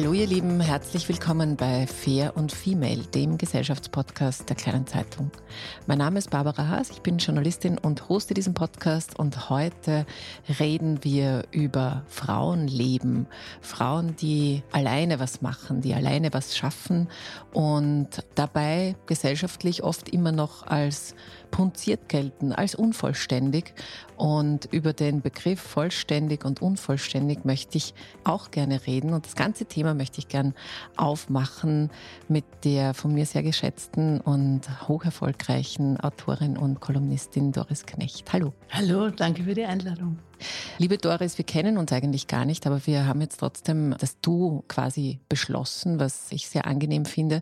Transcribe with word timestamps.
Hallo 0.00 0.12
ihr 0.12 0.28
Lieben, 0.28 0.60
herzlich 0.60 1.08
willkommen 1.08 1.56
bei 1.56 1.88
Fair 1.88 2.36
und 2.36 2.52
Female, 2.52 3.02
dem 3.12 3.36
Gesellschaftspodcast 3.36 4.48
der 4.48 4.54
Kleinen 4.54 4.86
Zeitung. 4.86 5.32
Mein 5.88 5.98
Name 5.98 6.20
ist 6.20 6.30
Barbara 6.30 6.68
Haas, 6.68 6.90
ich 6.90 7.00
bin 7.00 7.18
Journalistin 7.18 7.78
und 7.78 8.08
hoste 8.08 8.32
diesen 8.32 8.54
Podcast 8.54 9.18
und 9.18 9.50
heute 9.50 10.06
reden 10.60 11.02
wir 11.02 11.46
über 11.50 12.04
Frauenleben, 12.06 13.26
Frauen, 13.60 14.14
die 14.14 14.62
alleine 14.70 15.18
was 15.18 15.42
machen, 15.42 15.80
die 15.80 15.94
alleine 15.94 16.32
was 16.32 16.56
schaffen 16.56 17.08
und 17.52 18.22
dabei 18.36 18.94
gesellschaftlich 19.06 19.82
oft 19.82 20.10
immer 20.10 20.30
noch 20.30 20.64
als 20.64 21.16
punziert 21.50 22.08
gelten, 22.08 22.52
als 22.52 22.74
unvollständig. 22.74 23.74
Und 24.16 24.66
über 24.72 24.92
den 24.92 25.20
Begriff 25.20 25.60
vollständig 25.60 26.44
und 26.44 26.60
unvollständig 26.60 27.44
möchte 27.44 27.78
ich 27.78 27.94
auch 28.24 28.50
gerne 28.50 28.86
reden. 28.86 29.14
Und 29.14 29.26
das 29.26 29.36
ganze 29.36 29.64
Thema 29.66 29.87
möchte 29.94 30.18
ich 30.18 30.28
gern 30.28 30.54
aufmachen 30.96 31.90
mit 32.28 32.44
der 32.64 32.94
von 32.94 33.12
mir 33.12 33.26
sehr 33.26 33.42
geschätzten 33.42 34.20
und 34.20 34.62
hocherfolgreichen 34.88 35.98
Autorin 36.00 36.56
und 36.56 36.80
Kolumnistin 36.80 37.52
Doris 37.52 37.86
Knecht. 37.86 38.32
Hallo. 38.32 38.52
Hallo, 38.70 39.10
danke 39.10 39.44
für 39.44 39.54
die 39.54 39.64
Einladung. 39.64 40.18
Liebe 40.78 40.98
Doris, 40.98 41.38
wir 41.38 41.44
kennen 41.44 41.78
uns 41.78 41.92
eigentlich 41.92 42.26
gar 42.26 42.44
nicht, 42.44 42.66
aber 42.66 42.86
wir 42.86 43.06
haben 43.06 43.20
jetzt 43.20 43.38
trotzdem 43.38 43.94
das 43.98 44.20
Du 44.20 44.64
quasi 44.68 45.18
beschlossen, 45.28 45.98
was 45.98 46.30
ich 46.30 46.48
sehr 46.48 46.66
angenehm 46.66 47.04
finde. 47.04 47.40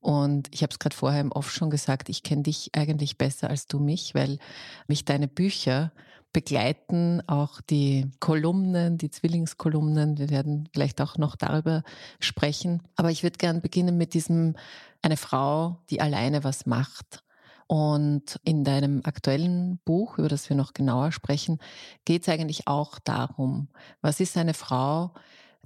Und 0.00 0.48
ich 0.52 0.62
habe 0.62 0.70
es 0.70 0.78
gerade 0.78 0.96
vorher 0.96 1.20
im 1.20 1.32
Off 1.32 1.50
schon 1.50 1.70
gesagt, 1.70 2.08
ich 2.08 2.22
kenne 2.22 2.44
dich 2.44 2.70
eigentlich 2.74 3.18
besser 3.18 3.50
als 3.50 3.66
du 3.66 3.78
mich, 3.78 4.14
weil 4.14 4.38
mich 4.86 5.04
deine 5.04 5.28
Bücher 5.28 5.92
begleiten, 6.32 7.22
auch 7.26 7.60
die 7.60 8.10
Kolumnen, 8.20 8.98
die 8.98 9.10
Zwillingskolumnen. 9.10 10.18
Wir 10.18 10.30
werden 10.30 10.68
vielleicht 10.72 11.00
auch 11.00 11.16
noch 11.16 11.36
darüber 11.36 11.82
sprechen. 12.20 12.82
Aber 12.96 13.10
ich 13.10 13.22
würde 13.22 13.38
gern 13.38 13.60
beginnen 13.60 13.96
mit 13.96 14.14
diesem, 14.14 14.54
eine 15.02 15.16
Frau, 15.16 15.78
die 15.90 16.00
alleine 16.00 16.44
was 16.44 16.66
macht. 16.66 17.22
Und 17.66 18.40
in 18.44 18.64
deinem 18.64 19.02
aktuellen 19.04 19.78
Buch, 19.84 20.18
über 20.18 20.28
das 20.28 20.48
wir 20.48 20.56
noch 20.56 20.72
genauer 20.72 21.12
sprechen, 21.12 21.58
geht 22.06 22.22
es 22.22 22.28
eigentlich 22.28 22.66
auch 22.66 22.98
darum, 22.98 23.68
was 24.00 24.20
ist 24.20 24.38
eine 24.38 24.54
Frau, 24.54 25.12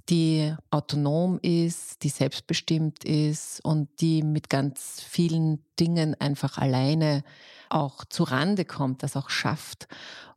die 0.09 0.53
autonom 0.69 1.39
ist, 1.41 2.03
die 2.03 2.09
selbstbestimmt 2.09 3.05
ist 3.05 3.63
und 3.63 3.89
die 4.01 4.21
mit 4.21 4.49
ganz 4.49 5.01
vielen 5.01 5.63
Dingen 5.79 6.15
einfach 6.19 6.57
alleine 6.57 7.23
auch 7.69 8.03
zu 8.05 8.23
Rande 8.23 8.65
kommt, 8.65 9.01
das 9.01 9.15
auch 9.15 9.29
schafft. 9.29 9.87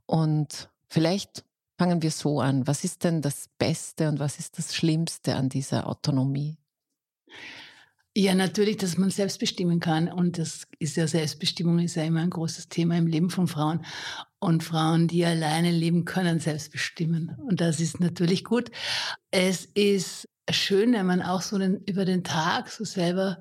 Und 0.07 0.71
vielleicht 0.89 1.45
fangen 1.79 2.03
wir 2.03 2.11
so 2.11 2.41
an. 2.41 2.67
Was 2.67 2.85
ist 2.85 3.05
denn 3.05 3.23
das 3.23 3.49
Beste 3.59 4.09
und 4.09 4.19
was 4.19 4.39
ist 4.39 4.59
das 4.59 4.75
Schlimmste 4.75 5.37
an 5.37 5.49
dieser 5.49 5.87
Autonomie? 5.89 6.59
Ja, 8.19 8.35
natürlich, 8.35 8.79
dass 8.79 8.97
man 8.97 9.11
selbst 9.11 9.39
bestimmen 9.39 9.79
kann. 9.79 10.09
Und 10.09 10.39
das 10.39 10.67
ist 10.79 10.97
ja 10.97 11.07
Selbstbestimmung 11.07 11.81
ist 11.81 11.97
ja 11.97 12.05
immer 12.05 12.21
ein 12.21 12.31
großes 12.31 12.71
Thema 12.71 12.97
im 12.97 13.07
Leben 13.07 13.29
von 13.29 13.47
Frauen. 13.47 13.85
Und 14.39 14.65
Frauen, 14.65 15.07
die 15.07 15.25
alleine 15.27 15.71
leben 15.71 16.07
können, 16.07 16.41
selbst 16.41 16.73
bestimmen. 16.73 17.37
Und 17.47 17.61
das 17.61 17.79
ist 17.79 18.01
natürlich 18.01 18.43
gut. 18.45 18.71
Es 19.31 19.67
ist 19.67 20.31
schön, 20.51 20.95
wenn 20.95 21.05
man 21.05 21.21
auch 21.21 21.43
so 21.43 21.59
den, 21.59 21.83
über 21.85 22.07
den 22.07 22.25
Tag 22.25 22.71
so 22.71 22.85
selber 22.85 23.39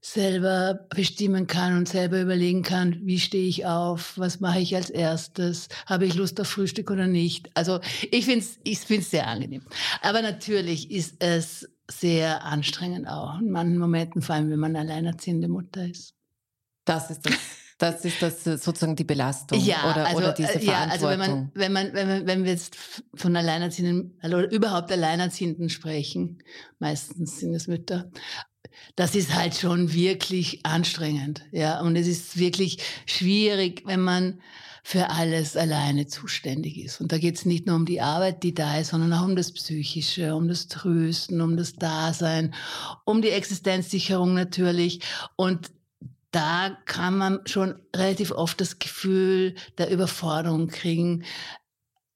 selber 0.00 0.86
bestimmen 0.94 1.46
kann 1.46 1.76
und 1.76 1.88
selber 1.88 2.20
überlegen 2.20 2.62
kann, 2.62 3.00
wie 3.02 3.18
stehe 3.18 3.48
ich 3.48 3.66
auf, 3.66 4.16
was 4.16 4.40
mache 4.40 4.60
ich 4.60 4.76
als 4.76 4.90
erstes, 4.90 5.68
habe 5.86 6.06
ich 6.06 6.14
Lust 6.14 6.40
auf 6.40 6.48
Frühstück 6.48 6.90
oder 6.90 7.06
nicht. 7.06 7.50
Also 7.54 7.80
ich 8.10 8.24
finde 8.24 8.40
es 8.40 8.58
ich 8.62 8.78
find's 8.78 9.10
sehr 9.10 9.26
angenehm. 9.26 9.62
Aber 10.02 10.22
natürlich 10.22 10.90
ist 10.90 11.16
es 11.18 11.68
sehr 11.90 12.44
anstrengend 12.44 13.08
auch. 13.08 13.38
In 13.40 13.50
manchen 13.50 13.78
Momenten, 13.78 14.22
vor 14.22 14.34
allem 14.34 14.50
wenn 14.50 14.58
man 14.58 14.76
alleinerziehende 14.76 15.48
Mutter 15.48 15.86
ist. 15.86 16.14
Das 16.84 17.10
ist 17.10 17.26
das. 17.26 17.34
Das 17.78 18.06
ist 18.06 18.22
das 18.22 18.42
sozusagen 18.42 18.96
die 18.96 19.04
Belastung 19.04 19.60
ja, 19.60 19.90
oder, 19.90 20.06
also, 20.06 20.16
oder 20.16 20.32
diese 20.32 20.60
Verantwortung. 20.60 20.72
Ja, 20.72 20.88
also 20.90 21.08
wenn 21.08 21.18
man, 21.18 21.50
wenn 21.52 21.72
man, 21.72 21.92
wenn 21.92 22.08
man, 22.08 22.26
wenn 22.26 22.44
wir 22.44 22.52
jetzt 22.52 22.74
von 23.14 23.36
Alleinerziehenden 23.36 24.18
oder 24.24 24.50
überhaupt 24.50 24.90
Alleinerziehenden 24.90 25.68
sprechen, 25.68 26.42
meistens 26.78 27.38
sind 27.38 27.52
es 27.52 27.68
Mütter, 27.68 28.10
das 28.96 29.14
ist 29.14 29.34
halt 29.34 29.54
schon 29.54 29.92
wirklich 29.92 30.64
anstrengend, 30.64 31.44
ja. 31.52 31.80
Und 31.80 31.96
es 31.96 32.06
ist 32.06 32.38
wirklich 32.38 32.78
schwierig, 33.06 33.82
wenn 33.86 34.00
man 34.00 34.40
für 34.82 35.10
alles 35.10 35.56
alleine 35.56 36.06
zuständig 36.06 36.78
ist. 36.78 37.00
Und 37.00 37.10
da 37.10 37.18
geht 37.18 37.34
es 37.34 37.44
nicht 37.44 37.66
nur 37.66 37.74
um 37.74 37.86
die 37.86 38.00
Arbeit, 38.00 38.44
die 38.44 38.54
da 38.54 38.78
ist, 38.78 38.90
sondern 38.90 39.12
auch 39.12 39.24
um 39.24 39.34
das 39.34 39.52
Psychische, 39.52 40.36
um 40.36 40.46
das 40.46 40.68
Trösten, 40.68 41.40
um 41.40 41.56
das 41.56 41.72
Dasein, 41.72 42.54
um 43.04 43.20
die 43.20 43.30
Existenzsicherung 43.30 44.32
natürlich. 44.34 45.00
Und 45.34 45.72
da 46.30 46.76
kann 46.84 47.18
man 47.18 47.40
schon 47.46 47.74
relativ 47.96 48.30
oft 48.30 48.60
das 48.60 48.78
Gefühl 48.78 49.56
der 49.76 49.90
Überforderung 49.90 50.68
kriegen. 50.68 51.24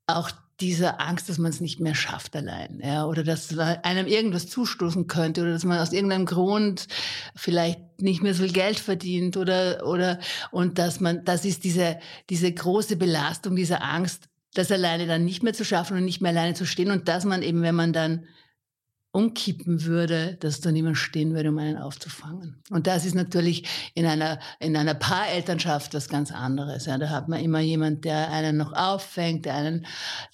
Auch 0.06 0.30
dieser 0.60 1.00
Angst, 1.00 1.28
dass 1.28 1.38
man 1.38 1.50
es 1.50 1.60
nicht 1.60 1.80
mehr 1.80 1.94
schafft 1.94 2.36
allein, 2.36 2.80
ja, 2.84 3.06
oder 3.06 3.24
dass 3.24 3.56
einem 3.58 4.06
irgendwas 4.06 4.46
zustoßen 4.48 5.06
könnte 5.06 5.42
oder 5.42 5.52
dass 5.52 5.64
man 5.64 5.78
aus 5.78 5.92
irgendeinem 5.92 6.26
Grund 6.26 6.86
vielleicht 7.34 7.80
nicht 8.00 8.22
mehr 8.22 8.34
so 8.34 8.42
viel 8.42 8.52
Geld 8.52 8.78
verdient 8.78 9.36
oder 9.36 9.86
oder 9.86 10.18
und 10.50 10.78
dass 10.78 11.00
man, 11.00 11.24
das 11.24 11.44
ist 11.44 11.64
diese 11.64 11.98
diese 12.28 12.52
große 12.52 12.96
Belastung, 12.96 13.56
diese 13.56 13.82
Angst, 13.82 14.28
das 14.54 14.70
alleine 14.72 15.06
dann 15.06 15.24
nicht 15.24 15.42
mehr 15.42 15.54
zu 15.54 15.64
schaffen 15.64 15.96
und 15.96 16.04
nicht 16.04 16.20
mehr 16.20 16.30
alleine 16.32 16.54
zu 16.54 16.66
stehen 16.66 16.90
und 16.90 17.08
dass 17.08 17.24
man 17.24 17.42
eben, 17.42 17.62
wenn 17.62 17.74
man 17.74 17.92
dann 17.92 18.26
umkippen 19.12 19.84
würde, 19.84 20.36
dass 20.40 20.60
da 20.60 20.70
niemand 20.70 20.96
stehen 20.96 21.34
würde, 21.34 21.48
um 21.48 21.58
einen 21.58 21.76
aufzufangen. 21.76 22.62
Und 22.70 22.86
das 22.86 23.04
ist 23.04 23.14
natürlich 23.14 23.64
in 23.94 24.06
einer, 24.06 24.38
in 24.60 24.76
einer 24.76 24.94
Paarelternschaft 24.94 25.94
was 25.94 26.08
ganz 26.08 26.30
anderes. 26.30 26.86
Ja, 26.86 26.96
da 26.96 27.10
hat 27.10 27.28
man 27.28 27.40
immer 27.40 27.60
jemand, 27.60 28.04
der 28.04 28.30
einen 28.30 28.56
noch 28.56 28.72
auffängt, 28.72 29.46
der 29.46 29.54
einen, 29.54 29.86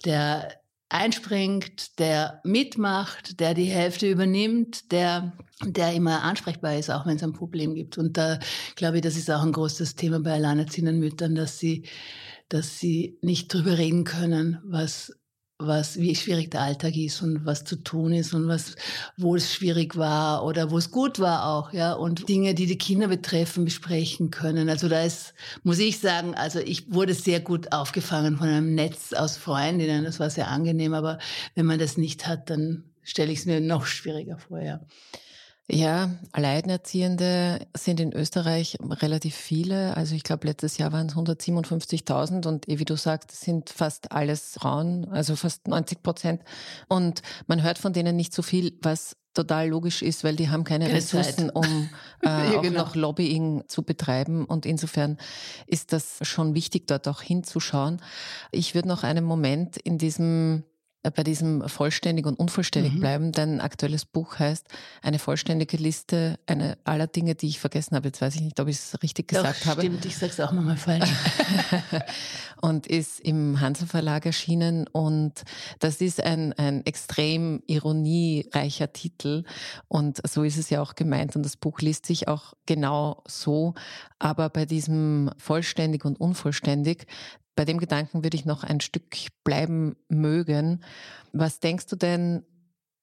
der 0.05 0.49
einspringt, 0.88 1.99
der 1.99 2.40
mitmacht, 2.44 3.40
der 3.40 3.55
die 3.55 3.64
Hälfte 3.64 4.08
übernimmt, 4.08 4.93
der, 4.93 5.32
der 5.64 5.93
immer 5.94 6.22
ansprechbar 6.22 6.76
ist, 6.76 6.90
auch 6.90 7.06
wenn 7.06 7.17
es 7.17 7.22
ein 7.22 7.32
Problem 7.32 7.75
gibt. 7.75 7.99
Und 7.99 8.17
da 8.17 8.38
glaube 8.76 8.96
ich, 8.96 9.02
das 9.02 9.17
ist 9.17 9.31
auch 9.31 9.43
ein 9.43 9.52
großes 9.52 9.96
Thema 9.96 10.20
bei 10.20 10.32
alleinerziehenden 10.34 10.99
Müttern, 10.99 11.34
dass 11.34 11.58
sie, 11.58 11.87
dass 12.49 12.79
sie 12.79 13.19
nicht 13.22 13.52
drüber 13.52 13.79
reden 13.79 14.05
können, 14.05 14.61
was 14.64 15.12
was, 15.58 15.99
wie 15.99 16.14
schwierig 16.14 16.50
der 16.50 16.61
Alltag 16.61 16.97
ist 16.97 17.23
und 17.23 17.47
was 17.47 17.64
zu 17.64 17.76
tun 17.76 18.12
ist 18.12 18.35
und 18.35 18.47
was, 18.47 18.76
wo 19.17 19.37
es 19.37 19.53
schwierig 19.53 19.97
war 19.97 20.44
oder 20.44 20.70
wo 20.70 20.76
es 20.76 20.91
gut 20.91 21.19
war 21.19 21.47
auch, 21.47 21.73
ja, 21.73 21.94
und 21.94 22.29
Dinge, 22.29 22.55
die 22.55 22.67
die 22.67 22.76
Kinder 22.76 23.08
betreffen, 23.08 23.64
besprechen 23.64 24.31
können. 24.31 24.69
Also 24.69 24.88
da 24.88 25.03
ist, 25.03 25.32
muss 25.62 25.79
ich 25.79 25.99
sagen, 25.99 26.35
also 26.35 26.58
ich 26.58 26.93
wurde 26.93 27.14
sehr 27.14 27.41
gut 27.41 27.73
aufgefangen 27.73 28.37
von 28.37 28.49
einem 28.49 28.75
Netz 28.75 29.14
aus 29.14 29.37
Freundinnen, 29.37 30.05
das 30.05 30.20
war 30.20 30.29
sehr 30.29 30.49
angenehm, 30.49 30.93
aber 30.93 31.19
wenn 31.55 31.67
man 31.67 31.79
das 31.79 31.97
nicht 31.97 32.26
hat, 32.26 32.50
dann 32.50 32.85
stelle 33.03 33.32
ich 33.32 33.41
es 33.41 33.47
mir 33.47 33.61
noch 33.61 33.87
schwieriger 33.87 34.38
vor, 34.38 34.61
ja. 34.61 34.81
Ja, 35.69 36.11
Alleinerziehende 36.31 37.67
sind 37.77 37.99
in 37.99 38.13
Österreich 38.13 38.79
relativ 38.81 39.35
viele. 39.35 39.97
Also 39.97 40.15
ich 40.15 40.23
glaube, 40.23 40.47
letztes 40.47 40.79
Jahr 40.79 40.93
waren 40.93 41.09
es 41.09 41.17
157.000 41.17 42.47
und 42.47 42.69
wie 42.69 42.85
du 42.85 42.97
sagst, 42.97 43.33
sind 43.33 43.71
fast 43.71 44.13
alles 44.13 44.55
Frauen, 44.61 45.07
also 45.11 45.35
fast 45.35 45.67
90 45.67 46.05
Prozent. 46.05 46.43
Und 46.87 47.23
man 47.49 47.65
hört 47.65 47.79
von 47.79 47.93
denen 47.93 48.15
nicht 48.15 48.33
so 48.33 48.43
viel, 48.43 48.79
was 48.83 49.17
total 49.35 49.69
logisch 49.69 50.03
ist, 50.03 50.23
weil 50.23 50.37
die 50.37 50.51
haben 50.51 50.63
keine, 50.63 50.87
keine 50.87 50.99
Ressourcen, 50.99 51.47
Zeit. 51.49 51.57
um 51.57 51.65
äh, 52.23 52.29
ja, 52.29 52.59
auch 52.59 52.63
genau. 52.63 52.83
noch 52.85 52.95
Lobbying 52.95 53.65
zu 53.67 53.83
betreiben. 53.83 54.45
Und 54.45 54.67
insofern 54.67 55.19
ist 55.67 55.93
das 55.93 56.19
schon 56.23 56.55
wichtig, 56.55 56.87
dort 56.87 57.09
auch 57.09 57.23
hinzuschauen. 57.23 58.01
Ich 58.53 58.77
würde 58.77 58.87
noch 58.87 59.03
einen 59.03 59.25
Moment 59.25 59.77
in 59.79 59.99
diesem 59.99 60.63
bei 61.11 61.23
diesem 61.23 61.69
vollständig 61.69 62.26
und 62.26 62.38
unvollständig 62.38 62.94
mhm. 62.94 63.00
bleiben. 63.00 63.32
Dein 63.32 63.61
aktuelles 63.61 64.05
Buch 64.05 64.38
heißt 64.38 64.67
eine 65.03 65.19
vollständige 65.19 65.76
Liste 65.76 66.38
eine, 66.47 66.79
aller 66.85 67.06
Dinge, 67.06 67.35
die 67.35 67.49
ich 67.49 67.61
vergessen 67.61 67.97
habe. 67.97 68.08
Jetzt 68.08 68.20
weiß 68.20 68.35
ich 68.37 68.43
nicht, 68.43 68.58
ob 68.61 68.69
ich 68.69 68.76
es 68.76 69.03
richtig 69.03 69.29
gesagt 69.29 69.62
Doch, 69.62 69.67
habe. 69.67 69.82
Stimmt, 69.82 70.05
ich 70.05 70.17
sage 70.17 70.32
es 70.32 70.41
auch 70.41 70.53
nochmal 70.53 70.76
falsch. 70.76 71.11
und 72.61 72.87
ist 72.87 73.20
im 73.20 73.61
Hansa 73.61 73.87
Verlag 73.87 74.26
erschienen. 74.26 74.87
Und 74.88 75.43
das 75.79 76.00
ist 76.00 76.23
ein, 76.23 76.53
ein 76.55 76.85
extrem 76.87 77.62
ironiereicher 77.67 78.93
Titel. 78.93 79.44
Und 79.88 80.20
so 80.29 80.43
ist 80.43 80.56
es 80.56 80.70
ja 80.70 80.82
auch 80.82 80.94
gemeint. 80.94 81.37
Und 81.37 81.44
das 81.44 81.56
Buch 81.56 81.81
liest 81.81 82.06
sich 82.06 82.29
auch 82.29 82.55
genau 82.67 83.23
so. 83.26 83.75
Aber 84.19 84.49
bei 84.49 84.64
diesem 84.64 85.31
vollständig 85.38 86.05
und 86.05 86.20
unvollständig, 86.20 87.06
bei 87.56 87.64
dem 87.64 87.79
Gedanken 87.79 88.23
würde 88.23 88.37
ich 88.37 88.44
noch 88.44 88.62
ein 88.62 88.81
Stück 88.81 89.17
bleiben 89.43 89.97
mögen. 90.08 90.85
Was 91.32 91.58
denkst 91.58 91.87
du 91.87 91.97
denn, 91.97 92.44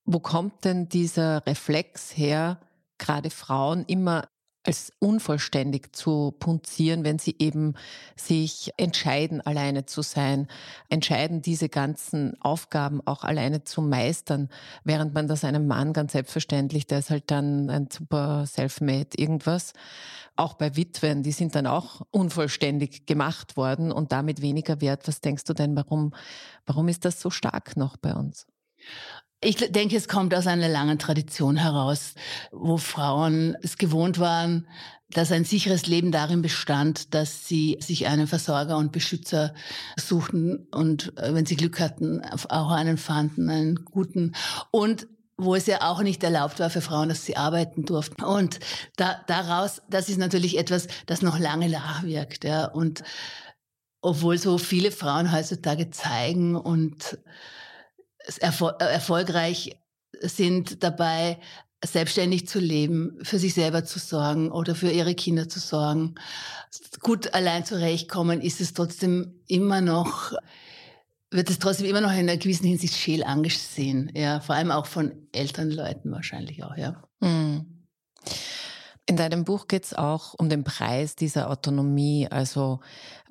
wo 0.06 0.20
kommt 0.20 0.64
denn 0.64 0.88
dieser 0.88 1.46
Reflex 1.46 2.16
her, 2.16 2.60
gerade 2.98 3.30
Frauen 3.30 3.84
immer 3.86 4.30
als 4.64 4.92
unvollständig 5.00 5.94
zu 5.94 6.34
punzieren, 6.40 7.04
wenn 7.04 7.20
sie 7.20 7.36
eben 7.38 7.74
sich 8.16 8.72
entscheiden, 8.78 9.42
alleine 9.42 9.86
zu 9.86 10.02
sein, 10.02 10.48
entscheiden, 10.90 11.42
diese 11.42 11.68
ganzen 11.68 12.40
Aufgaben 12.42 13.02
auch 13.06 13.24
alleine 13.24 13.64
zu 13.66 13.82
meistern, 13.82 14.50
während 14.84 15.14
man 15.14 15.28
das 15.28 15.44
einem 15.44 15.68
Mann 15.68 15.92
ganz 15.92 16.14
selbstverständlich, 16.14 16.88
der 16.88 17.00
ist 17.00 17.10
halt 17.10 17.30
dann 17.30 17.70
ein 17.70 17.90
super 17.92 18.46
Selfmade 18.46 19.10
irgendwas, 19.18 19.74
auch 20.36 20.54
bei 20.56 20.76
Witwen, 20.76 21.24
die 21.24 21.32
sind 21.32 21.56
dann 21.56 21.68
auch 21.68 22.02
unvollständig 22.12 23.06
gemacht 23.06 23.58
worden 23.58 23.92
und 23.92 24.12
damit 24.12 24.42
weniger 24.42 24.82
wert. 24.82 25.08
Was 25.08 25.22
denkst 25.22 25.44
du 25.44 25.54
denn, 25.54 25.76
warum, 25.76 26.14
warum 26.66 26.88
ist 26.88 27.06
das 27.06 27.22
so 27.22 27.30
stark 27.30 27.78
noch 27.78 27.98
bei 27.98 28.14
uns? 28.14 28.48
Ich 29.44 29.58
denke, 29.58 29.98
es 29.98 30.08
kommt 30.08 30.34
aus 30.34 30.48
einer 30.48 30.70
langen 30.70 31.00
Tradition 31.00 31.58
heraus, 31.58 32.14
wo 32.52 32.78
Frauen 32.78 33.58
es 33.62 33.78
gewohnt 33.78 34.20
waren, 34.20 34.68
dass 35.10 35.32
ein 35.32 35.44
sicheres 35.44 35.86
Leben 35.86 36.12
darin 36.12 36.42
bestand, 36.42 37.14
dass 37.14 37.48
sie 37.48 37.78
sich 37.82 38.08
einen 38.08 38.28
Versorger 38.28 38.78
und 38.78 38.92
Beschützer 38.92 39.54
suchten 40.00 40.68
und 40.72 41.18
äh, 41.18 41.34
wenn 41.34 41.46
sie 41.46 41.56
Glück 41.56 41.80
hatten, 41.80 42.22
auch 42.22 42.72
einen 42.72 42.98
fanden, 42.98 43.50
einen 43.50 43.86
guten. 43.86 44.34
Und 44.72 45.08
wo 45.38 45.56
es 45.56 45.66
ja 45.66 45.82
auch 45.82 46.02
nicht 46.02 46.24
erlaubt 46.24 46.60
war 46.60 46.70
für 46.70 46.82
Frauen, 46.82 47.10
dass 47.10 47.26
sie 47.26 47.38
arbeiten 47.38 47.86
durften. 47.86 48.24
Und 48.24 48.60
da, 48.96 49.22
daraus, 49.28 49.82
das 49.90 50.10
ist 50.10 50.20
natürlich 50.20 50.58
etwas, 50.58 50.88
das 51.06 51.22
noch 51.22 51.38
lange 51.38 51.70
nachwirkt. 51.70 52.44
Ja. 52.44 52.66
Und 52.66 53.04
obwohl 54.02 54.38
so 54.38 54.58
viele 54.58 54.92
Frauen 54.92 55.32
heutzutage 55.32 55.90
zeigen 55.90 56.56
und 56.56 57.18
erfol 58.40 58.74
erfolgreich 58.80 59.78
sind 60.22 60.84
dabei, 60.84 61.40
selbstständig 61.84 62.48
zu 62.48 62.60
leben, 62.60 63.18
für 63.24 63.40
sich 63.40 63.54
selber 63.54 63.84
zu 63.84 64.00
sorgen 64.00 64.52
oder 64.52 64.76
für 64.76 64.90
ihre 64.90 65.16
Kinder 65.16 65.50
zu 65.50 65.60
sorgen, 65.60 66.16
gut 67.02 67.34
allein 67.34 67.66
zurechtkommen, 67.66 68.42
ist 68.42 68.62
es 68.62 68.74
trotzdem 68.74 69.42
immer 69.48 69.82
noch 69.82 70.34
wird 71.34 71.50
es 71.50 71.58
trotzdem 71.60 71.88
immer 71.88 72.02
noch 72.02 72.12
in 72.12 72.20
einer 72.20 72.38
gewissen 72.38 72.68
Hinsicht 72.68 72.96
scheel 72.96 73.24
angesehen. 73.24 74.12
Ja, 74.14 74.40
vor 74.40 74.56
allem 74.56 74.70
auch 74.72 74.86
von 74.86 75.28
Elternleuten 75.32 76.12
wahrscheinlich 76.12 76.64
auch, 76.64 76.78
ja. 76.78 77.02
Mhm. 77.22 77.86
In 79.06 79.18
deinem 79.18 79.44
Buch 79.44 79.68
geht 79.68 79.84
es 79.84 79.94
auch 79.94 80.34
um 80.38 80.48
den 80.48 80.64
Preis 80.64 81.16
dieser 81.16 81.50
Autonomie, 81.50 82.28
also 82.30 82.80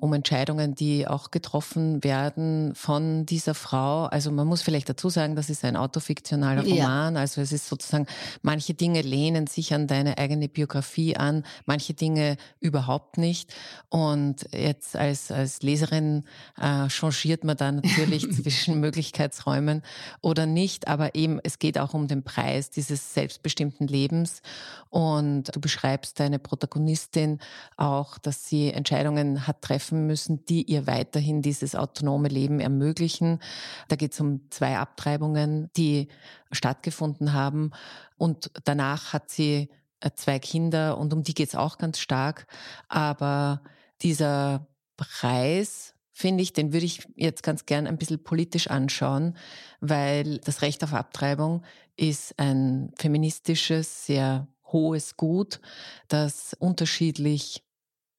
um 0.03 0.11
Entscheidungen, 0.11 0.75
die 0.75 1.07
auch 1.07 1.31
getroffen 1.31 2.03
werden 2.03 2.75
von 2.75 3.25
dieser 3.25 3.53
Frau. 3.53 4.03
Also 4.03 4.31
man 4.31 4.45
muss 4.45 4.61
vielleicht 4.61 4.89
dazu 4.89 5.07
sagen, 5.07 5.37
das 5.37 5.49
ist 5.49 5.63
ein 5.63 5.77
autofiktionaler 5.77 6.63
Roman. 6.63 7.15
Ja. 7.15 7.21
Also 7.21 7.39
es 7.39 7.53
ist 7.53 7.69
sozusagen, 7.69 8.05
manche 8.41 8.73
Dinge 8.73 9.01
lehnen 9.01 9.47
sich 9.47 9.73
an 9.73 9.87
deine 9.87 10.17
eigene 10.17 10.49
Biografie 10.49 11.15
an, 11.15 11.45
manche 11.65 11.93
Dinge 11.93 12.35
überhaupt 12.59 13.17
nicht. 13.17 13.53
Und 13.87 14.45
jetzt 14.51 14.97
als, 14.97 15.31
als 15.31 15.61
Leserin 15.61 16.25
äh, 16.59 16.89
changiert 16.89 17.45
man 17.45 17.55
da 17.55 17.71
natürlich 17.71 18.29
zwischen 18.43 18.81
Möglichkeitsräumen 18.81 19.83
oder 20.19 20.45
nicht. 20.45 20.89
Aber 20.89 21.15
eben, 21.15 21.39
es 21.43 21.59
geht 21.59 21.79
auch 21.79 21.93
um 21.93 22.09
den 22.09 22.23
Preis 22.23 22.69
dieses 22.71 23.13
selbstbestimmten 23.13 23.87
Lebens. 23.87 24.41
Und 24.89 25.55
du 25.55 25.61
beschreibst 25.61 26.19
deine 26.19 26.39
Protagonistin 26.39 27.39
auch, 27.77 28.17
dass 28.17 28.45
sie 28.45 28.71
Entscheidungen 28.71 29.47
hat 29.47 29.61
treffen 29.61 29.92
müssen, 29.93 30.45
die 30.45 30.63
ihr 30.63 30.87
weiterhin 30.87 31.41
dieses 31.41 31.75
autonome 31.75 32.27
Leben 32.27 32.59
ermöglichen. 32.59 33.39
Da 33.87 33.95
geht 33.95 34.13
es 34.13 34.19
um 34.19 34.49
zwei 34.49 34.77
Abtreibungen, 34.77 35.69
die 35.77 36.07
stattgefunden 36.51 37.33
haben. 37.33 37.71
Und 38.17 38.51
danach 38.63 39.13
hat 39.13 39.29
sie 39.29 39.69
äh, 39.99 40.11
zwei 40.15 40.39
Kinder 40.39 40.97
und 40.97 41.13
um 41.13 41.23
die 41.23 41.33
geht 41.33 41.49
es 41.49 41.55
auch 41.55 41.77
ganz 41.77 41.99
stark. 41.99 42.47
Aber 42.89 43.61
dieser 44.01 44.67
Preis, 44.97 45.95
finde 46.11 46.43
ich, 46.43 46.53
den 46.53 46.73
würde 46.73 46.85
ich 46.85 47.07
jetzt 47.15 47.43
ganz 47.43 47.65
gern 47.65 47.87
ein 47.87 47.97
bisschen 47.97 48.23
politisch 48.23 48.67
anschauen, 48.67 49.35
weil 49.79 50.37
das 50.39 50.61
Recht 50.61 50.83
auf 50.83 50.93
Abtreibung 50.93 51.63
ist 51.95 52.37
ein 52.37 52.91
feministisches, 52.97 54.05
sehr 54.05 54.47
hohes 54.65 55.17
Gut, 55.17 55.61
das 56.07 56.55
unterschiedlich 56.59 57.62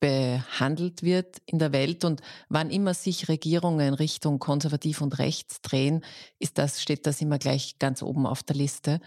behandelt 0.04 1.02
wird 1.02 1.38
in 1.46 1.58
der 1.58 1.73
Welt 1.73 2.04
und 2.04 2.20
wann 2.50 2.68
immer 2.68 2.92
sich 2.92 3.28
Regierungen 3.30 3.94
Richtung 3.94 4.38
konservativ 4.38 5.00
und 5.00 5.18
rechts 5.18 5.62
drehen, 5.62 6.04
ist 6.38 6.58
das, 6.58 6.82
steht 6.82 7.06
das 7.06 7.23
immer 7.23 7.38
gleich 7.38 7.78
ganz 7.78 8.02
oben 8.02 8.26
auf 8.26 8.42
der 8.42 8.54
Liste. 8.54 9.00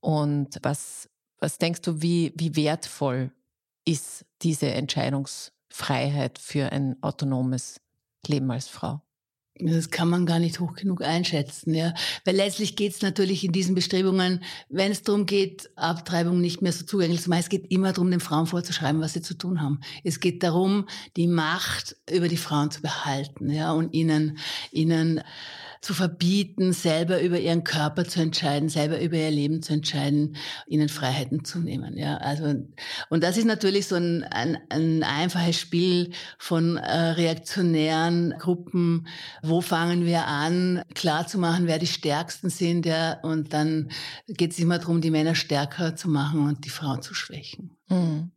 Und 0.00 0.58
was, 0.62 1.10
was 1.38 1.58
denkst 1.58 1.82
du, 1.82 2.00
wie, 2.00 2.32
wie 2.34 2.56
wertvoll 2.56 3.30
ist 3.84 4.24
diese 4.40 4.70
Entscheidungsfreiheit 4.70 6.38
für 6.38 6.72
ein 6.72 6.96
autonomes 7.02 7.82
Leben 8.26 8.50
als 8.50 8.68
Frau? 8.68 9.02
Das 9.60 9.90
kann 9.90 10.08
man 10.08 10.26
gar 10.26 10.38
nicht 10.38 10.60
hoch 10.60 10.74
genug 10.74 11.02
einschätzen, 11.02 11.74
ja. 11.74 11.94
Weil 12.24 12.36
letztlich 12.36 12.76
geht 12.76 12.92
es 12.92 13.02
natürlich 13.02 13.44
in 13.44 13.52
diesen 13.52 13.74
Bestrebungen, 13.74 14.42
wenn 14.68 14.92
es 14.92 15.02
darum 15.02 15.26
geht, 15.26 15.70
Abtreibung 15.76 16.40
nicht 16.40 16.62
mehr 16.62 16.72
so 16.72 16.84
zugänglich 16.84 17.22
zu 17.22 17.30
machen, 17.30 17.40
es 17.40 17.48
geht 17.48 17.70
immer 17.70 17.92
darum, 17.92 18.10
den 18.10 18.20
Frauen 18.20 18.46
vorzuschreiben, 18.46 19.00
was 19.00 19.14
sie 19.14 19.22
zu 19.22 19.34
tun 19.34 19.60
haben. 19.60 19.80
Es 20.04 20.20
geht 20.20 20.42
darum, 20.42 20.86
die 21.16 21.26
Macht 21.26 21.96
über 22.10 22.28
die 22.28 22.36
Frauen 22.36 22.70
zu 22.70 22.82
behalten, 22.82 23.50
ja, 23.50 23.72
und 23.72 23.92
ihnen, 23.94 24.38
ihnen 24.70 25.22
zu 25.80 25.94
verbieten, 25.94 26.72
selber 26.72 27.20
über 27.20 27.38
ihren 27.38 27.64
Körper 27.64 28.04
zu 28.04 28.20
entscheiden, 28.20 28.68
selber 28.68 29.00
über 29.00 29.16
ihr 29.16 29.30
Leben 29.30 29.62
zu 29.62 29.72
entscheiden, 29.72 30.36
ihnen 30.66 30.88
Freiheiten 30.88 31.44
zu 31.44 31.58
nehmen. 31.58 31.96
Ja, 31.96 32.16
also 32.18 32.54
und 33.08 33.22
das 33.22 33.36
ist 33.36 33.46
natürlich 33.46 33.86
so 33.86 33.96
ein, 33.96 34.24
ein, 34.24 34.58
ein 34.68 35.02
einfaches 35.02 35.58
Spiel 35.58 36.12
von 36.38 36.76
äh, 36.76 36.96
reaktionären 37.10 38.34
Gruppen. 38.38 39.06
Wo 39.42 39.60
fangen 39.60 40.04
wir 40.04 40.26
an, 40.26 40.82
klar 40.94 41.26
zu 41.26 41.38
machen, 41.38 41.66
wer 41.66 41.78
die 41.78 41.86
Stärksten 41.86 42.50
sind, 42.50 42.86
ja, 42.86 43.20
und 43.22 43.52
dann 43.52 43.90
geht 44.26 44.52
es 44.52 44.58
immer 44.58 44.78
darum, 44.78 45.00
die 45.00 45.10
Männer 45.10 45.34
stärker 45.34 45.96
zu 45.96 46.08
machen 46.08 46.46
und 46.46 46.64
die 46.64 46.70
Frauen 46.70 47.02
zu 47.02 47.14
schwächen. 47.14 47.76
Mhm. 47.88 48.32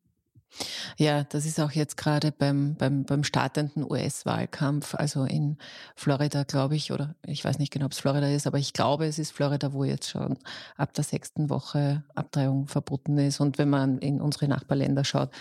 Ja, 0.97 1.23
das 1.23 1.45
ist 1.45 1.59
auch 1.59 1.71
jetzt 1.71 1.97
gerade 1.97 2.31
beim, 2.31 2.75
beim, 2.75 3.03
beim 3.03 3.23
startenden 3.23 3.89
US-Wahlkampf, 3.89 4.95
also 4.95 5.23
in 5.23 5.57
Florida, 5.95 6.43
glaube 6.43 6.75
ich, 6.75 6.91
oder 6.91 7.15
ich 7.25 7.43
weiß 7.43 7.59
nicht 7.59 7.71
genau, 7.71 7.85
ob 7.85 7.93
es 7.93 7.99
Florida 7.99 8.27
ist, 8.27 8.47
aber 8.47 8.57
ich 8.57 8.73
glaube, 8.73 9.05
es 9.05 9.19
ist 9.19 9.31
Florida, 9.31 9.73
wo 9.73 9.83
jetzt 9.83 10.09
schon 10.09 10.37
ab 10.77 10.93
der 10.93 11.03
sechsten 11.03 11.49
Woche 11.49 12.03
Abtreibung 12.15 12.67
verboten 12.67 13.17
ist. 13.17 13.39
Und 13.39 13.57
wenn 13.57 13.69
man 13.69 13.97
in 13.99 14.21
unsere 14.21 14.47
Nachbarländer 14.47 15.03
schaut, 15.05 15.31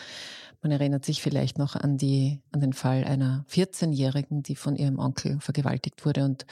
man 0.62 0.72
erinnert 0.72 1.04
sich 1.04 1.22
vielleicht 1.22 1.58
noch 1.58 1.74
an, 1.74 1.96
die, 1.96 2.42
an 2.52 2.60
den 2.60 2.72
Fall 2.72 3.04
einer 3.04 3.44
14-Jährigen, 3.50 4.42
die 4.42 4.56
von 4.56 4.76
ihrem 4.76 4.98
Onkel 4.98 5.40
vergewaltigt 5.40 6.04
wurde 6.04 6.24
und 6.24 6.44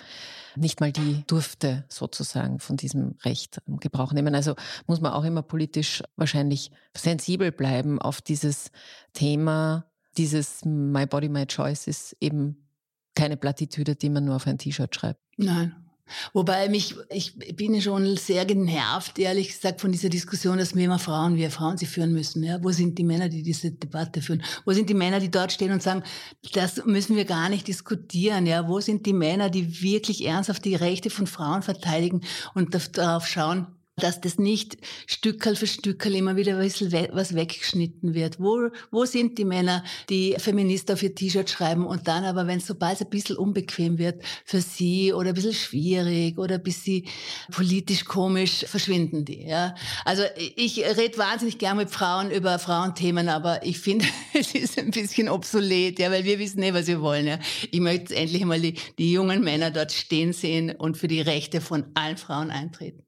nicht 0.57 0.81
mal 0.81 0.93
die 0.93 1.25
durfte 1.27 1.85
sozusagen 1.89 2.59
von 2.59 2.77
diesem 2.77 3.17
Recht 3.25 3.61
Gebrauch 3.67 4.13
nehmen. 4.13 4.35
Also 4.35 4.55
muss 4.87 5.01
man 5.01 5.13
auch 5.13 5.25
immer 5.25 5.43
politisch 5.43 6.03
wahrscheinlich 6.17 6.71
sensibel 6.97 7.53
bleiben 7.53 8.01
auf 8.01 8.23
dieses 8.23 8.71
Thema. 9.13 9.85
Dieses 10.17 10.65
My 10.65 11.07
Body, 11.07 11.29
My 11.29 11.47
Choice 11.47 11.87
ist 11.87 12.17
eben 12.21 12.69
keine 13.15 13.37
Plattitüde, 13.37 13.95
die 13.95 14.09
man 14.09 14.25
nur 14.25 14.37
auf 14.37 14.47
ein 14.47 14.59
T-Shirt 14.59 14.95
schreibt. 14.95 15.21
Nein, 15.37 15.75
Wobei 16.33 16.69
mich, 16.69 16.95
ich 17.11 17.37
bin 17.57 17.81
schon 17.81 18.17
sehr 18.17 18.45
genervt, 18.45 19.19
ehrlich 19.19 19.49
gesagt, 19.49 19.81
von 19.81 19.93
dieser 19.93 20.09
Diskussion, 20.09 20.59
dass 20.59 20.75
wir 20.75 20.85
immer 20.85 20.99
Frauen, 20.99 21.37
wir 21.37 21.51
Frauen 21.51 21.79
sie 21.79 21.87
führen 21.87 22.13
müssen. 22.13 22.43
Ja, 22.43 22.63
wo 22.63 22.71
sind 22.71 22.99
die 22.99 23.05
Männer, 23.05 23.29
die 23.29 23.43
diese 23.43 23.71
Debatte 23.71 24.23
führen? 24.23 24.43
Wo 24.65 24.73
sind 24.73 24.89
die 24.91 24.95
Männer, 24.95 25.21
die 25.21 25.31
dort 25.31 25.53
stehen 25.53 25.73
und 25.73 25.83
sagen, 25.83 26.03
das 26.53 26.85
müssen 26.85 27.17
wir 27.17 27.25
gar 27.25 27.49
nicht 27.49 27.69
diskutieren? 27.69 28.47
Ja, 28.47 28.69
wo 28.69 28.81
sind 28.81 29.07
die 29.07 29.13
Männer, 29.13 29.51
die 29.51 29.83
wirklich 29.83 30.25
ernsthaft 30.25 30.65
die 30.65 30.75
Rechte 30.75 31.11
von 31.11 31.27
Frauen 31.27 31.63
verteidigen 31.63 32.23
und 32.55 32.77
darauf 32.97 33.27
schauen, 33.27 33.78
dass 33.99 34.21
das 34.21 34.39
nicht 34.39 34.77
Stückel 35.07 35.57
für 35.57 35.67
Stückel 35.67 36.15
immer 36.15 36.37
wieder 36.37 36.57
ein 36.57 36.63
bisschen 36.63 36.93
was 37.13 37.35
weggeschnitten 37.35 38.15
wird. 38.15 38.41
Wo, 38.41 38.69
wo 38.91 39.05
sind 39.05 39.39
die 39.39 39.45
Männer, 39.45 39.85
die 40.09 40.37
Feminist 40.39 40.91
auf 40.91 41.03
ihr 41.03 41.15
T-Shirt 41.15 41.51
schreiben 41.51 41.87
und 41.87 42.09
dann 42.09 42.25
aber, 42.25 42.47
wenn 42.47 42.61
sobald 42.61 42.97
es 42.97 43.03
ein 43.03 43.11
bisschen 43.11 43.37
unbequem 43.37 43.99
wird 43.99 44.23
für 44.45 44.61
sie 44.61 45.13
oder 45.13 45.31
ein 45.31 45.35
bisschen 45.35 45.55
schwierig 45.55 46.39
oder 46.39 46.57
ein 46.57 46.63
bisschen 46.63 47.05
politisch 47.51 48.05
komisch, 48.05 48.65
verschwinden 48.67 49.25
die. 49.25 49.47
Ja? 49.47 49.75
Also 50.05 50.23
ich 50.57 50.79
rede 50.79 51.19
wahnsinnig 51.19 51.59
gern 51.59 51.77
mit 51.77 51.91
Frauen 51.91 52.31
über 52.31 52.59
Frauenthemen, 52.59 53.29
aber 53.29 53.65
ich 53.65 53.79
finde, 53.79 54.07
es 54.35 54.55
ist 54.55 54.79
ein 54.79 54.91
bisschen 54.91 55.29
obsolet, 55.29 55.99
ja, 55.99 56.11
weil 56.11 56.25
wir 56.25 56.39
wissen 56.39 56.61
nicht, 56.61 56.75
was 56.75 56.87
wir 56.87 57.01
wollen. 57.01 57.27
Ja? 57.27 57.39
Ich 57.71 57.81
möchte 57.81 58.15
endlich 58.15 58.45
mal 58.45 58.61
die, 58.61 58.75
die 58.99 59.13
jungen 59.13 59.43
Männer 59.43 59.71
dort 59.71 59.93
stehen 59.93 60.33
sehen 60.33 60.75
und 60.77 60.97
für 60.97 61.09
die 61.09 61.21
Rechte 61.21 61.61
von 61.61 61.87
allen 61.95 62.17
Frauen 62.17 62.51
eintreten. 62.51 63.08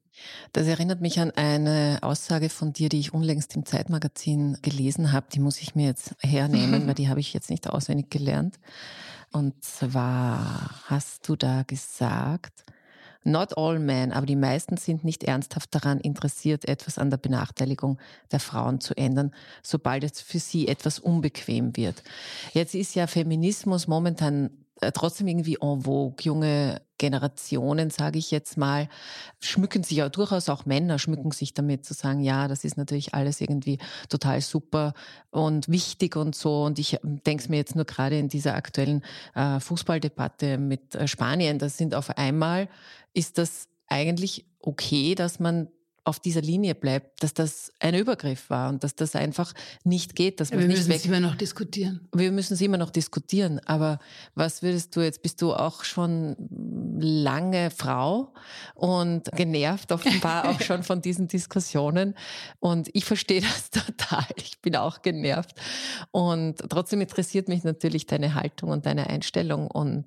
Das 0.53 0.67
erinnert 0.67 1.01
mich 1.01 1.19
an 1.19 1.31
eine 1.31 1.99
Aussage 2.01 2.49
von 2.49 2.73
dir, 2.73 2.89
die 2.89 2.99
ich 2.99 3.13
unlängst 3.13 3.55
im 3.55 3.65
Zeitmagazin 3.65 4.57
gelesen 4.61 5.11
habe. 5.11 5.27
Die 5.33 5.39
muss 5.39 5.61
ich 5.61 5.75
mir 5.75 5.87
jetzt 5.87 6.15
hernehmen, 6.19 6.85
weil 6.87 6.95
die 6.95 7.09
habe 7.09 7.19
ich 7.19 7.33
jetzt 7.33 7.49
nicht 7.49 7.69
auswendig 7.69 8.09
gelernt. 8.09 8.59
Und 9.31 9.63
zwar 9.63 10.71
hast 10.85 11.27
du 11.27 11.35
da 11.35 11.63
gesagt, 11.63 12.63
Not 13.23 13.55
all 13.55 13.77
men, 13.77 14.11
aber 14.11 14.25
die 14.25 14.35
meisten 14.35 14.77
sind 14.77 15.03
nicht 15.03 15.23
ernsthaft 15.23 15.75
daran 15.75 15.99
interessiert, 15.99 16.67
etwas 16.67 16.97
an 16.97 17.11
der 17.11 17.17
Benachteiligung 17.17 17.99
der 18.31 18.39
Frauen 18.39 18.81
zu 18.81 18.97
ändern, 18.97 19.31
sobald 19.61 20.03
es 20.03 20.21
für 20.21 20.39
sie 20.39 20.67
etwas 20.67 20.97
unbequem 20.97 21.77
wird. 21.77 22.03
Jetzt 22.53 22.73
ist 22.73 22.95
ja 22.95 23.05
Feminismus 23.05 23.87
momentan 23.87 24.49
trotzdem 24.93 25.27
irgendwie 25.27 25.57
en 25.61 25.81
vogue. 25.81 26.15
Junge 26.21 26.81
Generationen, 26.97 27.89
sage 27.89 28.19
ich 28.19 28.29
jetzt 28.29 28.57
mal, 28.57 28.87
schmücken 29.39 29.83
sich 29.83 29.97
ja 29.97 30.09
durchaus 30.09 30.49
auch 30.49 30.65
Männer, 30.65 30.99
schmücken 30.99 31.31
sich 31.31 31.53
damit 31.53 31.83
zu 31.83 31.95
sagen, 31.95 32.21
ja, 32.21 32.47
das 32.47 32.63
ist 32.63 32.77
natürlich 32.77 33.15
alles 33.15 33.41
irgendwie 33.41 33.79
total 34.07 34.39
super 34.41 34.93
und 35.31 35.67
wichtig 35.67 36.15
und 36.15 36.35
so. 36.35 36.63
Und 36.63 36.77
ich 36.77 36.99
denke 37.01 37.43
es 37.43 37.49
mir 37.49 37.57
jetzt 37.57 37.75
nur 37.75 37.85
gerade 37.85 38.19
in 38.19 38.29
dieser 38.29 38.55
aktuellen 38.55 39.03
äh, 39.33 39.59
Fußballdebatte 39.59 40.59
mit 40.59 40.93
äh, 40.93 41.07
Spanien, 41.07 41.57
das 41.57 41.77
sind 41.77 41.95
auf 41.95 42.15
einmal, 42.17 42.69
ist 43.13 43.39
das 43.39 43.67
eigentlich 43.87 44.45
okay, 44.59 45.15
dass 45.15 45.39
man 45.39 45.69
auf 46.03 46.19
dieser 46.19 46.41
Linie 46.41 46.73
bleibt, 46.73 47.21
dass 47.21 47.33
das 47.33 47.71
ein 47.79 47.93
Übergriff 47.93 48.49
war 48.49 48.69
und 48.69 48.83
dass 48.83 48.95
das 48.95 49.15
einfach 49.15 49.53
nicht 49.83 50.15
geht. 50.15 50.39
Dass 50.39 50.49
ja, 50.49 50.59
wir 50.59 50.67
müssen 50.67 50.91
es 50.91 51.05
immer 51.05 51.19
noch 51.19 51.35
diskutieren. 51.35 52.07
Wir 52.13 52.31
müssen 52.31 52.55
es 52.55 52.61
immer 52.61 52.77
noch 52.77 52.89
diskutieren. 52.89 53.59
Aber 53.65 53.99
was 54.33 54.63
würdest 54.63 54.95
du 54.95 55.01
jetzt? 55.01 55.21
Bist 55.21 55.41
du 55.41 55.53
auch 55.53 55.83
schon 55.83 56.35
lange 56.99 57.69
Frau 57.69 58.33
und 58.73 59.31
genervt 59.33 59.91
offenbar 59.91 60.49
auch 60.49 60.61
schon 60.65 60.83
von 60.83 61.01
diesen 61.01 61.27
Diskussionen. 61.27 62.15
Und 62.59 62.89
ich 62.93 63.05
verstehe 63.05 63.41
das 63.41 63.69
total. 63.69 64.25
Ich 64.37 64.59
bin 64.59 64.75
auch 64.75 65.03
genervt. 65.03 65.55
Und 66.09 66.57
trotzdem 66.69 67.01
interessiert 67.01 67.47
mich 67.47 67.63
natürlich 67.63 68.07
deine 68.07 68.33
Haltung 68.33 68.69
und 68.69 68.87
deine 68.87 69.07
Einstellung 69.07 69.69
und 69.69 70.05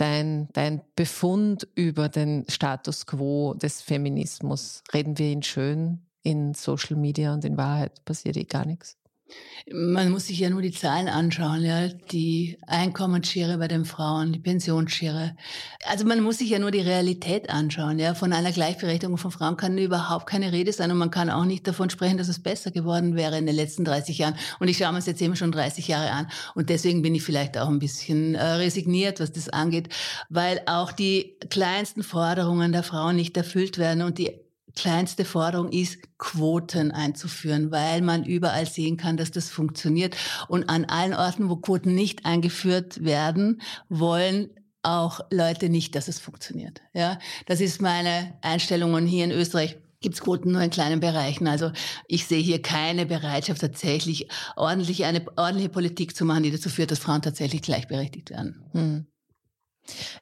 dein, 0.00 0.48
dein 0.52 0.80
Befund 0.96 1.68
über 1.74 2.08
den 2.08 2.44
Status 2.48 3.06
quo 3.06 3.54
des 3.54 3.82
Feminismus? 3.82 4.82
Reden 4.92 5.18
wir 5.18 5.26
ihn 5.26 5.42
schön 5.42 6.00
in 6.22 6.54
Social 6.54 6.96
Media 6.96 7.32
und 7.34 7.44
in 7.44 7.56
Wahrheit 7.56 8.04
passiert 8.04 8.36
eh 8.36 8.44
gar 8.44 8.64
nichts? 8.64 8.99
Man 9.72 10.10
muss 10.10 10.26
sich 10.26 10.38
ja 10.40 10.50
nur 10.50 10.62
die 10.62 10.72
Zahlen 10.72 11.08
anschauen, 11.08 11.64
ja, 11.64 11.88
die 11.88 12.58
Einkommensschere 12.66 13.58
bei 13.58 13.68
den 13.68 13.84
Frauen, 13.84 14.32
die 14.32 14.38
Pensionsschere. 14.38 15.36
Also 15.86 16.04
man 16.04 16.22
muss 16.22 16.38
sich 16.38 16.50
ja 16.50 16.58
nur 16.58 16.70
die 16.70 16.80
Realität 16.80 17.50
anschauen, 17.50 17.98
ja. 17.98 18.14
Von 18.14 18.32
einer 18.32 18.50
Gleichberechtigung 18.52 19.16
von 19.18 19.30
Frauen 19.30 19.56
kann 19.56 19.78
überhaupt 19.78 20.26
keine 20.26 20.52
Rede 20.52 20.72
sein 20.72 20.90
und 20.90 20.98
man 20.98 21.10
kann 21.10 21.30
auch 21.30 21.44
nicht 21.44 21.68
davon 21.68 21.90
sprechen, 21.90 22.18
dass 22.18 22.28
es 22.28 22.42
besser 22.42 22.70
geworden 22.70 23.14
wäre 23.14 23.38
in 23.38 23.46
den 23.46 23.54
letzten 23.54 23.84
30 23.84 24.18
Jahren. 24.18 24.34
Und 24.58 24.68
ich 24.68 24.78
schaue 24.78 24.92
mir 24.92 24.98
es 24.98 25.06
jetzt 25.06 25.22
eben 25.22 25.36
schon 25.36 25.52
30 25.52 25.86
Jahre 25.86 26.10
an 26.10 26.28
und 26.54 26.68
deswegen 26.68 27.02
bin 27.02 27.14
ich 27.14 27.22
vielleicht 27.22 27.56
auch 27.56 27.68
ein 27.68 27.78
bisschen 27.78 28.34
äh, 28.34 28.42
resigniert, 28.42 29.20
was 29.20 29.32
das 29.32 29.48
angeht, 29.48 29.88
weil 30.28 30.62
auch 30.66 30.90
die 30.90 31.36
kleinsten 31.48 32.02
Forderungen 32.02 32.72
der 32.72 32.82
Frauen 32.82 33.16
nicht 33.16 33.36
erfüllt 33.36 33.78
werden 33.78 34.02
und 34.02 34.18
die 34.18 34.32
kleinste 34.76 35.24
Forderung 35.24 35.70
ist, 35.70 35.98
Quoten 36.18 36.90
einzuführen, 36.90 37.70
weil 37.70 38.02
man 38.02 38.24
überall 38.24 38.66
sehen 38.66 38.96
kann, 38.96 39.16
dass 39.16 39.30
das 39.30 39.48
funktioniert. 39.48 40.16
Und 40.48 40.68
an 40.68 40.84
allen 40.84 41.14
Orten, 41.14 41.48
wo 41.48 41.56
Quoten 41.56 41.94
nicht 41.94 42.26
eingeführt 42.26 43.04
werden, 43.04 43.60
wollen 43.88 44.50
auch 44.82 45.20
Leute 45.30 45.68
nicht, 45.68 45.94
dass 45.94 46.08
es 46.08 46.18
funktioniert. 46.18 46.80
Ja, 46.94 47.18
das 47.46 47.60
ist 47.60 47.82
meine 47.82 48.38
Einstellung. 48.42 48.94
Und 48.94 49.06
hier 49.06 49.24
in 49.24 49.30
Österreich 49.30 49.76
gibt 50.00 50.14
es 50.14 50.22
Quoten 50.22 50.52
nur 50.52 50.62
in 50.62 50.70
kleinen 50.70 51.00
Bereichen. 51.00 51.46
Also 51.46 51.70
ich 52.06 52.26
sehe 52.26 52.42
hier 52.42 52.62
keine 52.62 53.06
Bereitschaft, 53.06 53.60
tatsächlich 53.60 54.28
ordentlich 54.56 55.04
eine 55.04 55.24
ordentliche 55.36 55.68
Politik 55.68 56.16
zu 56.16 56.24
machen, 56.24 56.42
die 56.42 56.50
dazu 56.50 56.70
führt, 56.70 56.90
dass 56.90 56.98
Frauen 56.98 57.22
tatsächlich 57.22 57.62
gleichberechtigt 57.62 58.30
werden. 58.30 58.64
Hm. 58.72 59.06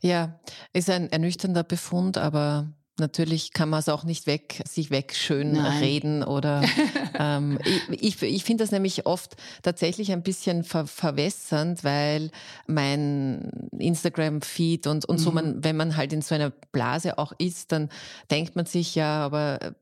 Ja, 0.01 0.41
ist 0.73 0.91
ein 0.91 1.11
ernüchternder 1.11 1.63
Befund, 1.63 2.19
aber 2.19 2.73
Natürlich 2.99 3.53
kann 3.53 3.69
man 3.69 3.81
es 3.81 3.89
auch 3.89 4.05
nicht 4.05 4.27
weg, 4.27 4.63
sich 4.69 4.91
wegschön 4.91 5.53
Nein. 5.53 5.83
reden 5.83 6.23
oder 6.25 6.63
ähm, 7.19 7.59
ich, 7.65 7.89
ich, 7.91 8.23
ich 8.23 8.45
finde 8.45 8.65
das 8.65 8.73
nämlich 8.73 9.07
oft 9.07 9.37
tatsächlich 9.63 10.13
ein 10.13 10.23
bisschen 10.23 10.65
ver 10.65 10.87
verwässernd, 10.87 11.85
weil 11.85 12.31
mein 12.67 13.51
Instagram-Feed 13.79 14.87
und, 14.87 15.05
und 15.05 15.21
mhm. 15.21 15.23
so, 15.23 15.31
man, 15.31 15.65
wenn 15.65 15.77
man 15.77 15.97
halt 15.97 16.13
in 16.13 16.23
so 16.23 16.35
einer 16.35 16.51
Blase 16.51 17.19
auch 17.19 17.33
ist, 17.39 17.73
dann 17.73 17.89
denkt 18.31 18.57
man 18.57 18.67
sich 18.67 18.95
ja, 18.95 19.25
aber 19.25 19.63
äh, 19.63 19.73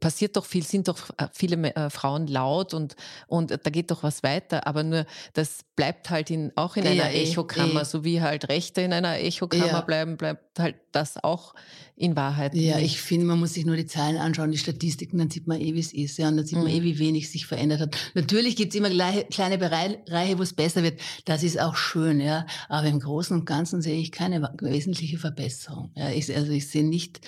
passiert 0.00 0.36
doch 0.36 0.44
viel, 0.44 0.64
sind 0.64 0.88
doch 0.88 1.10
äh, 1.16 1.28
viele 1.32 1.74
äh, 1.74 1.90
Frauen 1.90 2.26
laut 2.26 2.74
und, 2.74 2.96
und 3.26 3.50
da 3.50 3.70
geht 3.70 3.90
doch 3.90 4.02
was 4.02 4.22
weiter, 4.22 4.66
aber 4.66 4.82
nur 4.82 5.06
das 5.32 5.60
bleibt 5.74 6.10
halt 6.10 6.30
in, 6.30 6.52
auch 6.56 6.76
in 6.76 6.84
ja, 6.84 6.90
einer 6.90 7.10
eh, 7.10 7.22
Echokammer, 7.22 7.82
eh. 7.82 7.84
so 7.84 8.04
wie 8.04 8.20
halt 8.20 8.48
Rechte 8.48 8.82
in 8.82 8.92
einer 8.92 9.18
Echokammer 9.18 9.66
ja. 9.66 9.80
bleiben, 9.80 10.16
bleibt 10.16 10.58
halt 10.58 10.76
das 10.92 11.22
auch 11.22 11.54
in 11.98 12.14
Wahrheit. 12.16 12.54
Ja, 12.54 12.76
nicht. 12.76 12.94
ich 12.94 13.00
finde, 13.00 13.26
man 13.26 13.38
muss 13.40 13.54
sich 13.54 13.66
nur 13.66 13.76
die 13.76 13.86
Zahlen 13.86 14.16
anschauen, 14.16 14.52
die 14.52 14.58
Statistiken, 14.58 15.18
dann 15.18 15.30
sieht 15.30 15.46
man 15.46 15.60
eh, 15.60 15.74
wie 15.74 15.80
es 15.80 15.92
ist. 15.92 16.16
Ja, 16.16 16.28
und 16.28 16.36
dann 16.36 16.46
sieht 16.46 16.58
mhm. 16.58 16.64
man 16.64 16.72
eh, 16.72 16.82
wie 16.82 16.98
wenig 16.98 17.30
sich 17.30 17.46
verändert 17.46 17.80
hat. 17.80 17.96
Natürlich 18.14 18.56
gibt 18.56 18.72
es 18.72 18.78
immer 18.78 18.90
kleine 19.30 19.58
Bereiche, 19.58 20.38
wo 20.38 20.42
es 20.42 20.52
besser 20.52 20.82
wird. 20.82 21.00
Das 21.24 21.42
ist 21.42 21.60
auch 21.60 21.74
schön, 21.74 22.20
ja. 22.20 22.46
Aber 22.68 22.86
im 22.86 23.00
Großen 23.00 23.36
und 23.36 23.46
Ganzen 23.46 23.82
sehe 23.82 24.00
ich 24.00 24.12
keine 24.12 24.50
wesentliche 24.60 25.18
Verbesserung. 25.18 25.90
Ja, 25.96 26.10
ich, 26.10 26.34
also 26.34 26.52
ich 26.52 26.68
sehe 26.68 26.84
nicht, 26.84 27.20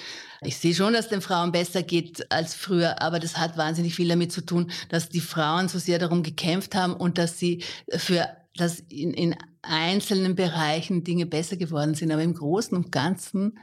ich 0.42 0.56
sehe 0.56 0.74
schon, 0.74 0.92
dass 0.92 1.08
den 1.08 1.20
Frauen 1.20 1.52
besser 1.52 1.82
geht 1.82 2.30
als 2.30 2.54
früher, 2.54 3.02
aber 3.02 3.18
das 3.18 3.36
hat 3.36 3.56
wahnsinnig 3.56 3.94
viel 3.94 4.08
damit 4.08 4.32
zu 4.32 4.40
tun, 4.40 4.70
dass 4.88 5.08
die 5.08 5.20
Frauen 5.20 5.68
so 5.68 5.78
sehr 5.78 5.98
darum 5.98 6.22
gekämpft 6.22 6.74
haben 6.74 6.94
und 6.94 7.18
dass 7.18 7.38
sie 7.38 7.62
für 7.88 8.28
dass 8.56 8.80
in, 8.80 9.12
in 9.12 9.36
einzelnen 9.62 10.34
Bereichen 10.34 11.04
Dinge 11.04 11.26
besser 11.26 11.56
geworden 11.56 11.94
sind. 11.94 12.10
Aber 12.12 12.22
im 12.22 12.34
Großen 12.34 12.76
und 12.76 12.92
Ganzen 12.92 13.58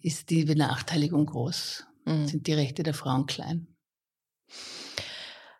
ist 0.00 0.30
die 0.30 0.44
Benachteiligung 0.44 1.26
groß, 1.26 1.84
mhm. 2.06 2.26
sind 2.26 2.46
die 2.46 2.54
Rechte 2.54 2.82
der 2.82 2.94
Frauen 2.94 3.26
klein. 3.26 3.66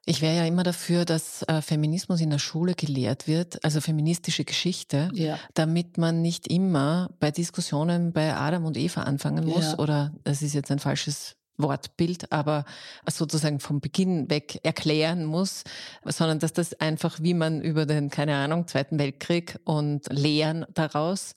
Ich 0.07 0.23
wäre 0.23 0.35
ja 0.35 0.45
immer 0.45 0.63
dafür, 0.63 1.05
dass 1.05 1.43
äh, 1.43 1.61
Feminismus 1.61 2.21
in 2.21 2.31
der 2.31 2.39
Schule 2.39 2.75
gelehrt 2.75 3.29
wird, 3.29 3.63
also 3.65 3.81
feministische 3.81 4.45
Geschichte, 4.45 5.11
ja. 5.13 5.39
damit 5.55 5.99
man 5.99 6.23
nicht 6.23 6.49
immer 6.49 7.11
bei 7.21 7.31
Diskussionen 7.31 8.13
bei 8.13 8.35
Adam 8.35 8.65
und 8.65 8.77
Eva 8.77 9.03
anfangen 9.03 9.45
muss. 9.45 9.73
Ja. 9.73 9.79
Oder 9.79 10.13
das 10.25 10.43
ist 10.43 10.55
jetzt 10.55 10.71
ein 10.71 10.79
falsches 10.79 11.37
Wortbild, 11.63 12.33
aber 12.33 12.65
sozusagen 13.09 13.61
vom 13.61 13.81
Beginn 13.81 14.31
weg 14.31 14.61
erklären 14.63 15.25
muss, 15.25 15.65
sondern 16.05 16.39
dass 16.39 16.53
das 16.53 16.75
einfach, 16.81 17.19
wie 17.21 17.35
man 17.35 17.61
über 17.61 17.87
den, 17.87 18.11
keine 18.11 18.37
Ahnung, 18.37 18.67
Zweiten 18.67 18.99
Weltkrieg 18.99 19.59
und 19.65 20.07
Lehren 20.11 20.67
daraus 20.75 21.35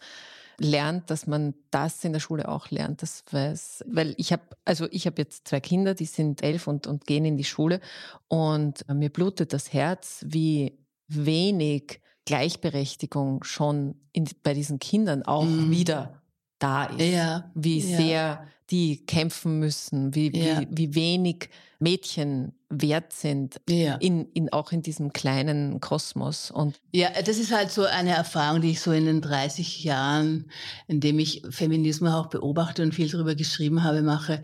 lernt, 0.59 1.09
dass 1.09 1.27
man 1.27 1.53
das 1.71 2.03
in 2.03 2.13
der 2.13 2.19
Schule 2.19 2.47
auch 2.47 2.69
lernt. 2.69 3.01
Das 3.01 3.23
weiß, 3.31 3.85
weil 3.87 4.13
ich 4.17 4.31
habe, 4.31 4.43
also 4.65 4.87
ich 4.91 5.05
habe 5.05 5.21
jetzt 5.21 5.47
zwei 5.47 5.59
Kinder, 5.59 5.93
die 5.93 6.05
sind 6.05 6.43
elf 6.43 6.67
und, 6.67 6.87
und 6.87 7.05
gehen 7.05 7.25
in 7.25 7.37
die 7.37 7.43
Schule 7.43 7.79
und 8.27 8.87
mir 8.93 9.09
blutet 9.09 9.53
das 9.53 9.73
Herz, 9.73 10.23
wie 10.27 10.77
wenig 11.07 12.01
Gleichberechtigung 12.25 13.43
schon 13.43 13.95
in, 14.13 14.29
bei 14.43 14.53
diesen 14.53 14.79
Kindern 14.79 15.23
auch 15.23 15.45
mhm. 15.45 15.71
wieder 15.71 16.22
da 16.63 16.85
ist. 16.85 17.01
Ja. 17.01 17.51
Wie 17.53 17.79
ja. 17.79 17.97
sehr 17.97 18.47
die 18.69 19.05
kämpfen 19.05 19.59
müssen, 19.59 20.15
wie, 20.15 20.35
ja. 20.35 20.61
wie, 20.61 20.67
wie 20.71 20.95
wenig 20.95 21.49
Mädchen 21.79 22.53
wert 22.69 23.11
sind, 23.11 23.59
ja. 23.69 23.95
in, 23.95 24.25
in, 24.33 24.51
auch 24.51 24.71
in 24.71 24.81
diesem 24.81 25.11
kleinen 25.11 25.79
Kosmos. 25.81 26.49
Und 26.49 26.79
ja, 26.91 27.09
das 27.21 27.37
ist 27.37 27.51
halt 27.51 27.71
so 27.71 27.83
eine 27.83 28.11
Erfahrung, 28.11 28.61
die 28.61 28.71
ich 28.71 28.79
so 28.79 28.91
in 28.91 29.05
den 29.05 29.21
30 29.21 29.83
Jahren, 29.83 30.49
in 30.87 31.01
dem 31.01 31.19
ich 31.19 31.43
Feminismus 31.49 32.11
auch 32.13 32.27
beobachte 32.27 32.81
und 32.81 32.95
viel 32.95 33.09
darüber 33.09 33.35
geschrieben 33.35 33.83
habe, 33.83 34.01
mache, 34.01 34.41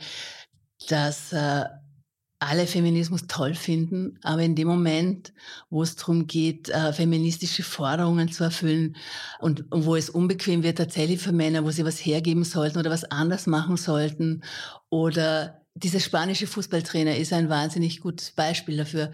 dass 0.90 1.32
äh, 1.32 1.66
alle 2.40 2.68
Feminismus 2.68 3.28
toll 3.28 3.54
finden, 3.54 4.18
aber 4.24 4.42
in 4.44 4.56
dem 4.56 4.68
Moment, 4.68 5.34
wo 5.70 5.84
es 5.84 5.98
darum 5.98 6.26
geht, 6.26 6.70
äh, 6.70 6.94
feministische 6.94 7.64
Forderungen 7.64 8.32
zu 8.32 8.46
erfüllen 8.46 8.96
und, 9.40 9.66
wo 9.72 9.96
es 9.98 10.10
unbequem 10.10 10.64
wird 10.64 10.78
tatsächlich 10.78 11.20
für 11.20 11.34
Männer, 11.34 11.66
wo 11.66 11.72
sie 11.72 11.84
was 11.84 11.98
hergeben 11.98 12.46
sollten 12.46 12.80
oder 12.80 12.90
was 12.90 13.04
anders 13.04 13.46
machen 13.46 13.76
sollten 13.76 14.42
oder 14.90 15.62
dieser 15.76 16.00
spanische 16.00 16.48
Fußballtrainer 16.48 17.18
ist 17.18 17.34
ein 17.34 17.50
wahnsinnig 17.50 18.02
gutes 18.02 18.32
Beispiel 18.32 18.78
dafür. 18.78 19.12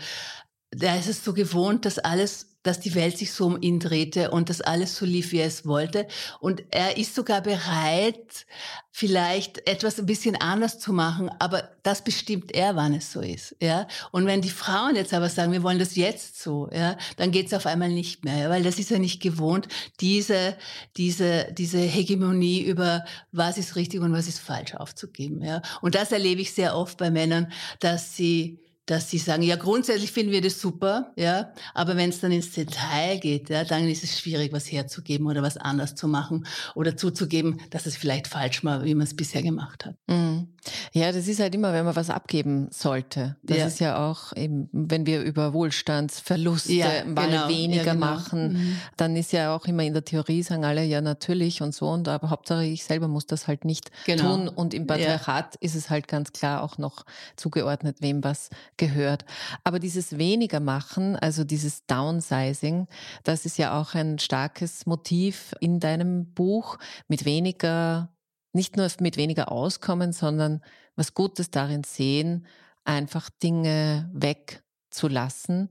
Da 0.72 0.96
ist 0.96 1.08
es 1.08 1.24
so 1.24 1.34
gewohnt, 1.34 1.86
dass 1.86 2.00
alles 2.00 2.55
dass 2.66 2.80
die 2.80 2.96
Welt 2.96 3.18
sich 3.18 3.32
so 3.32 3.46
um 3.46 3.62
ihn 3.62 3.80
drehte 3.80 4.32
und 4.32 4.50
dass 4.50 4.60
alles 4.60 4.96
so 4.96 5.06
lief, 5.06 5.32
wie 5.32 5.38
er 5.38 5.48
es 5.48 5.68
wollte. 5.68 6.08
Und 6.40 6.64
er 6.72 6.98
ist 6.98 7.14
sogar 7.14 7.42
bereit, 7.42 8.48
vielleicht 8.92 9.70
etwas 9.70 10.00
ein 10.00 10.08
bisschen 10.08 10.36
anders 10.36 10.80
zu 10.80 10.92
machen, 10.92 11.30
aber 11.38 11.70
das 11.84 12.04
bestimmt 12.04 12.52
er, 12.54 12.76
wann 12.76 12.96
es 12.96 13.12
so 13.12 13.22
ist. 13.22 13.56
Ja? 13.62 13.88
Und 14.12 14.26
wenn 14.26 14.42
die 14.42 14.50
Frauen 14.50 14.96
jetzt 14.96 15.14
aber 15.14 15.30
sagen, 15.30 15.52
wir 15.52 15.62
wollen 15.62 15.78
das 15.78 15.96
jetzt 15.96 16.42
so, 16.42 16.70
ja, 16.72 16.98
dann 17.18 17.32
geht 17.32 17.48
es 17.48 17.54
auf 17.54 17.68
einmal 17.68 17.90
nicht 17.90 18.26
mehr, 18.26 18.38
ja? 18.38 18.50
weil 18.50 18.64
das 18.64 18.80
ist 18.80 18.90
ja 18.90 18.98
nicht 18.98 19.22
gewohnt, 19.22 19.68
diese, 20.00 20.56
diese, 20.98 21.52
diese 21.52 21.80
Hegemonie 21.80 22.62
über 22.62 23.06
was 23.32 23.60
ist 23.60 23.76
richtig 23.76 24.02
und 24.02 24.12
was 24.12 24.28
ist 24.28 24.40
falsch 24.40 24.74
aufzugeben. 24.74 25.44
Ja? 25.44 25.62
Und 25.82 25.94
das 25.94 26.12
erlebe 26.12 26.42
ich 26.42 26.54
sehr 26.54 26.76
oft 26.76 26.98
bei 26.98 27.12
Männern, 27.12 27.52
dass 27.82 28.16
sie 28.16 28.65
dass 28.86 29.10
sie 29.10 29.18
sagen, 29.18 29.44
ja, 29.44 29.56
grundsätzlich 29.56 30.12
finden 30.12 30.32
wir 30.32 30.42
das 30.42 30.60
super, 30.60 31.12
ja, 31.16 31.52
aber 31.74 31.98
wenn 31.98 32.10
es 32.10 32.20
dann 32.20 32.32
ins 32.32 32.52
Detail 32.52 33.20
geht, 33.20 33.50
ja, 33.50 33.64
dann 33.64 33.88
ist 33.88 34.04
es 34.04 34.20
schwierig, 34.20 34.54
was 34.54 34.72
herzugeben 34.72 35.28
oder 35.28 35.42
was 35.42 35.58
anders 35.58 35.96
zu 35.96 36.08
machen 36.08 36.46
oder 36.76 36.96
zuzugeben, 36.96 37.62
dass 37.72 37.86
es 37.86 37.98
vielleicht 37.98 38.28
falsch 38.28 38.64
war, 38.64 38.84
wie 38.84 38.96
man 38.96 39.08
es 39.08 39.16
bisher 39.16 39.42
gemacht 39.42 39.86
hat. 39.86 39.96
Mhm. 40.08 40.55
Ja, 40.94 41.12
das 41.12 41.28
ist 41.28 41.40
halt 41.40 41.54
immer, 41.56 41.74
wenn 41.74 41.86
man 41.86 41.96
was 41.96 42.10
abgeben 42.10 42.68
sollte. 42.72 43.36
Das 43.44 43.58
ja. 43.58 43.68
ist 43.68 43.80
ja 43.80 44.10
auch 44.10 44.34
eben, 44.36 44.70
wenn 44.72 45.06
wir 45.06 45.22
über 45.22 45.54
Wohlstandsverluste 45.54 46.74
ja, 46.74 47.06
mal 47.06 47.30
genau. 47.30 47.50
weniger 47.50 47.84
ja, 47.84 47.94
genau. 47.94 48.06
machen, 48.06 48.54
mhm. 48.54 48.78
dann 48.98 49.16
ist 49.16 49.32
ja 49.32 49.56
auch 49.56 49.66
immer 49.66 49.84
in 49.84 49.94
der 49.94 50.06
Theorie, 50.06 50.44
sagen 50.44 50.66
alle, 50.66 50.84
ja, 50.84 51.02
natürlich 51.02 51.62
und 51.62 51.74
so, 51.74 51.90
und 51.90 52.08
aber 52.08 52.30
Hauptsache 52.30 52.66
ich 52.66 52.84
selber 52.84 53.08
muss 53.08 53.26
das 53.26 53.48
halt 53.48 53.66
nicht 53.66 53.92
genau. 54.06 54.36
tun. 54.36 54.48
Und 54.48 54.74
im 54.74 54.88
Patriarchat 54.88 55.56
ist 55.56 55.76
es 55.76 55.90
halt 55.90 56.08
ganz 56.08 56.32
klar 56.32 56.64
auch 56.64 56.78
noch 56.78 57.06
zugeordnet, 57.36 57.98
wem 58.02 58.24
was 58.24 58.50
gehört. 58.78 59.26
Aber 59.64 59.80
dieses 59.80 60.18
weniger 60.18 60.60
machen, 60.60 61.16
also 61.16 61.44
dieses 61.44 61.86
Downsizing, 61.86 62.88
das 63.24 63.46
ist 63.46 63.58
ja 63.58 63.80
auch 63.80 63.94
ein 63.94 64.20
starkes 64.20 64.86
Motiv 64.86 65.54
in 65.60 65.80
deinem 65.80 66.34
Buch, 66.34 66.78
mit 67.08 67.26
weniger 67.26 68.10
nicht 68.56 68.78
nur 68.78 68.88
mit 69.00 69.18
weniger 69.18 69.52
auskommen, 69.52 70.14
sondern 70.14 70.62
was 70.96 71.14
Gutes 71.14 71.52
darin 71.52 71.84
sehen, 71.84 72.48
einfach 72.86 73.30
Dinge 73.30 74.10
wegzulassen. 74.14 75.70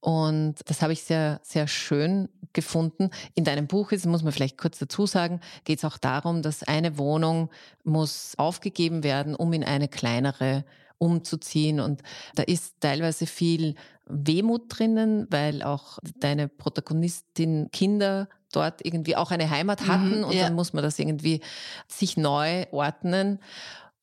Und 0.00 0.56
das 0.66 0.82
habe 0.82 0.92
ich 0.92 1.04
sehr, 1.04 1.40
sehr 1.42 1.68
schön 1.68 2.28
gefunden. 2.52 3.10
In 3.34 3.44
deinem 3.44 3.66
Buch 3.66 3.92
ist, 3.92 4.06
muss 4.06 4.22
man 4.22 4.32
vielleicht 4.32 4.58
kurz 4.58 4.78
dazu 4.78 5.06
sagen, 5.06 5.40
geht 5.64 5.78
es 5.78 5.84
auch 5.84 5.98
darum, 5.98 6.42
dass 6.42 6.62
eine 6.62 6.98
Wohnung 6.98 7.50
muss 7.84 8.34
aufgegeben 8.36 9.04
werden, 9.04 9.34
um 9.34 9.52
in 9.52 9.64
eine 9.64 9.88
kleinere 9.88 10.64
umzuziehen. 10.98 11.80
Und 11.80 12.02
da 12.34 12.42
ist 12.42 12.80
teilweise 12.80 13.26
viel 13.26 13.74
Wehmut 14.06 14.64
drinnen, 14.68 15.26
weil 15.30 15.62
auch 15.62 15.98
deine 16.18 16.48
Protagonistin 16.48 17.68
Kinder 17.72 18.28
dort 18.56 18.84
irgendwie 18.84 19.16
auch 19.16 19.30
eine 19.30 19.50
Heimat 19.50 19.82
mhm, 19.82 19.86
hatten 19.88 20.18
mhm, 20.18 20.24
und 20.24 20.34
ja. 20.34 20.44
dann 20.44 20.54
muss 20.54 20.72
man 20.72 20.82
das 20.82 20.98
irgendwie 20.98 21.40
sich 21.88 22.16
neu 22.16 22.66
ordnen. 22.70 23.40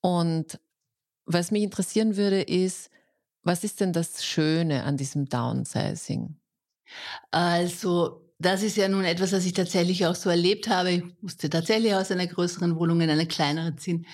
Und 0.01 0.59
was 1.25 1.51
mich 1.51 1.63
interessieren 1.63 2.17
würde, 2.17 2.41
ist, 2.41 2.89
was 3.43 3.63
ist 3.63 3.79
denn 3.79 3.93
das 3.93 4.23
Schöne 4.23 4.83
an 4.83 4.97
diesem 4.97 5.27
Downsizing? 5.27 6.35
Also, 7.31 8.21
das 8.39 8.63
ist 8.63 8.77
ja 8.77 8.87
nun 8.87 9.03
etwas, 9.03 9.31
was 9.31 9.45
ich 9.45 9.53
tatsächlich 9.53 10.05
auch 10.05 10.15
so 10.15 10.29
erlebt 10.29 10.67
habe. 10.67 10.91
Ich 10.91 11.03
musste 11.21 11.49
tatsächlich 11.49 11.93
aus 11.93 12.11
einer 12.11 12.27
größeren 12.27 12.75
Wohnung 12.75 13.01
in 13.01 13.09
eine 13.09 13.27
kleinere 13.27 13.75
ziehen. 13.75 14.05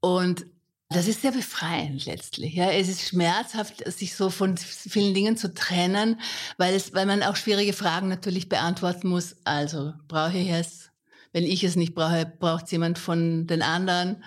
Und 0.00 0.46
das 0.92 1.08
ist 1.08 1.22
sehr 1.22 1.32
befreiend 1.32 2.06
letztlich. 2.06 2.54
Ja, 2.54 2.70
es 2.70 2.88
ist 2.88 3.08
schmerzhaft, 3.08 3.84
sich 3.92 4.14
so 4.14 4.30
von 4.30 4.56
vielen 4.56 5.14
Dingen 5.14 5.36
zu 5.36 5.52
trennen, 5.52 6.20
weil 6.56 6.74
es, 6.74 6.94
weil 6.94 7.06
man 7.06 7.22
auch 7.22 7.36
schwierige 7.36 7.72
Fragen 7.72 8.08
natürlich 8.08 8.48
beantworten 8.48 9.08
muss. 9.08 9.36
Also 9.44 9.92
brauche 10.08 10.38
ich 10.38 10.50
es? 10.50 10.90
Wenn 11.32 11.44
ich 11.44 11.64
es 11.64 11.76
nicht 11.76 11.94
brauche, 11.94 12.26
braucht 12.26 12.66
es 12.66 12.70
jemand 12.70 12.98
von 12.98 13.46
den 13.46 13.62
anderen. 13.62 14.22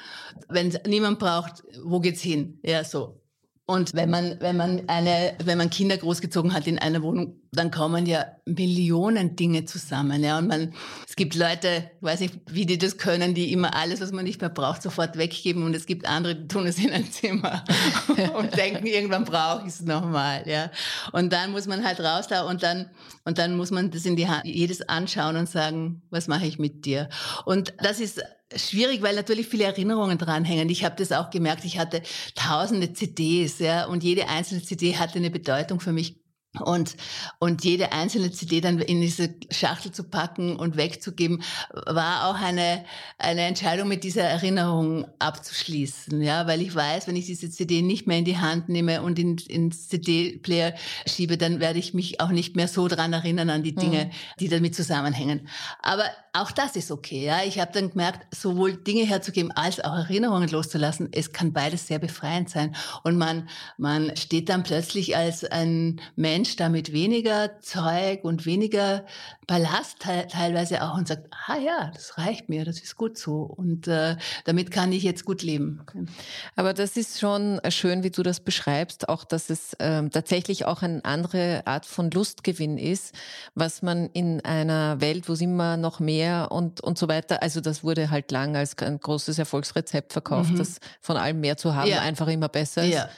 Wenn 0.50 0.70
es 0.70 0.80
niemand 0.88 1.20
braucht, 1.20 1.64
wo 1.84 2.00
geht's 2.00 2.22
hin? 2.22 2.60
Ja, 2.64 2.84
so. 2.84 3.22
Und 3.68 3.96
wenn 3.96 4.12
man, 4.12 4.38
wenn 4.42 4.58
man 4.58 4.84
eine, 4.88 5.36
wenn 5.44 5.58
man 5.58 5.72
Kinder 5.72 5.98
großgezogen 5.98 6.54
hat 6.54 6.68
in 6.68 6.78
einer 6.78 7.02
Wohnung, 7.02 7.42
dann 7.52 7.72
kommen 7.72 8.06
ja 8.06 8.26
Millionen 8.46 9.36
Dinge 9.36 9.66
zusammen. 9.66 10.24
Ja, 10.24 10.38
und 10.38 10.48
man, 10.48 10.74
es 11.08 11.16
gibt 11.16 11.34
Leute, 11.34 11.90
weiß 12.02 12.20
nicht, 12.20 12.36
wie 12.48 12.68
die 12.68 12.78
das 12.78 12.98
können, 12.98 13.34
die 13.34 13.52
immer 13.52 13.76
alles, 13.76 14.02
was 14.02 14.12
man 14.12 14.26
nicht 14.26 14.40
mehr 14.40 14.52
braucht, 14.52 14.84
sofort 14.84 15.18
weggeben. 15.18 15.64
Und 15.64 15.76
es 15.76 15.88
gibt 15.88 16.08
andere, 16.08 16.36
die 16.36 16.48
tun 16.48 16.68
es 16.68 16.78
in 16.78 16.92
ein 16.92 17.10
Zimmer 17.12 17.64
und 18.38 18.56
denken, 18.56 18.86
irgendwann 18.86 19.26
brauche 19.26 19.62
ich 19.62 19.74
es 19.74 19.82
nochmal. 19.82 20.44
Ja, 20.48 20.70
und 21.12 21.34
dann 21.34 21.52
muss 21.52 21.66
man 21.66 21.84
halt 21.84 22.00
raus 22.02 22.28
da 22.28 22.44
und 22.44 22.62
dann, 22.62 22.92
und 23.24 23.40
dann 23.40 23.58
muss 23.58 23.72
man 23.72 23.90
das 23.90 24.06
in 24.06 24.16
die 24.16 24.28
Hand, 24.28 24.46
jedes 24.46 24.88
anschauen 24.88 25.38
und 25.38 25.50
sagen, 25.50 26.04
was 26.12 26.28
mache 26.28 26.46
ich 26.46 26.60
mit 26.60 26.86
dir? 26.86 27.10
Und 27.46 27.74
das 27.80 28.00
ist 28.00 28.22
schwierig, 28.56 29.02
weil 29.02 29.16
natürlich 29.16 29.48
viele 29.48 29.66
Erinnerungen 29.66 30.18
dranhängen. 30.18 30.70
Ich 30.70 30.84
habe 30.84 30.96
das 30.98 31.12
auch 31.12 31.30
gemerkt. 31.30 31.66
Ich 31.66 31.80
hatte 31.80 32.02
tausende 32.36 32.94
CDs, 32.94 33.60
ja, 33.60 33.86
und 33.86 34.04
jede 34.04 34.28
einzelne 34.28 34.62
CD 34.62 34.98
hatte 34.98 35.18
eine 35.20 35.32
Bedeutung 35.32 35.80
für 35.80 35.94
mich. 35.94 36.25
Und, 36.58 36.96
und 37.40 37.64
jede 37.64 37.92
einzelne 37.92 38.32
CD 38.32 38.62
dann 38.62 38.80
in 38.80 39.02
diese 39.02 39.36
Schachtel 39.52 39.92
zu 39.92 40.04
packen 40.04 40.56
und 40.56 40.78
wegzugeben, 40.78 41.44
war 41.86 42.30
auch 42.30 42.42
eine, 42.42 42.86
eine 43.18 43.42
Entscheidung, 43.42 43.88
mit 43.88 44.04
dieser 44.04 44.24
Erinnerung 44.24 45.06
abzuschließen. 45.20 46.22
Ja, 46.22 46.48
weil 46.48 46.62
ich 46.62 46.74
weiß, 46.74 47.08
wenn 47.08 47.16
ich 47.16 47.26
diese 47.26 47.50
CD 47.50 47.82
nicht 47.82 48.08
mehr 48.08 48.18
in 48.18 48.26
die 48.26 48.38
Hand 48.38 48.70
nehme 48.70 49.02
und 49.02 49.20
in, 49.20 49.38
ins 49.38 49.90
CD-Player 49.90 50.74
schiebe, 51.06 51.38
dann 51.38 51.60
werde 51.60 51.80
ich 51.80 51.94
mich 51.94 52.22
auch 52.22 52.30
nicht 52.30 52.56
mehr 52.56 52.68
so 52.68 52.88
dran 52.88 53.14
erinnern 53.14 53.50
an 53.50 53.64
die 53.64 53.76
Dinge, 53.76 54.06
mhm. 54.06 54.10
die 54.40 54.50
damit 54.50 54.76
zusammenhängen. 54.76 55.48
Aber 55.82 56.06
auch 56.34 56.52
das 56.52 56.76
ist 56.76 56.92
okay. 56.92 57.24
Ja, 57.24 57.44
ich 57.46 57.60
habe 57.60 57.72
dann 57.72 57.92
gemerkt, 57.92 58.36
sowohl 58.36 58.76
Dinge 58.76 59.06
herzugeben 59.06 59.52
als 59.52 59.80
auch 59.80 59.96
Erinnerungen 59.96 60.50
loszulassen, 60.50 61.10
es 61.12 61.32
kann 61.32 61.54
beides 61.54 61.88
sehr 61.88 62.00
befreiend 62.00 62.50
sein. 62.50 62.76
Und 63.04 63.18
man, 63.18 63.48
man 63.78 64.16
steht 64.18 64.50
dann 64.50 64.64
plötzlich 64.64 65.16
als 65.16 65.46
ein 65.46 66.02
Mensch, 66.16 66.45
Mensch 66.46 66.56
da 66.58 66.70
mit 66.70 66.94
weniger 66.94 67.60
Zeug 67.62 68.24
und 68.24 68.46
weniger 68.46 69.04
Ballast 69.48 70.00
te 70.02 70.28
teilweise 70.30 70.84
auch 70.84 70.96
und 70.96 71.08
sagt, 71.08 71.28
ah 71.48 71.58
ja, 71.58 71.92
das 71.92 72.20
reicht 72.20 72.50
mir, 72.50 72.66
das 72.66 72.80
ist 72.80 72.96
gut 72.96 73.18
so 73.18 73.42
und 73.42 73.88
äh, 73.88 74.16
damit 74.44 74.70
kann 74.70 74.92
ich 74.92 75.02
jetzt 75.02 75.26
gut 75.26 75.42
leben. 75.42 75.82
Aber 76.56 76.74
das 76.74 76.98
ist 76.98 77.20
schon 77.20 77.60
schön, 77.70 78.04
wie 78.04 78.12
du 78.12 78.22
das 78.22 78.42
beschreibst, 78.42 79.10
auch 79.10 79.24
dass 79.24 79.50
es 79.50 79.76
ähm, 79.80 80.12
tatsächlich 80.12 80.66
auch 80.66 80.84
eine 80.84 81.04
andere 81.04 81.64
Art 81.66 81.88
von 81.88 82.12
Lustgewinn 82.12 82.78
ist, 82.78 83.16
was 83.56 83.82
man 83.82 84.10
in 84.14 84.46
einer 84.46 85.02
Welt, 85.02 85.28
wo 85.28 85.34
es 85.34 85.42
immer 85.42 85.78
noch 85.78 86.00
mehr 86.00 86.52
und, 86.52 86.80
und 86.82 87.00
so 87.00 87.08
weiter, 87.08 87.42
also 87.42 87.60
das 87.60 87.84
wurde 87.84 88.12
halt 88.12 88.30
lang 88.32 88.56
als 88.56 88.78
ein 88.78 89.00
großes 89.00 89.40
Erfolgsrezept 89.40 90.14
verkauft, 90.14 90.52
mhm. 90.52 90.58
dass 90.58 90.80
von 91.02 91.18
allem 91.18 91.40
mehr 91.40 91.58
zu 91.58 91.74
haben 91.74 91.90
ja. 91.90 92.02
einfach 92.02 92.28
immer 92.28 92.50
besser 92.50 92.84
ist. 92.84 92.94
Ja. 92.94 93.10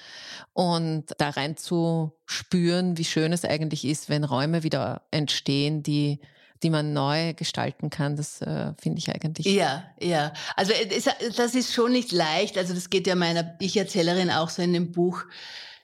Und 0.58 1.06
da 1.20 1.30
rein 1.30 1.56
zu 1.56 2.14
spüren, 2.26 2.98
wie 2.98 3.06
schön 3.06 3.32
es 3.32 3.46
eigentlich 3.46 3.86
ist, 3.86 4.10
wenn 4.10 4.24
Räume 4.24 4.64
wieder 4.64 5.04
entstehen, 5.12 5.84
die 5.84 6.20
die 6.64 6.72
man 6.72 6.92
neu 6.92 7.36
gestalten 7.36 7.92
kann. 7.92 8.16
Das 8.16 8.42
äh, 8.42 8.74
finde 8.82 8.98
ich 8.98 9.14
eigentlich. 9.14 9.46
Ja, 9.46 9.84
ja. 10.00 10.34
Also 10.56 10.74
es, 10.74 11.08
das 11.36 11.54
ist 11.54 11.72
schon 11.72 11.92
nicht 11.92 12.12
leicht. 12.12 12.58
Also 12.58 12.74
das 12.74 12.90
geht 12.90 13.06
ja 13.06 13.14
meiner 13.14 13.56
Ich-Erzählerin 13.60 14.32
auch 14.32 14.50
so 14.50 14.64
in 14.64 14.74
dem 14.74 14.92
Buch, 14.92 15.22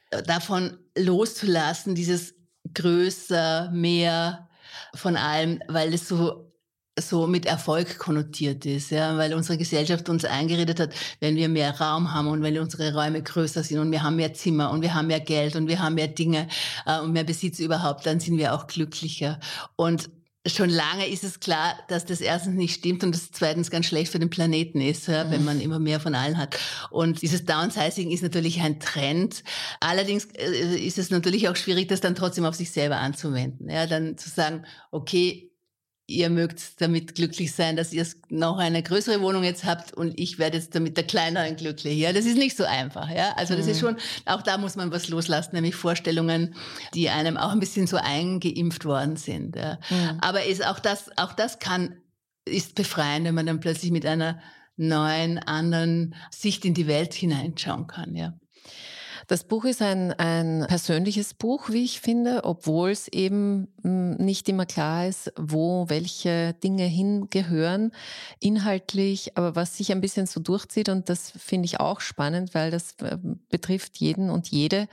äh, 0.10 0.24
davon 0.24 0.80
loszulassen, 0.98 1.94
dieses 1.94 2.34
größer, 2.74 3.70
mehr 3.72 4.50
von 4.96 5.16
allem, 5.16 5.62
weil 5.68 5.94
es 5.94 6.08
so 6.08 6.52
so 7.00 7.26
mit 7.26 7.46
Erfolg 7.46 7.98
konnotiert 7.98 8.66
ist, 8.66 8.92
ja, 8.92 9.18
weil 9.18 9.34
unsere 9.34 9.58
Gesellschaft 9.58 10.10
uns 10.10 10.26
eingeredet 10.26 10.80
hat, 10.80 10.94
wenn 11.20 11.36
wir 11.36 11.50
mehr 11.50 11.80
Raum 11.80 12.14
haben 12.14 12.28
und 12.28 12.44
wenn 12.44 12.58
unsere 12.60 12.94
Räume 12.94 13.24
größer 13.24 13.64
sind 13.64 13.80
und 13.80 13.92
wir 13.92 14.04
haben 14.04 14.16
mehr 14.16 14.34
Zimmer 14.34 14.70
und 14.72 14.82
wir 14.82 14.94
haben 14.94 15.08
mehr 15.08 15.20
Geld 15.20 15.56
und 15.56 15.68
wir 15.68 15.80
haben 15.80 15.96
mehr 15.96 16.08
Dinge 16.08 16.48
äh, 16.86 17.00
und 17.00 17.14
mehr 17.14 17.24
Besitz 17.24 17.60
überhaupt, 17.60 18.06
dann 18.06 18.20
sind 18.20 18.38
wir 18.38 18.54
auch 18.54 18.68
glücklicher. 18.68 19.40
Und 19.76 20.10
schon 20.46 20.70
lange 20.70 21.08
ist 21.08 21.24
es 21.24 21.40
klar, 21.40 21.74
dass 21.88 22.06
das 22.06 22.22
erstens 22.22 22.56
nicht 22.56 22.76
stimmt 22.76 23.04
und 23.04 23.16
das 23.16 23.32
zweitens 23.32 23.72
ganz 23.72 23.86
schlecht 23.86 24.12
für 24.12 24.20
den 24.20 24.30
Planeten 24.30 24.82
ist, 24.82 25.08
ja, 25.08 25.32
wenn 25.32 25.40
mhm. 25.40 25.46
man 25.46 25.62
immer 25.62 25.80
mehr 25.80 26.00
von 26.00 26.14
allen 26.14 26.38
hat. 26.38 26.60
Und 26.92 27.22
dieses 27.22 27.46
Downsizing 27.46 28.12
ist 28.12 28.22
natürlich 28.22 28.62
ein 28.62 28.80
Trend. 28.80 29.44
Allerdings 29.80 30.26
äh, 30.36 30.76
ist 30.76 31.00
es 31.00 31.10
natürlich 31.10 31.50
auch 31.50 31.56
schwierig, 31.56 31.88
das 31.88 32.02
dann 32.02 32.14
trotzdem 32.14 32.46
auf 32.46 32.56
sich 32.56 32.72
selber 32.72 32.98
anzuwenden. 32.98 33.70
Ja, 33.70 33.88
dann 33.88 34.18
zu 34.18 34.30
sagen, 34.30 34.66
okay, 34.92 35.53
ihr 36.06 36.30
mögt 36.30 36.82
damit 36.82 37.16
glücklich 37.16 37.54
sein, 37.54 37.76
dass 37.76 37.94
ihr 37.94 38.06
noch 38.30 38.58
eine 38.58 38.84
größere 38.84 39.22
Wohnung 39.22 39.44
jetzt 39.44 39.64
habt 39.64 39.94
und 39.94 40.20
ich 40.20 40.38
werde 40.38 40.58
jetzt 40.58 40.76
damit 40.76 40.98
der 40.98 41.06
kleineren 41.06 41.56
glücklich. 41.56 41.98
Ja, 41.98 42.12
das 42.12 42.26
ist 42.26 42.38
nicht 42.38 42.58
so 42.58 42.66
einfach. 42.66 43.10
Ja, 43.10 43.34
also 43.38 43.56
das 43.56 43.66
mhm. 43.66 43.72
ist 43.72 43.80
schon, 43.80 43.98
auch 44.26 44.42
da 44.42 44.58
muss 44.58 44.76
man 44.76 44.92
was 44.92 45.08
loslassen, 45.08 45.56
nämlich 45.56 45.76
Vorstellungen, 45.76 46.56
die 46.94 47.10
einem 47.10 47.38
auch 47.38 47.52
ein 47.52 47.60
bisschen 47.60 47.88
so 47.88 47.98
eingeimpft 47.98 48.84
worden 48.86 49.16
sind. 49.16 49.56
Ja. 49.56 49.80
Mhm. 49.90 50.20
Aber 50.22 50.44
ist 50.44 50.66
auch 50.66 50.80
das, 50.80 51.10
auch 51.18 51.34
das 51.34 51.60
kann, 51.60 51.98
ist 52.46 52.76
befreiend, 52.76 53.26
wenn 53.26 53.36
man 53.36 53.46
dann 53.46 53.62
plötzlich 53.62 53.92
mit 53.92 54.06
einer 54.06 54.42
neuen, 54.76 55.40
anderen 55.40 56.16
Sicht 56.32 56.66
in 56.66 56.74
die 56.74 56.88
Welt 56.88 57.14
hineinschauen 57.14 57.88
kann. 57.88 58.16
Ja. 58.16 58.34
Das 59.28 59.44
Buch 59.44 59.66
ist 59.66 59.82
ein, 59.82 60.12
ein 60.14 60.66
persönliches 60.68 61.34
Buch, 61.34 61.70
wie 61.70 61.84
ich 61.84 62.02
finde, 62.02 62.44
obwohl 62.44 62.92
es 62.92 63.08
eben 63.08 63.68
hm, 63.82 64.16
nicht 64.16 64.50
immer 64.50 64.66
klar 64.66 65.08
ist, 65.08 65.32
wo 65.38 65.90
welche 65.90 66.54
Dinge 66.64 66.86
hingehören, 66.86 67.92
inhaltlich, 68.40 69.38
aber 69.38 69.56
was 69.56 69.78
sich 69.78 69.92
ein 69.92 70.02
bisschen 70.02 70.26
so 70.26 70.40
durchzieht 70.40 70.90
und 70.90 71.10
das 71.10 71.32
finde 71.32 71.66
ich 71.66 71.80
auch 71.80 72.02
spannend, 72.02 72.54
weil 72.54 72.72
das 72.72 72.96
äh, 73.02 73.18
betrifft 73.50 73.98
jeden 73.98 74.30
und 74.30 74.50
jede. 74.50 74.88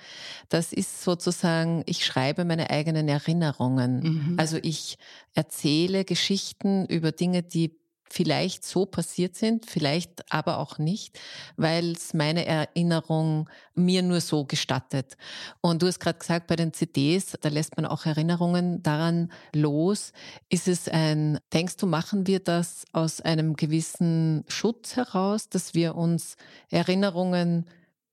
Das 0.49 0.73
ist 0.73 1.03
sozusagen, 1.03 1.83
ich 1.87 2.05
schreibe 2.05 2.45
meine 2.45 2.71
eigenen 2.71 3.09
Erinnerungen. 3.09 4.01
Mhm. 4.01 4.35
Also 4.39 4.59
ich 4.63 4.99
erzähle 5.35 6.05
Geschichten 6.05 6.87
über 6.87 7.13
Dinge, 7.13 7.43
die 7.43 7.80
vielleicht 8.13 8.65
so 8.65 8.87
passiert 8.87 9.37
sind, 9.37 9.67
vielleicht 9.67 10.33
aber 10.33 10.59
auch 10.59 10.79
nicht, 10.79 11.19
weil 11.57 11.93
es 11.93 12.13
meine 12.13 12.45
Erinnerung 12.45 13.49
mir 13.75 14.03
nur 14.03 14.21
so 14.21 14.45
gestattet. 14.45 15.17
Und 15.61 15.83
du 15.83 15.87
hast 15.87 16.01
gerade 16.01 16.19
gesagt, 16.19 16.49
bei 16.49 16.57
den 16.57 16.73
CDs, 16.73 17.37
da 17.41 17.49
lässt 17.49 17.77
man 17.77 17.87
auch 17.87 18.07
Erinnerungen 18.07 18.83
daran 18.83 19.31
los. 19.55 20.13
Ist 20.49 20.69
es 20.69 20.89
ein, 20.89 21.39
denkst 21.53 21.77
du, 21.77 21.87
machen 21.87 22.27
wir 22.27 22.41
das 22.41 22.85
aus 22.93 23.21
einem 23.21 23.55
gewissen 23.55 24.45
Schutz 24.49 24.97
heraus, 24.97 25.49
dass 25.49 25.75
wir 25.75 25.95
uns 25.95 26.37
Erinnerungen 26.69 27.67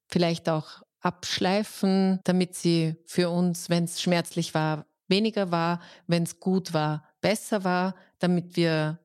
vielleicht 0.07 0.47
auch 0.47 0.83
abschleifen, 1.01 2.19
damit 2.23 2.55
sie 2.55 2.95
für 3.05 3.29
uns, 3.29 3.69
wenn 3.69 3.85
es 3.85 4.01
schmerzlich 4.01 4.53
war, 4.53 4.85
weniger 5.07 5.51
war, 5.51 5.79
wenn 6.05 6.23
es 6.23 6.39
gut 6.39 6.73
war, 6.73 7.03
besser 7.21 7.63
war, 7.63 7.95
damit 8.19 8.55
wir 8.55 8.99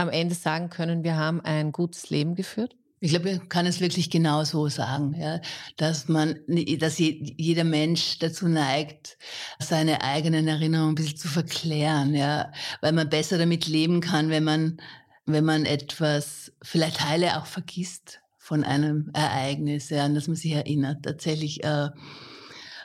am 0.00 0.08
Ende 0.08 0.34
sagen 0.34 0.70
können, 0.70 1.04
wir 1.04 1.16
haben 1.16 1.40
ein 1.40 1.72
gutes 1.72 2.10
Leben 2.10 2.34
geführt? 2.34 2.76
Ich 3.02 3.12
glaube, 3.12 3.34
man 3.36 3.48
kann 3.48 3.64
es 3.64 3.80
wirklich 3.80 4.10
genau 4.10 4.44
so 4.44 4.68
sagen, 4.68 5.14
ja, 5.18 5.40
dass 5.78 6.08
man, 6.08 6.38
dass 6.78 6.98
jeder 6.98 7.64
Mensch 7.64 8.18
dazu 8.18 8.46
neigt, 8.46 9.16
seine 9.58 10.02
eigenen 10.02 10.46
Erinnerungen 10.46 10.92
ein 10.92 10.94
bisschen 10.96 11.16
zu 11.16 11.28
verklären, 11.28 12.14
ja, 12.14 12.52
weil 12.82 12.92
man 12.92 13.08
besser 13.08 13.38
damit 13.38 13.66
leben 13.66 14.02
kann, 14.02 14.28
wenn 14.28 14.44
man, 14.44 14.82
wenn 15.24 15.46
man 15.46 15.64
etwas 15.64 16.52
vielleicht 16.62 16.98
Teile 16.98 17.38
auch 17.38 17.46
vergisst 17.46 18.20
von 18.36 18.64
einem 18.64 19.10
Ereignis, 19.14 19.88
ja, 19.88 20.04
an 20.04 20.14
das 20.14 20.26
man 20.26 20.36
sich 20.36 20.52
erinnert. 20.52 21.02
Tatsächlich, 21.02 21.64
äh, 21.64 21.88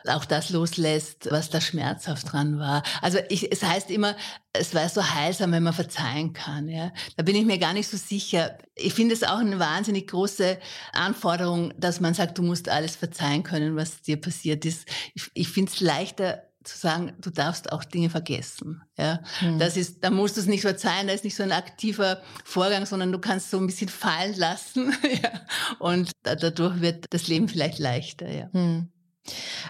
auch 0.10 0.26
das 0.26 0.50
loslässt, 0.50 1.30
was 1.32 1.50
da 1.50 1.62
schmerzhaft 1.62 2.32
dran 2.32 2.60
war. 2.60 2.84
Also 3.02 3.20
ich, 3.30 3.52
es 3.52 3.63
heißt 3.63 3.89
immer, 3.91 4.15
es 4.54 4.74
war 4.74 4.88
so 4.89 5.04
heilsam, 5.04 5.52
wenn 5.52 5.63
man 5.63 5.74
verzeihen 5.74 6.34
kann. 6.34 6.68
Ja. 6.68 6.91
Da 7.18 7.24
bin 7.24 7.36
ich 7.36 7.46
mir 7.46 7.58
gar 7.58 7.74
nicht 7.74 7.88
so 7.88 7.98
sicher. 7.98 8.58
Ich 8.76 8.94
finde 8.94 9.13
es 9.13 9.24
auch 9.24 9.39
eine 9.39 9.60
wahnsinnig 9.60 10.08
große 10.08 10.58
Anforderung, 10.94 11.74
dass 11.78 12.00
man 12.00 12.13
sagt, 12.13 12.38
du 12.38 12.44
musst 12.44 12.70
alles 12.70 12.96
verzeihen 12.96 13.44
können, 13.44 13.76
was 13.76 14.02
dir 14.02 14.20
passiert 14.20 14.65
ist. 14.65 14.88
Ich, 15.13 15.30
ich 15.34 15.50
finde 15.50 15.72
es 15.72 15.82
leichter, 15.82 16.44
zu 16.65 16.78
sagen, 16.78 17.13
du 17.22 17.30
darfst 17.30 17.72
auch 17.72 17.84
Dinge 17.84 18.10
vergessen. 18.10 18.82
Ja, 18.98 19.22
mhm. 19.41 19.60
das 19.60 19.78
ist, 19.78 20.04
da 20.04 20.10
musst 20.10 20.36
du 20.36 20.41
es 20.41 20.48
nicht 20.48 20.62
verzeihen, 20.62 21.08
da 21.08 21.13
ist 21.13 21.24
nicht 21.24 21.36
so 21.36 21.44
ein 21.44 21.52
aktiver 21.52 22.22
Vorgang, 22.44 22.86
sondern 22.86 23.12
du 23.12 23.20
kannst 23.20 23.52
so 23.52 23.58
ein 23.58 23.68
bisschen 23.68 23.89
fallen 23.89 24.36
lassen. 24.36 24.94
ja. 25.24 25.32
Und 25.80 26.12
dadurch 26.24 26.82
wird 26.82 27.06
das 27.12 27.28
Leben 27.28 27.48
vielleicht 27.48 27.80
leichter. 27.80 28.30
Ja. 28.30 28.50
Mhm. 28.52 28.89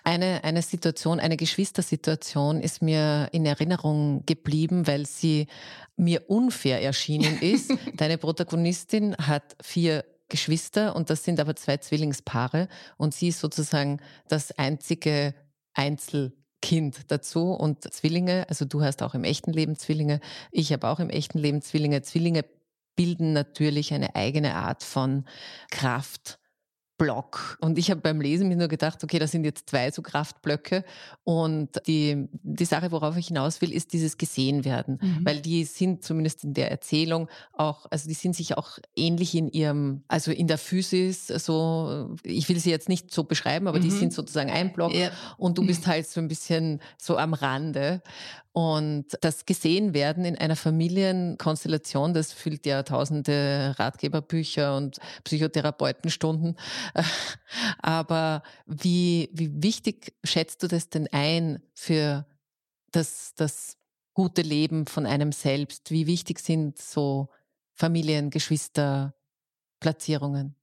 Eine, 0.03 0.43
eine 0.43 0.61
Situation, 0.61 1.19
eine 1.19 1.37
Geschwistersituation 1.37 2.61
ist 2.61 2.81
mir 2.81 3.29
in 3.31 3.45
Erinnerung 3.45 4.25
geblieben, 4.25 4.87
weil 4.87 5.05
sie 5.05 5.47
mir 5.95 6.29
unfair 6.29 6.81
erschienen 6.81 7.39
ist. 7.41 7.71
Deine 7.95 8.17
Protagonistin 8.17 9.15
hat 9.17 9.55
vier 9.61 10.03
Geschwister 10.27 10.95
und 10.95 11.09
das 11.09 11.23
sind 11.23 11.39
aber 11.39 11.55
zwei 11.55 11.77
Zwillingspaare 11.77 12.67
und 12.97 13.13
sie 13.13 13.29
ist 13.29 13.39
sozusagen 13.39 13.99
das 14.27 14.51
einzige 14.57 15.35
Einzelkind 15.73 17.11
dazu 17.11 17.51
und 17.51 17.93
Zwillinge, 17.93 18.45
also 18.49 18.65
du 18.65 18.81
hast 18.81 19.03
auch 19.03 19.13
im 19.13 19.23
echten 19.23 19.53
Leben 19.53 19.75
Zwillinge, 19.75 20.19
ich 20.51 20.73
habe 20.73 20.87
auch 20.87 20.99
im 20.99 21.09
echten 21.09 21.37
Leben 21.37 21.61
Zwillinge. 21.61 22.01
Zwillinge 22.01 22.43
bilden 22.95 23.33
natürlich 23.33 23.93
eine 23.93 24.15
eigene 24.15 24.55
Art 24.55 24.83
von 24.83 25.25
Kraft 25.69 26.39
Block. 26.97 27.57
Und 27.59 27.77
ich 27.77 27.91
habe 27.91 27.99
beim 28.01 28.21
Lesen 28.21 28.47
mir 28.47 28.55
nur 28.55 28.67
gedacht, 28.67 29.03
okay, 29.03 29.19
das 29.19 29.31
sind 29.31 29.43
jetzt 29.43 29.69
zwei 29.69 29.91
so 29.91 30.01
Kraftblöcke. 30.01 30.85
Und 31.23 31.69
die, 31.87 32.27
die 32.41 32.65
Sache, 32.65 32.91
worauf 32.91 33.17
ich 33.17 33.27
hinaus 33.27 33.61
will, 33.61 33.73
ist 33.73 33.91
dieses 33.91 34.17
gesehen 34.17 34.63
werden. 34.63 34.99
Mhm. 35.01 35.25
Weil 35.25 35.41
die 35.41 35.65
sind 35.65 36.03
zumindest 36.03 36.43
in 36.43 36.53
der 36.53 36.71
Erzählung 36.71 37.27
auch, 37.53 37.85
also 37.89 38.07
die 38.07 38.13
sind 38.13 38.35
sich 38.35 38.57
auch 38.57 38.79
ähnlich 38.95 39.35
in 39.35 39.49
ihrem, 39.49 40.03
also 40.07 40.31
in 40.31 40.47
der 40.47 40.57
Physis, 40.57 41.27
so, 41.27 42.15
ich 42.23 42.47
will 42.47 42.59
sie 42.59 42.69
jetzt 42.69 42.87
nicht 42.87 43.11
so 43.11 43.25
beschreiben, 43.25 43.67
aber 43.67 43.79
mhm. 43.79 43.83
die 43.83 43.91
sind 43.91 44.13
sozusagen 44.13 44.49
ein 44.49 44.71
Block. 44.71 44.93
Ja. 44.93 45.11
Und 45.37 45.57
du 45.57 45.65
bist 45.65 45.87
halt 45.87 46.07
so 46.07 46.21
ein 46.21 46.27
bisschen 46.27 46.79
so 46.97 47.17
am 47.17 47.33
Rande. 47.33 48.01
Und 48.55 49.07
das 49.19 49.45
gesehen 49.45 49.93
werden 49.93 50.23
in 50.23 50.37
einer 50.37 50.55
Familienkonstellation, 50.55 52.13
das 52.13 52.31
füllt 52.31 52.65
ja 52.65 52.83
tausende 52.83 53.75
Ratgeberbücher 53.77 54.77
und 54.77 54.99
Psychotherapeutenstunden. 55.25 56.55
Aber 57.79 58.43
wie, 58.65 59.29
wie 59.33 59.51
wichtig 59.63 60.13
schätzt 60.23 60.63
du 60.63 60.67
das 60.67 60.89
denn 60.89 61.07
ein 61.11 61.61
für 61.73 62.25
das, 62.91 63.33
das 63.35 63.77
gute 64.13 64.41
Leben 64.41 64.87
von 64.87 65.05
einem 65.05 65.31
selbst? 65.31 65.91
Wie 65.91 66.07
wichtig 66.07 66.39
sind 66.39 66.77
so 66.77 67.29
Familien, 67.73 68.29
Geschwister, 68.29 69.13
Platzierungen? 69.79 70.55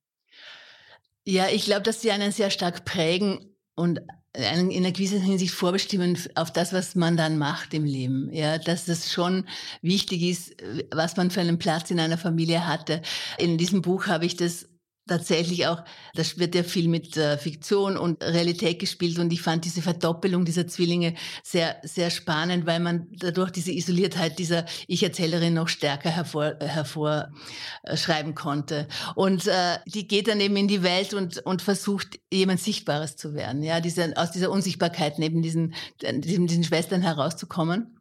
Ja, 1.25 1.49
ich 1.49 1.65
glaube, 1.65 1.83
dass 1.83 2.01
sie 2.01 2.11
einen 2.11 2.33
sehr 2.33 2.51
stark 2.51 2.85
prägen 2.85 3.55
und 3.75 4.01
in 4.35 4.43
einer 4.45 4.93
gewissen 4.93 5.21
Hinsicht 5.21 5.53
vorbestimmen 5.53 6.19
auf 6.37 6.51
das, 6.53 6.73
was 6.73 6.95
man 6.95 7.19
dann 7.19 7.37
macht 7.37 7.75
im 7.75 7.85
Leben. 7.85 8.33
Ja, 8.33 8.57
dass 8.57 8.87
das 8.87 9.13
schon 9.13 9.47
wichtig 9.83 10.23
ist, 10.23 10.55
was 10.91 11.17
man 11.17 11.31
für 11.31 11.41
einen 11.41 11.59
Platz 11.59 11.91
in 11.91 12.01
einer 12.01 12.17
Familie 12.17 12.67
hatte. 12.67 13.03
In 13.37 13.59
diesem 13.59 13.83
Buch 13.83 14.07
habe 14.07 14.25
ich 14.25 14.37
das 14.37 14.69
tatsächlich 15.13 15.67
auch, 15.67 15.83
das 16.15 16.39
wird 16.39 16.55
ja 16.55 16.63
viel 16.63 16.89
mit 16.89 17.17
äh, 17.17 17.37
Fiktion 17.37 17.97
und 17.97 18.23
Realität 18.23 18.79
gespielt 18.79 19.19
und 19.19 19.33
ich 19.33 19.43
fand 19.43 19.65
diese 19.65 19.83
Verdoppelung 19.83 20.45
dieser 20.45 20.67
Zwillinge 20.67 21.15
sehr, 21.43 21.77
sehr 21.83 22.11
spannend, 22.11 22.67
weil 22.67 22.81
man 22.81 23.09
dadurch 23.13 23.51
diese 23.51 23.73
Isoliertheit 23.73 24.39
dieser 24.39 24.65
Ich-Erzählerin 24.87 25.55
noch 25.55 25.69
stärker 25.69 26.11
hervor, 26.11 26.55
hervorschreiben 26.61 28.35
konnte. 28.35 28.89
Und 29.15 29.47
äh, 29.47 29.79
die 29.87 30.09
geht 30.09 30.29
dann 30.29 30.41
eben 30.41 30.57
in 30.57 30.69
die 30.69 30.83
Welt 30.83 31.13
und, 31.13 31.39
und 31.45 31.61
versucht, 31.61 32.19
jemand 32.33 32.61
Sichtbares 32.61 33.17
zu 33.17 33.35
werden, 33.35 33.63
ja, 33.63 33.81
diese, 33.81 34.17
aus 34.17 34.31
dieser 34.31 34.51
Unsichtbarkeit 34.51 35.19
neben 35.19 35.43
diesen, 35.43 35.75
diesen, 36.01 36.47
diesen 36.47 36.65
Schwestern 36.65 37.03
herauszukommen. 37.03 37.99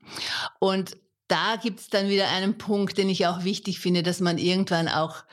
Und 0.60 0.96
da 1.28 1.58
gibt 1.62 1.80
es 1.82 1.90
dann 1.90 2.10
wieder 2.10 2.30
einen 2.30 2.58
Punkt, 2.58 2.98
den 2.98 3.10
ich 3.10 3.28
auch 3.28 3.44
wichtig 3.44 3.80
finde, 3.80 4.04
dass 4.04 4.20
man 4.20 4.38
irgendwann 4.38 4.88
auch 4.88 5.24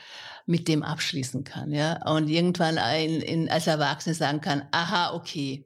mit 0.49 0.67
dem 0.67 0.81
abschließen 0.81 1.43
kann, 1.43 1.71
ja, 1.71 2.03
und 2.11 2.27
irgendwann 2.27 2.77
in, 2.77 3.21
in, 3.21 3.49
als 3.49 3.67
Erwachsene 3.67 4.15
sagen 4.15 4.41
kann, 4.41 4.63
aha, 4.71 5.13
okay, 5.13 5.63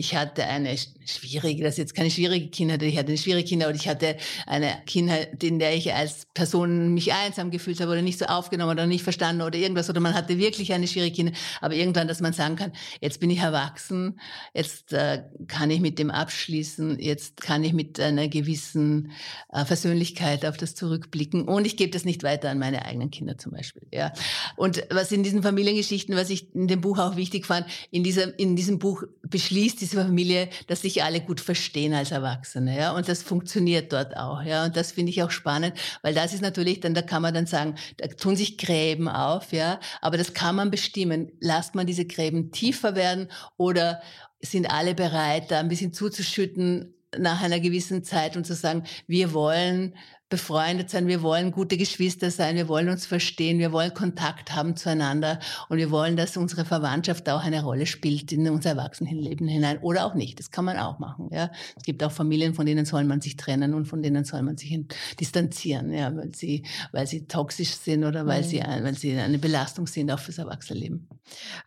ich 0.00 0.16
hatte 0.16 0.46
eine 0.46 0.78
schwierige, 1.04 1.62
das 1.62 1.74
ist 1.74 1.78
jetzt 1.78 1.94
keine 1.94 2.10
schwierige 2.10 2.48
Kindheit, 2.48 2.82
ich 2.82 2.96
hatte 2.96 3.08
eine 3.08 3.18
schwierige 3.18 3.46
Kindheit 3.46 3.76
ich 3.76 3.86
hatte 3.86 4.16
eine 4.46 4.78
Kindheit, 4.86 5.44
in 5.44 5.58
der 5.58 5.76
ich 5.76 5.92
als 5.92 6.26
Person 6.32 6.94
mich 6.94 7.12
einsam 7.12 7.50
gefühlt 7.50 7.80
habe 7.80 7.92
oder 7.92 8.00
nicht 8.00 8.18
so 8.18 8.24
aufgenommen 8.24 8.70
oder 8.70 8.86
nicht 8.86 9.04
verstanden 9.04 9.42
oder 9.42 9.58
irgendwas 9.58 9.90
oder 9.90 10.00
man 10.00 10.14
hatte 10.14 10.38
wirklich 10.38 10.72
eine 10.72 10.88
schwierige 10.88 11.14
Kindheit, 11.14 11.36
aber 11.60 11.74
irgendwann, 11.74 12.08
dass 12.08 12.20
man 12.20 12.32
sagen 12.32 12.56
kann, 12.56 12.72
jetzt 13.02 13.20
bin 13.20 13.28
ich 13.28 13.40
erwachsen, 13.40 14.18
jetzt 14.54 14.94
äh, 14.94 15.22
kann 15.48 15.70
ich 15.70 15.80
mit 15.80 15.98
dem 15.98 16.10
abschließen, 16.10 16.98
jetzt 16.98 17.42
kann 17.42 17.62
ich 17.62 17.74
mit 17.74 18.00
einer 18.00 18.28
gewissen 18.28 19.12
äh, 19.52 19.66
Versöhnlichkeit 19.66 20.46
auf 20.46 20.56
das 20.56 20.74
zurückblicken 20.74 21.46
und 21.46 21.66
ich 21.66 21.76
gebe 21.76 21.90
das 21.90 22.06
nicht 22.06 22.22
weiter 22.22 22.48
an 22.48 22.58
meine 22.58 22.86
eigenen 22.86 23.10
Kinder 23.10 23.36
zum 23.36 23.52
Beispiel, 23.52 23.86
ja. 23.92 24.14
Und 24.56 24.82
was 24.90 25.12
in 25.12 25.22
diesen 25.22 25.42
Familiengeschichten, 25.42 26.16
was 26.16 26.30
ich 26.30 26.54
in 26.54 26.68
dem 26.68 26.80
Buch 26.80 26.98
auch 26.98 27.16
wichtig 27.16 27.44
fand, 27.44 27.66
in 27.90 28.02
dieser, 28.02 28.38
in 28.38 28.56
diesem 28.56 28.78
Buch 28.78 29.02
beschließt 29.28 29.78
diese 29.80 29.89
Familie, 29.96 30.48
dass 30.66 30.82
sich 30.82 31.02
alle 31.02 31.20
gut 31.20 31.40
verstehen 31.40 31.94
als 31.94 32.10
Erwachsene, 32.10 32.78
ja, 32.78 32.92
und 32.92 33.08
das 33.08 33.22
funktioniert 33.22 33.92
dort 33.92 34.16
auch, 34.16 34.42
ja, 34.42 34.64
und 34.64 34.76
das 34.76 34.92
finde 34.92 35.10
ich 35.10 35.22
auch 35.22 35.30
spannend, 35.30 35.74
weil 36.02 36.14
das 36.14 36.32
ist 36.32 36.42
natürlich 36.42 36.80
dann, 36.80 36.94
da 36.94 37.02
kann 37.02 37.22
man 37.22 37.34
dann 37.34 37.46
sagen, 37.46 37.74
da 37.96 38.06
tun 38.06 38.36
sich 38.36 38.58
Gräben 38.58 39.08
auf, 39.08 39.52
ja, 39.52 39.80
aber 40.00 40.16
das 40.16 40.34
kann 40.34 40.56
man 40.56 40.70
bestimmen. 40.70 41.32
Lasst 41.40 41.74
man 41.74 41.86
diese 41.86 42.04
Gräben 42.04 42.52
tiefer 42.52 42.94
werden 42.94 43.28
oder 43.56 44.00
sind 44.40 44.70
alle 44.70 44.94
bereit, 44.94 45.50
da 45.50 45.60
ein 45.60 45.68
bisschen 45.68 45.92
zuzuschütten 45.92 46.94
nach 47.18 47.42
einer 47.42 47.60
gewissen 47.60 48.04
Zeit 48.04 48.36
und 48.36 48.46
zu 48.46 48.54
sagen, 48.54 48.84
wir 49.06 49.32
wollen 49.32 49.94
befreundet 50.30 50.88
sein, 50.88 51.08
wir 51.08 51.22
wollen 51.22 51.50
gute 51.50 51.76
Geschwister 51.76 52.30
sein, 52.30 52.56
wir 52.56 52.68
wollen 52.68 52.88
uns 52.88 53.04
verstehen, 53.04 53.58
wir 53.58 53.72
wollen 53.72 53.92
Kontakt 53.92 54.54
haben 54.54 54.76
zueinander 54.76 55.40
und 55.68 55.78
wir 55.78 55.90
wollen, 55.90 56.16
dass 56.16 56.36
unsere 56.36 56.64
Verwandtschaft 56.64 57.28
auch 57.28 57.42
eine 57.42 57.62
Rolle 57.62 57.84
spielt 57.84 58.32
in 58.32 58.48
unser 58.48 58.70
Erwachsenenleben 58.70 59.48
hinein 59.48 59.78
oder 59.78 60.06
auch 60.06 60.14
nicht. 60.14 60.38
Das 60.38 60.50
kann 60.50 60.64
man 60.64 60.78
auch 60.78 60.98
machen. 61.00 61.28
Ja, 61.32 61.50
es 61.76 61.82
gibt 61.82 62.02
auch 62.02 62.12
Familien, 62.12 62.54
von 62.54 62.64
denen 62.64 62.86
soll 62.86 63.04
man 63.04 63.20
sich 63.20 63.36
trennen 63.36 63.74
und 63.74 63.86
von 63.86 64.02
denen 64.02 64.24
soll 64.24 64.42
man 64.42 64.56
sich 64.56 64.78
distanzieren, 65.18 65.92
ja, 65.92 66.14
weil 66.16 66.34
sie, 66.34 66.64
weil 66.92 67.06
sie 67.06 67.26
toxisch 67.26 67.72
sind 67.72 68.04
oder 68.04 68.24
weil 68.26 68.42
mhm. 68.42 68.46
sie, 68.46 68.60
weil 68.60 68.94
sie 68.94 69.18
eine 69.18 69.38
Belastung 69.38 69.88
sind 69.88 70.10
auch 70.10 70.20
fürs 70.20 70.38
Erwachsenenleben. 70.38 71.08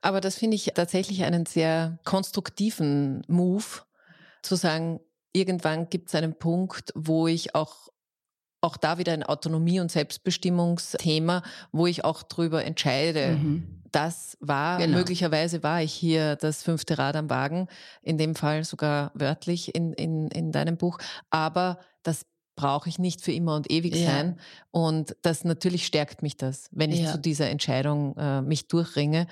Aber 0.01 0.21
das 0.21 0.35
finde 0.35 0.55
ich 0.55 0.71
tatsächlich 0.73 1.23
einen 1.23 1.45
sehr 1.45 1.99
konstruktiven 2.05 3.23
Move, 3.27 3.83
zu 4.41 4.55
sagen, 4.55 4.99
irgendwann 5.31 5.89
gibt 5.89 6.09
es 6.09 6.15
einen 6.15 6.37
Punkt, 6.37 6.91
wo 6.95 7.27
ich 7.27 7.55
auch 7.55 7.89
auch 8.63 8.77
da 8.77 8.97
wieder 8.97 9.13
ein 9.13 9.23
Autonomie- 9.23 9.79
und 9.79 9.91
Selbstbestimmungsthema, 9.91 11.43
wo 11.71 11.85
ich 11.87 12.05
auch 12.05 12.23
drüber 12.23 12.63
entscheide. 12.63 13.37
Mhm. 13.37 13.81
Das 13.91 14.37
war, 14.39 14.79
genau. 14.79 14.97
möglicherweise 14.97 15.61
war 15.61 15.83
ich 15.83 15.93
hier 15.93 16.35
das 16.35 16.63
fünfte 16.63 16.97
Rad 16.97 17.15
am 17.15 17.29
Wagen, 17.29 17.67
in 18.01 18.17
dem 18.17 18.35
Fall 18.35 18.63
sogar 18.63 19.11
wörtlich 19.13 19.75
in, 19.75 19.93
in, 19.93 20.29
in 20.29 20.51
deinem 20.51 20.77
Buch. 20.77 20.97
Aber 21.29 21.77
das 22.01 22.25
brauche 22.55 22.89
ich 22.89 22.99
nicht 22.99 23.21
für 23.21 23.31
immer 23.31 23.55
und 23.55 23.71
ewig 23.71 23.95
ja. 23.95 24.07
sein. 24.07 24.39
Und 24.71 25.15
das 25.21 25.43
natürlich 25.43 25.85
stärkt 25.85 26.21
mich 26.21 26.37
das, 26.37 26.69
wenn 26.71 26.91
ich 26.91 27.01
ja. 27.01 27.11
zu 27.11 27.19
dieser 27.19 27.49
Entscheidung 27.49 28.15
äh, 28.17 28.41
mich 28.41 28.67
durchringe. 28.67 29.27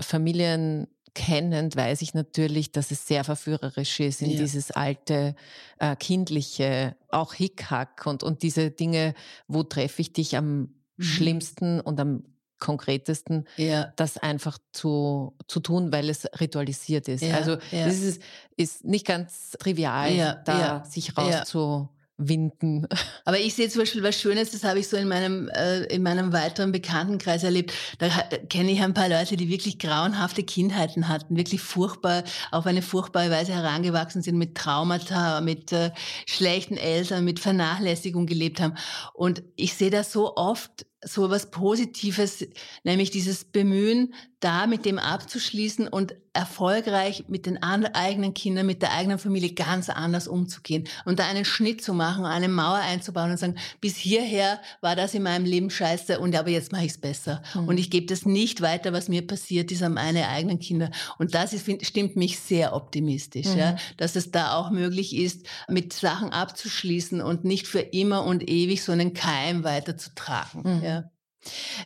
Familien 0.00 0.88
kennend 1.14 1.76
weiß 1.76 2.02
ich 2.02 2.14
natürlich, 2.14 2.72
dass 2.72 2.90
es 2.90 3.06
sehr 3.06 3.24
verführerisch 3.24 4.00
ist 4.00 4.22
in 4.22 4.30
ja. 4.30 4.38
dieses 4.38 4.70
alte, 4.70 5.34
äh, 5.78 5.96
kindliche, 5.96 6.96
auch 7.08 7.34
Hickhack 7.34 8.06
und, 8.06 8.22
und 8.22 8.42
diese 8.42 8.70
Dinge, 8.70 9.14
wo 9.48 9.62
treffe 9.62 10.02
ich 10.02 10.12
dich 10.12 10.36
am 10.36 10.58
mhm. 10.60 11.02
schlimmsten 11.02 11.80
und 11.80 12.00
am 12.00 12.24
konkretesten, 12.58 13.46
ja. 13.56 13.92
das 13.96 14.18
einfach 14.18 14.58
zu, 14.72 15.34
zu 15.48 15.60
tun, 15.60 15.92
weil 15.92 16.10
es 16.10 16.28
ritualisiert 16.38 17.08
ist. 17.08 17.22
Ja, 17.22 17.36
also 17.36 17.56
das 17.72 18.00
ist, 18.00 18.22
ist 18.56 18.84
nicht 18.84 19.06
ganz 19.06 19.52
trivial, 19.58 20.42
da 20.44 20.84
sich 20.84 21.16
rauszu 21.16 21.88
winden. 22.20 22.86
Aber 23.24 23.38
ich 23.38 23.54
sehe 23.54 23.68
zum 23.68 23.82
Beispiel 23.82 24.02
was 24.02 24.20
Schönes, 24.20 24.50
das 24.50 24.64
habe 24.64 24.78
ich 24.78 24.88
so 24.88 24.96
in 24.96 25.08
meinem, 25.08 25.48
äh, 25.48 25.84
in 25.84 26.02
meinem 26.02 26.32
weiteren 26.32 26.70
Bekanntenkreis 26.70 27.42
erlebt. 27.42 27.72
Da 27.98 28.08
kenne 28.48 28.70
ich 28.70 28.82
ein 28.82 28.94
paar 28.94 29.08
Leute, 29.08 29.36
die 29.36 29.48
wirklich 29.48 29.78
grauenhafte 29.78 30.42
Kindheiten 30.42 31.08
hatten, 31.08 31.36
wirklich 31.36 31.62
furchtbar, 31.62 32.22
auf 32.50 32.66
eine 32.66 32.82
furchtbare 32.82 33.30
Weise 33.30 33.52
herangewachsen 33.52 34.22
sind, 34.22 34.36
mit 34.36 34.54
Traumata, 34.54 35.40
mit 35.40 35.72
äh, 35.72 35.90
schlechten 36.26 36.76
Eltern, 36.76 37.24
mit 37.24 37.40
Vernachlässigung 37.40 38.26
gelebt 38.26 38.60
haben. 38.60 38.74
Und 39.14 39.42
ich 39.56 39.74
sehe 39.74 39.90
das 39.90 40.12
so 40.12 40.36
oft, 40.36 40.86
so 41.02 41.30
was 41.30 41.50
Positives, 41.50 42.46
nämlich 42.84 43.10
dieses 43.10 43.44
Bemühen, 43.44 44.14
da 44.40 44.66
mit 44.66 44.84
dem 44.86 44.98
abzuschließen 44.98 45.88
und 45.88 46.14
erfolgreich 46.32 47.24
mit 47.28 47.46
den 47.46 47.62
eigenen 47.62 48.34
Kindern, 48.34 48.64
mit 48.64 48.82
der 48.82 48.92
eigenen 48.92 49.18
Familie 49.18 49.52
ganz 49.52 49.88
anders 49.90 50.28
umzugehen 50.28 50.84
und 51.04 51.18
da 51.18 51.26
einen 51.26 51.44
Schnitt 51.44 51.82
zu 51.82 51.92
machen, 51.92 52.24
eine 52.24 52.48
Mauer 52.48 52.78
einzubauen 52.78 53.32
und 53.32 53.36
sagen, 53.36 53.56
bis 53.80 53.96
hierher 53.96 54.60
war 54.80 54.94
das 54.94 55.12
in 55.12 55.24
meinem 55.24 55.44
Leben 55.44 55.70
scheiße 55.70 56.20
und 56.20 56.34
aber 56.36 56.50
jetzt 56.50 56.72
mache 56.72 56.84
ich 56.84 56.92
es 56.92 56.98
besser. 56.98 57.42
Mhm. 57.54 57.68
Und 57.68 57.78
ich 57.78 57.90
gebe 57.90 58.06
das 58.06 58.24
nicht 58.24 58.60
weiter, 58.60 58.92
was 58.92 59.08
mir 59.08 59.26
passiert 59.26 59.72
ist 59.72 59.82
an 59.82 59.94
meine 59.94 60.28
eigenen 60.28 60.60
Kinder. 60.60 60.90
Und 61.18 61.34
das 61.34 61.52
ist, 61.52 61.66
stimmt 61.84 62.16
mich 62.16 62.38
sehr 62.38 62.74
optimistisch, 62.74 63.48
mhm. 63.48 63.58
ja, 63.58 63.76
dass 63.96 64.14
es 64.14 64.30
da 64.30 64.54
auch 64.54 64.70
möglich 64.70 65.16
ist, 65.16 65.46
mit 65.68 65.92
Sachen 65.92 66.30
abzuschließen 66.30 67.20
und 67.20 67.44
nicht 67.44 67.66
für 67.66 67.80
immer 67.80 68.24
und 68.24 68.48
ewig 68.48 68.84
so 68.84 68.92
einen 68.92 69.14
Keim 69.14 69.64
weiterzutragen. 69.64 70.62
Mhm. 70.62 70.84
Ja. 70.84 70.89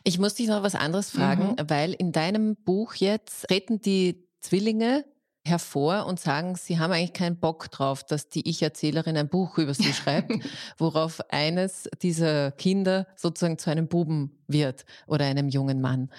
Ich 0.03 0.19
muss 0.19 0.35
dich 0.35 0.47
noch 0.47 0.63
was 0.63 0.75
anderes 0.75 1.09
fragen, 1.09 1.55
mhm. 1.57 1.69
weil 1.69 1.93
in 1.93 2.11
deinem 2.11 2.55
Buch 2.55 2.95
jetzt 2.95 3.47
treten 3.47 3.79
die 3.79 4.27
Zwillinge 4.41 5.05
hervor 5.45 6.07
und 6.07 6.19
sagen, 6.19 6.55
sie 6.55 6.79
haben 6.79 6.91
eigentlich 6.91 7.13
keinen 7.13 7.39
Bock 7.39 7.69
drauf, 7.69 8.03
dass 8.03 8.29
die 8.29 8.49
Ich-Erzählerin 8.49 9.15
ein 9.15 9.29
Buch 9.29 9.59
über 9.59 9.73
sie 9.75 9.93
schreibt, 9.93 10.31
worauf 10.77 11.21
eines 11.29 11.87
dieser 12.01 12.51
Kinder 12.51 13.07
sozusagen 13.15 13.59
zu 13.59 13.69
einem 13.69 13.87
Buben 13.87 14.39
wird 14.47 14.85
oder 15.05 15.25
einem 15.25 15.47
jungen 15.47 15.81
Mann. 15.81 16.09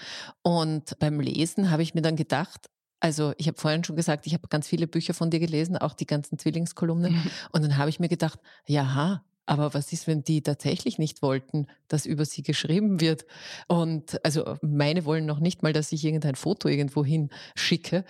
Und 0.43 0.97
beim 0.99 1.19
Lesen 1.19 1.69
habe 1.71 1.83
ich 1.83 1.93
mir 1.93 2.01
dann 2.01 2.15
gedacht, 2.15 2.69
also 2.99 3.33
ich 3.37 3.47
habe 3.47 3.59
vorhin 3.59 3.83
schon 3.83 3.95
gesagt, 3.95 4.25
ich 4.25 4.33
habe 4.33 4.47
ganz 4.47 4.67
viele 4.67 4.87
Bücher 4.87 5.13
von 5.13 5.29
dir 5.29 5.39
gelesen, 5.39 5.77
auch 5.77 5.93
die 5.93 6.07
ganzen 6.07 6.39
Zwillingskolumnen. 6.39 7.21
Und 7.51 7.63
dann 7.63 7.77
habe 7.77 7.89
ich 7.89 7.99
mir 7.99 8.09
gedacht, 8.09 8.39
jaha, 8.65 9.23
aber 9.47 9.73
was 9.73 9.91
ist, 9.93 10.07
wenn 10.07 10.23
die 10.23 10.41
tatsächlich 10.41 10.97
nicht 10.99 11.21
wollten, 11.21 11.67
dass 11.87 12.05
über 12.05 12.25
sie 12.25 12.43
geschrieben 12.43 13.01
wird? 13.01 13.25
Und 13.67 14.23
also 14.25 14.57
meine 14.61 15.05
wollen 15.05 15.25
noch 15.25 15.39
nicht 15.39 15.63
mal, 15.63 15.73
dass 15.73 15.91
ich 15.91 16.03
irgendein 16.03 16.35
Foto 16.35 16.67
irgendwo 16.67 17.03
hin 17.03 17.29
schicke. 17.55 18.03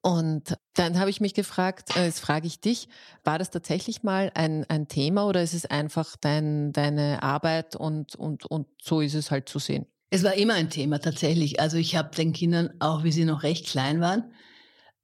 Und 0.00 0.56
dann 0.74 0.98
habe 0.98 1.10
ich 1.10 1.20
mich 1.20 1.34
gefragt, 1.34 1.96
äh, 1.96 2.04
jetzt 2.04 2.20
frage 2.20 2.46
ich 2.46 2.60
dich, 2.60 2.88
war 3.24 3.38
das 3.38 3.50
tatsächlich 3.50 4.02
mal 4.02 4.30
ein, 4.34 4.64
ein 4.68 4.86
Thema 4.86 5.26
oder 5.26 5.42
ist 5.42 5.54
es 5.54 5.66
einfach 5.66 6.16
dein, 6.16 6.72
deine 6.72 7.22
Arbeit 7.22 7.74
und, 7.74 8.14
und, 8.14 8.46
und 8.46 8.68
so 8.80 9.00
ist 9.00 9.14
es 9.14 9.30
halt 9.30 9.48
zu 9.48 9.58
sehen? 9.58 9.86
Es 10.10 10.22
war 10.22 10.34
immer 10.34 10.54
ein 10.54 10.70
Thema 10.70 11.00
tatsächlich. 11.00 11.60
Also 11.60 11.76
ich 11.76 11.96
habe 11.96 12.14
den 12.14 12.32
Kindern, 12.32 12.70
auch 12.78 13.02
wie 13.02 13.12
sie 13.12 13.24
noch 13.24 13.42
recht 13.42 13.66
klein 13.66 14.00
waren, 14.00 14.32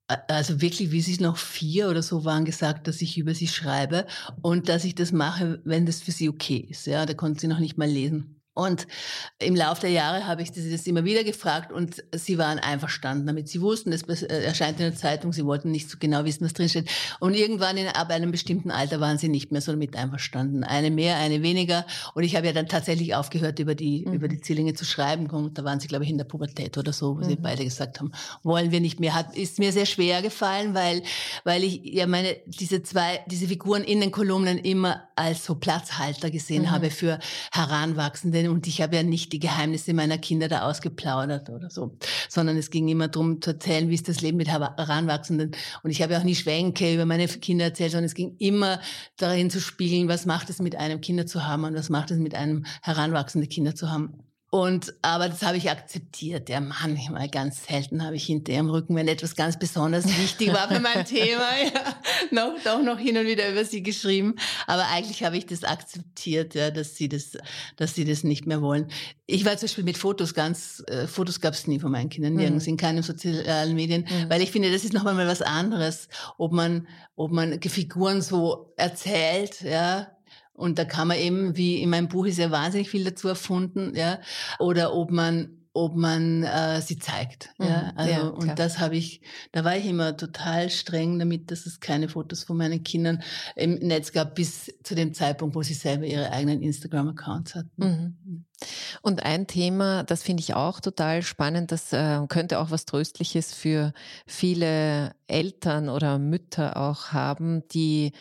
also 0.09 0.61
wirklich, 0.61 0.91
wie 0.91 1.01
sie 1.01 1.23
noch 1.23 1.37
vier 1.39 1.89
oder 1.89 2.03
so 2.03 2.25
waren, 2.25 2.45
gesagt, 2.45 2.87
dass 2.89 3.01
ich 3.03 3.19
über 3.19 3.35
sie 3.35 3.49
schreibe 3.49 4.07
und 4.43 4.69
dass 4.69 4.85
ich 4.85 4.95
das 4.95 5.13
mache, 5.13 5.61
wenn 5.65 5.87
das 5.87 6.01
für 6.03 6.13
sie 6.13 6.29
okay 6.29 6.67
ist. 6.71 6.87
Ja, 6.87 7.07
da 7.07 7.15
konnten 7.15 7.39
sie 7.39 7.49
noch 7.49 7.59
nicht 7.59 7.79
mal 7.79 7.89
lesen. 7.89 8.41
Und 8.55 8.87
im 9.41 9.57
Laufe 9.57 9.83
der 9.83 9.91
Jahre 9.91 10.27
habe 10.27 10.43
ich 10.43 10.53
sie 10.53 10.71
das 10.71 10.87
immer 10.87 11.05
wieder 11.05 11.25
gefragt 11.25 11.73
und 11.73 12.05
sie 12.13 12.39
waren 12.39 12.61
einverstanden 12.61 13.27
damit. 13.27 13.49
Sie 13.49 13.61
wussten, 13.61 13.93
es 13.93 14.03
äh, 14.23 14.45
erscheint 14.45 14.79
in 14.79 14.87
der 14.87 14.95
Zeitung, 14.95 15.33
sie 15.33 15.45
wollten 15.45 15.73
nicht 15.73 15.91
so 15.91 15.99
genau 15.99 16.25
wissen, 16.25 16.45
was 16.45 16.53
drinsteht. 16.53 16.89
Und 17.19 17.35
irgendwann 17.35 17.77
in, 17.77 17.89
ab 17.89 18.11
einem 18.11 18.31
bestimmten 18.31 18.71
Alter 18.71 19.01
waren 19.01 19.19
sie 19.19 19.29
nicht 19.29 19.51
mehr 19.51 19.61
so 19.61 19.73
damit 19.73 19.97
einverstanden. 19.97 20.63
Eine 20.63 20.93
mehr, 20.93 21.17
eine 21.17 21.43
weniger. 21.43 21.85
Und 22.15 22.23
ich 22.23 22.37
habe 22.37 22.47
ja 22.47 22.53
dann 22.53 22.69
tatsächlich 22.69 23.17
aufgehört, 23.17 23.59
über 23.59 23.75
die, 23.75 24.05
mhm. 24.07 24.13
über 24.15 24.29
die 24.29 24.41
Zwillinge 24.41 24.75
zu 24.75 24.85
schreiben. 24.85 25.29
Und 25.29 25.59
da 25.59 25.65
waren 25.65 25.81
sie, 25.81 25.89
glaube 25.89 26.05
ich, 26.05 26.11
in 26.11 26.19
der 26.19 26.25
Pubertät 26.25 26.79
oder 26.79 26.93
so, 26.93 27.17
wo 27.17 27.25
mhm. 27.25 27.29
sie 27.29 27.37
beide 27.37 27.65
gesagt 27.65 27.99
haben, 27.99 28.13
wollen 28.45 28.71
wir 28.71 28.81
nicht 28.81 29.01
mehr. 29.01 29.15
Hat, 29.15 29.37
ist 29.37 29.59
mir 29.59 29.73
sehr 29.73 29.87
schwer 29.87 30.23
gefallen, 30.23 30.75
weil, 30.75 31.03
weil 31.43 31.65
ich 31.65 31.81
ja 31.83 32.07
meine, 32.07 32.37
diese 32.47 32.85
zwei, 32.85 33.25
diese 33.27 33.49
Figuren 33.49 33.83
in 33.83 34.01
den 34.01 34.13
Kolumnen 34.13 34.59
immer 34.59 35.09
als 35.17 35.45
so 35.45 35.57
Platzhalter 35.57 36.31
gesehen 36.31 36.63
mhm. 36.63 36.71
habe 36.71 36.91
für 36.91 37.19
Heranwachsende 37.53 38.44
Medien 38.45 38.55
und 38.55 38.67
ich 38.67 38.81
habe 38.81 38.97
ja 38.97 39.03
nicht 39.03 39.33
die 39.33 39.39
Geheimnisse 39.39 39.95
meiner 39.95 40.19
Kinder 40.19 40.49
da 40.49 40.63
ausgeplaudert 40.63 41.51
oder 41.51 41.71
so, 41.71 41.97
sondern 42.29 42.57
es 42.57 42.71
ging 42.71 42.89
immer 42.89 43.09
darum 43.09 43.41
zu 43.41 43.51
erzählen, 43.51 43.89
wie 43.89 43.95
ist 43.95 44.09
das 44.09 44.21
Leben 44.21 44.37
mit 44.37 44.49
Heranwachsenden. 44.49 45.53
Und 45.83 45.91
ich 45.91 46.03
habe 46.03 46.13
ja 46.13 46.21
auch 46.21 46.25
nie 46.25 46.35
Schwänke 46.35 46.95
über 46.95 47.07
meine 47.07 47.27
Kinder 47.27 47.67
erzählt, 47.67 47.93
sondern 47.93 48.07
es 48.07 48.15
ging 48.15 48.37
immer 48.39 48.81
darin 49.17 49.51
zu 49.51 49.61
spiegeln, 49.61 50.09
was 50.09 50.27
macht 50.27 50.51
es 50.51 50.61
mit 50.61 50.77
einem 50.77 51.01
Kinder 51.01 51.27
zu 51.27 51.47
haben 51.47 51.65
und 51.65 51.75
was 51.75 51.91
macht 51.91 52.11
es 52.11 52.19
mit 52.19 52.35
einem 52.35 52.65
heranwachsende 52.83 53.47
Kinder 53.47 53.75
zu 53.75 53.91
haben. 53.91 54.19
Und, 54.55 54.95
aber 55.03 55.29
das 55.29 55.43
habe 55.43 55.57
ich 55.57 55.69
akzeptiert. 55.69 56.49
Ja, 56.49 56.61
manchmal 56.61 57.29
ganz 57.29 57.67
selten 57.67 58.05
habe 58.05 58.15
ich 58.15 58.25
hinter 58.25 58.53
ihrem 58.53 58.71
Rücken, 58.71 58.95
wenn 58.95 59.09
etwas 59.09 59.35
ganz 59.35 59.59
besonders 59.59 60.07
wichtig 60.07 60.53
war 60.53 60.69
für 60.69 60.79
mein 60.79 61.05
Thema, 61.05 61.49
ja, 61.75 61.97
noch, 62.31 62.55
doch 62.63 62.81
noch 62.81 62.97
hin 62.97 63.19
und 63.19 63.27
wieder 63.27 63.51
über 63.51 63.65
sie 63.65 63.83
geschrieben. 63.83 64.37
Aber 64.69 64.87
eigentlich 64.91 65.25
habe 65.25 65.37
ich 65.37 65.47
das 65.47 65.65
akzeptiert, 65.65 66.55
ja, 66.55 66.71
dass 66.71 66.95
sie 66.95 67.09
das, 67.09 67.37
dass 67.75 67.97
sie 67.97 68.05
das 68.05 68.23
nicht 68.23 68.47
mehr 68.47 68.63
wollen. 68.63 68.87
Ich 69.27 69.45
war 69.45 69.57
zum 69.57 69.67
Beispiel 69.67 69.83
mit 69.83 69.99
Fotos 69.99 70.35
ganz, 70.35 70.85
äh, 70.87 71.09
Fotos 71.09 71.41
gab 71.41 71.55
es 71.55 71.67
nie 71.67 71.81
von 71.81 71.91
meinen 71.91 72.09
Kindern, 72.09 72.35
nirgends, 72.35 72.67
mhm. 72.67 72.75
in 72.75 72.77
keinen 72.77 73.03
sozialen 73.03 73.75
Medien, 73.75 74.03
mhm. 74.03 74.31
weil 74.31 74.41
ich 74.41 74.53
finde, 74.53 74.71
das 74.71 74.85
ist 74.85 74.93
nochmal 74.93 75.15
mal 75.15 75.27
was 75.27 75.43
anderes, 75.43 76.09
ob 76.39 76.53
man, 76.53 76.87
ob 77.17 77.33
man 77.33 77.61
Figuren 77.61 78.23
so 78.23 78.73
erzählt, 78.77 79.63
ja, 79.63 80.14
und 80.55 80.79
da 80.79 80.85
kann 80.85 81.09
man 81.09 81.19
eben, 81.19 81.57
wie 81.57 81.83
in 81.83 81.91
meinem 81.91 82.09
Buch 82.09 82.27
ist 82.27 82.39
ja 82.39 82.51
wahnsinnig 82.51 82.89
viel 82.89 83.05
dazu 83.05 83.29
erfunden, 83.29 83.95
ja, 83.95 84.21
oder 84.59 84.95
ob 84.95 85.11
man 85.11 85.65
ob 85.77 85.97
man 85.97 86.45
äh, 86.45 86.81
sie 86.81 87.01
zeigt. 87.01 87.51
Mhm, 87.59 87.67
ja, 87.67 87.93
also 87.97 88.13
ja, 88.13 88.27
und 88.29 88.59
das 88.61 88.79
habe 88.79 88.97
ich, 88.97 89.23
da 89.51 89.65
war 89.65 89.77
ich 89.77 89.87
immer 89.87 90.17
total 90.17 90.71
streng 90.71 91.19
damit, 91.19 91.51
dass 91.51 91.67
es 91.67 91.81
keine 91.81 92.09
Fotos 92.09 92.45
von 92.45 92.57
meinen 92.57 92.85
Kindern 92.85 93.23
im 93.57 93.75
Netz 93.75 94.13
gab, 94.13 94.37
bis 94.37 94.73
zu 94.85 94.95
dem 94.95 95.15
Zeitpunkt, 95.15 95.57
wo 95.57 95.63
sie 95.63 95.75
selber 95.75 96.05
ihre 96.05 96.31
eigenen 96.31 96.63
Instagram-Accounts 96.63 97.57
hatten. 97.57 97.71
Mhm. 97.77 98.17
mhm. 98.25 98.45
Und 99.03 99.25
ein 99.25 99.49
Thema, 99.49 100.05
das 100.05 100.23
finde 100.23 100.43
ich 100.43 100.55
auch 100.55 100.81
total 100.81 101.23
spannend, 101.23 101.73
das 101.73 101.93
äh, 101.93 102.21
könnte 102.29 102.61
auch 102.61 102.71
was 102.71 102.87
Tröstliches 102.87 103.53
für 103.53 103.93
viele 104.27 105.11
Eltern 105.27 105.89
oder 105.89 106.19
Mütter 106.19 106.77
auch 106.77 107.09
haben, 107.09 107.67
die 107.69 108.13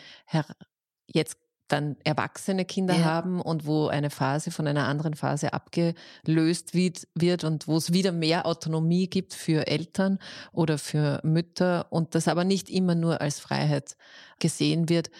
jetzt 1.06 1.38
dann 1.68 1.96
erwachsene 2.04 2.64
Kinder 2.64 2.94
ja. 2.94 3.04
haben 3.04 3.40
und 3.40 3.66
wo 3.66 3.86
eine 3.88 4.10
Phase 4.10 4.50
von 4.50 4.66
einer 4.66 4.86
anderen 4.86 5.14
Phase 5.14 5.52
abgelöst 5.52 6.74
wird, 6.74 7.44
und 7.44 7.66
wo 7.66 7.76
es 7.76 7.92
wieder 7.92 8.12
mehr 8.12 8.46
Autonomie 8.46 9.08
gibt 9.08 9.34
für 9.34 9.66
Eltern 9.66 10.18
oder 10.52 10.78
für 10.78 11.20
Mütter 11.22 11.86
und 11.90 12.14
das 12.14 12.28
aber 12.28 12.44
nicht 12.44 12.68
immer 12.68 12.94
nur 12.94 13.20
als 13.20 13.40
Freiheit 13.40 13.96
gesehen 14.38 14.88
wird. 14.88 15.10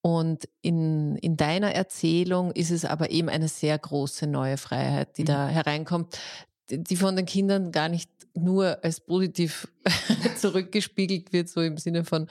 Und 0.00 0.48
in, 0.60 1.16
in 1.16 1.36
deiner 1.36 1.72
Erzählung 1.72 2.52
ist 2.52 2.70
es 2.70 2.84
aber 2.84 3.10
eben 3.10 3.30
eine 3.30 3.48
sehr 3.48 3.78
große 3.78 4.26
neue 4.26 4.58
Freiheit, 4.58 5.16
die 5.16 5.22
mhm. 5.22 5.26
da 5.26 5.48
hereinkommt, 5.48 6.18
die 6.70 6.96
von 6.96 7.16
den 7.16 7.26
Kindern 7.26 7.72
gar 7.72 7.88
nicht 7.88 8.10
nur 8.34 8.82
als 8.82 9.00
positiv 9.00 9.68
zurückgespiegelt 10.36 11.32
wird, 11.32 11.48
so 11.48 11.60
im 11.60 11.76
Sinne 11.78 12.04
von, 12.04 12.28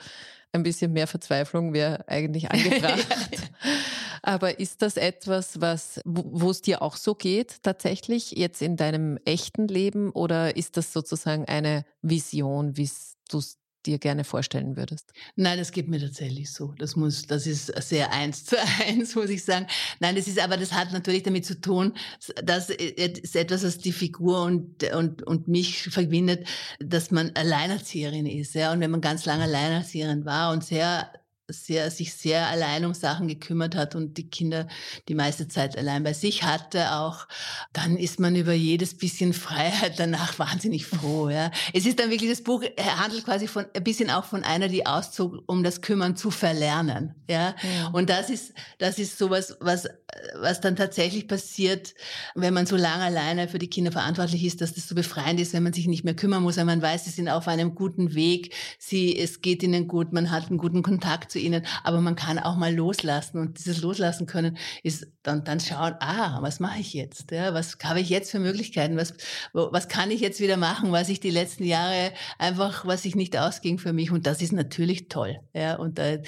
ein 0.54 0.62
bisschen 0.62 0.92
mehr 0.92 1.06
Verzweiflung 1.06 1.72
wäre 1.72 2.08
eigentlich 2.08 2.50
angebracht. 2.50 3.06
Aber 4.22 4.58
ist 4.58 4.80
das 4.80 4.96
etwas, 4.96 5.60
was, 5.60 6.00
wo 6.04 6.48
es 6.50 6.62
dir 6.62 6.80
auch 6.80 6.96
so 6.96 7.14
geht, 7.14 7.62
tatsächlich, 7.62 8.30
jetzt 8.30 8.62
in 8.62 8.76
deinem 8.76 9.18
echten 9.24 9.68
Leben? 9.68 10.10
Oder 10.10 10.56
ist 10.56 10.76
das 10.76 10.92
sozusagen 10.92 11.44
eine 11.44 11.84
Vision, 12.00 12.76
wie 12.76 12.88
du 13.28 13.38
es 13.38 13.58
dir 13.86 13.98
gerne 13.98 14.24
vorstellen 14.24 14.76
würdest? 14.76 15.12
Nein, 15.36 15.58
das 15.58 15.72
geht 15.72 15.88
mir 15.88 16.00
tatsächlich 16.00 16.52
so. 16.52 16.74
Das 16.78 16.96
muss, 16.96 17.26
das 17.26 17.46
ist 17.46 17.66
sehr 17.82 18.12
eins 18.12 18.44
zu 18.44 18.56
eins, 18.86 19.14
muss 19.14 19.30
ich 19.30 19.44
sagen. 19.44 19.66
Nein, 20.00 20.16
das 20.16 20.26
ist, 20.26 20.38
aber 20.38 20.56
das 20.56 20.72
hat 20.72 20.92
natürlich 20.92 21.22
damit 21.22 21.44
zu 21.44 21.60
tun, 21.60 21.94
dass 22.42 22.70
es 22.70 23.34
etwas, 23.34 23.64
was 23.64 23.78
die 23.78 23.92
Figur 23.92 24.42
und, 24.42 24.84
und, 24.92 25.22
und 25.22 25.48
mich 25.48 25.82
verbindet, 25.82 26.46
dass 26.80 27.10
man 27.10 27.32
Alleinerzieherin 27.34 28.26
ist, 28.26 28.54
ja. 28.54 28.72
Und 28.72 28.80
wenn 28.80 28.90
man 28.90 29.00
ganz 29.00 29.24
lange 29.24 29.44
Alleinerzieherin 29.44 30.24
war 30.24 30.52
und 30.52 30.64
sehr 30.64 31.10
sehr, 31.48 31.90
sich 31.90 32.14
sehr 32.14 32.48
allein 32.48 32.84
um 32.84 32.94
Sachen 32.94 33.28
gekümmert 33.28 33.74
hat 33.74 33.94
und 33.94 34.16
die 34.16 34.30
Kinder 34.30 34.66
die 35.08 35.14
meiste 35.14 35.46
Zeit 35.46 35.76
allein 35.76 36.02
bei 36.02 36.14
sich 36.14 36.42
hatte 36.42 36.92
auch, 36.92 37.26
dann 37.72 37.96
ist 37.96 38.18
man 38.18 38.34
über 38.34 38.54
jedes 38.54 38.96
bisschen 38.96 39.34
Freiheit 39.34 39.98
danach 39.98 40.38
wahnsinnig 40.38 40.86
froh, 40.86 41.28
ja. 41.28 41.50
Es 41.72 41.84
ist 41.84 41.98
dann 41.98 42.10
wirklich, 42.10 42.30
das 42.30 42.42
Buch 42.42 42.62
handelt 42.78 43.24
quasi 43.24 43.46
von, 43.46 43.66
ein 43.74 43.84
bisschen 43.84 44.10
auch 44.10 44.24
von 44.24 44.42
einer, 44.42 44.68
die 44.68 44.86
auszog, 44.86 45.42
um 45.46 45.62
das 45.62 45.82
Kümmern 45.82 46.16
zu 46.16 46.30
verlernen, 46.30 47.14
ja. 47.28 47.54
ja. 47.62 47.88
Und 47.92 48.08
das 48.08 48.30
ist, 48.30 48.54
das 48.78 48.98
ist 48.98 49.18
sowas, 49.18 49.56
was, 49.60 49.88
was 50.36 50.60
dann 50.60 50.76
tatsächlich 50.76 51.28
passiert, 51.28 51.94
wenn 52.34 52.54
man 52.54 52.66
so 52.66 52.76
lange 52.76 53.04
alleine 53.04 53.48
für 53.48 53.58
die 53.58 53.68
Kinder 53.68 53.92
verantwortlich 53.92 54.44
ist, 54.44 54.62
dass 54.62 54.72
das 54.72 54.88
so 54.88 54.94
befreiend 54.94 55.40
ist, 55.40 55.52
wenn 55.52 55.62
man 55.62 55.74
sich 55.74 55.88
nicht 55.88 56.04
mehr 56.04 56.14
kümmern 56.14 56.42
muss, 56.42 56.56
wenn 56.56 56.66
man 56.66 56.80
weiß, 56.80 57.04
sie 57.04 57.10
sind 57.10 57.28
auf 57.28 57.48
einem 57.48 57.74
guten 57.74 58.14
Weg, 58.14 58.54
sie, 58.78 59.18
es 59.18 59.42
geht 59.42 59.62
ihnen 59.62 59.88
gut, 59.88 60.12
man 60.12 60.30
hat 60.30 60.48
einen 60.48 60.58
guten 60.58 60.82
Kontakt 60.82 61.33
zu 61.34 61.40
ihnen, 61.40 61.66
aber 61.82 62.00
man 62.00 62.14
kann 62.14 62.38
auch 62.38 62.56
mal 62.56 62.72
loslassen 62.72 63.38
und 63.38 63.58
dieses 63.58 63.82
Loslassen 63.82 64.26
können 64.26 64.56
ist 64.84 65.08
dann, 65.24 65.42
dann 65.42 65.58
schauen, 65.58 65.94
ah, 66.00 66.38
was 66.42 66.60
mache 66.60 66.78
ich 66.80 66.94
jetzt? 66.94 67.32
Ja, 67.32 67.54
was 67.54 67.76
habe 67.82 68.00
ich 68.00 68.08
jetzt 68.08 68.30
für 68.30 68.38
Möglichkeiten? 68.38 68.96
Was, 68.96 69.14
was 69.52 69.88
kann 69.88 70.10
ich 70.10 70.20
jetzt 70.20 70.40
wieder 70.40 70.56
machen, 70.56 70.92
was 70.92 71.08
ich 71.08 71.18
die 71.18 71.30
letzten 71.30 71.64
Jahre 71.64 72.12
einfach, 72.38 72.86
was 72.86 73.04
ich 73.04 73.16
nicht 73.16 73.36
ausging 73.36 73.78
für 73.78 73.92
mich? 73.92 74.12
Und 74.12 74.26
das 74.26 74.42
ist 74.42 74.52
natürlich 74.52 75.08
toll. 75.08 75.40
Ja, 75.54 75.76
und 75.76 75.98
da, 75.98 76.18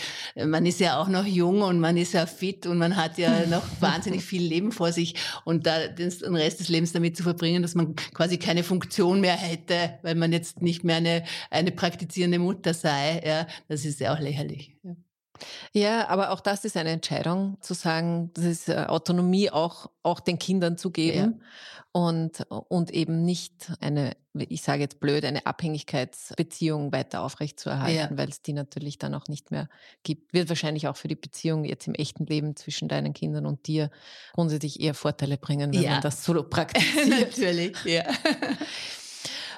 man 0.44 0.66
ist 0.66 0.80
ja 0.80 0.98
auch 1.00 1.08
noch 1.08 1.24
jung 1.24 1.62
und 1.62 1.78
man 1.78 1.96
ist 1.96 2.14
ja 2.14 2.26
fit 2.26 2.66
und 2.66 2.78
man 2.78 2.96
hat 2.96 3.16
ja 3.18 3.46
noch 3.50 3.64
wahnsinnig 3.80 4.24
viel 4.24 4.42
Leben 4.42 4.72
vor 4.72 4.90
sich 4.90 5.14
und 5.44 5.66
da 5.66 5.86
den, 5.86 6.10
den 6.10 6.36
Rest 6.36 6.58
des 6.58 6.68
Lebens 6.68 6.92
damit 6.92 7.16
zu 7.16 7.22
verbringen, 7.22 7.62
dass 7.62 7.76
man 7.76 7.94
quasi 8.12 8.38
keine 8.38 8.64
Funktion 8.64 9.20
mehr 9.20 9.36
hätte, 9.36 9.98
weil 10.02 10.16
man 10.16 10.32
jetzt 10.32 10.62
nicht 10.62 10.82
mehr 10.82 10.96
eine, 10.96 11.22
eine 11.50 11.70
praktizierende 11.70 12.38
Mutter 12.38 12.74
sei, 12.74 13.22
ja, 13.24 13.46
das 13.68 13.84
ist 13.84 14.00
ja 14.00 14.14
auch 14.14 14.20
lächerlich. 14.20 14.75
Ja. 15.72 16.08
Aber 16.08 16.30
auch 16.30 16.40
das 16.40 16.64
ist 16.64 16.76
eine 16.76 16.90
Entscheidung, 16.90 17.56
zu 17.60 17.74
sagen, 17.74 18.30
das 18.34 18.44
ist 18.44 18.68
äh, 18.68 18.84
Autonomie 18.88 19.50
auch, 19.50 19.90
auch 20.02 20.20
den 20.20 20.38
Kindern 20.38 20.78
zu 20.78 20.90
geben 20.90 21.40
ja. 21.40 21.46
und, 21.92 22.46
und 22.68 22.90
eben 22.90 23.24
nicht 23.24 23.72
eine, 23.80 24.16
ich 24.34 24.62
sage 24.62 24.82
jetzt 24.82 25.00
blöd, 25.00 25.24
eine 25.24 25.46
Abhängigkeitsbeziehung 25.46 26.92
weiter 26.92 27.22
aufrechtzuerhalten, 27.22 28.16
ja. 28.16 28.18
weil 28.18 28.28
es 28.28 28.42
die 28.42 28.52
natürlich 28.52 28.98
dann 28.98 29.14
auch 29.14 29.28
nicht 29.28 29.50
mehr 29.50 29.68
gibt. 30.02 30.32
Wird 30.32 30.48
wahrscheinlich 30.48 30.88
auch 30.88 30.96
für 30.96 31.08
die 31.08 31.16
Beziehung 31.16 31.64
jetzt 31.64 31.86
im 31.86 31.94
echten 31.94 32.26
Leben 32.26 32.56
zwischen 32.56 32.88
deinen 32.88 33.12
Kindern 33.12 33.46
und 33.46 33.66
dir 33.66 33.90
grundsätzlich 34.34 34.80
eher 34.80 34.94
Vorteile 34.94 35.38
bringen, 35.38 35.72
wenn 35.72 35.82
ja. 35.82 35.90
man 35.92 36.02
das 36.02 36.24
so 36.24 36.42
praktiziert. 36.48 37.08
natürlich, 37.08 37.76
ja. 37.84 38.04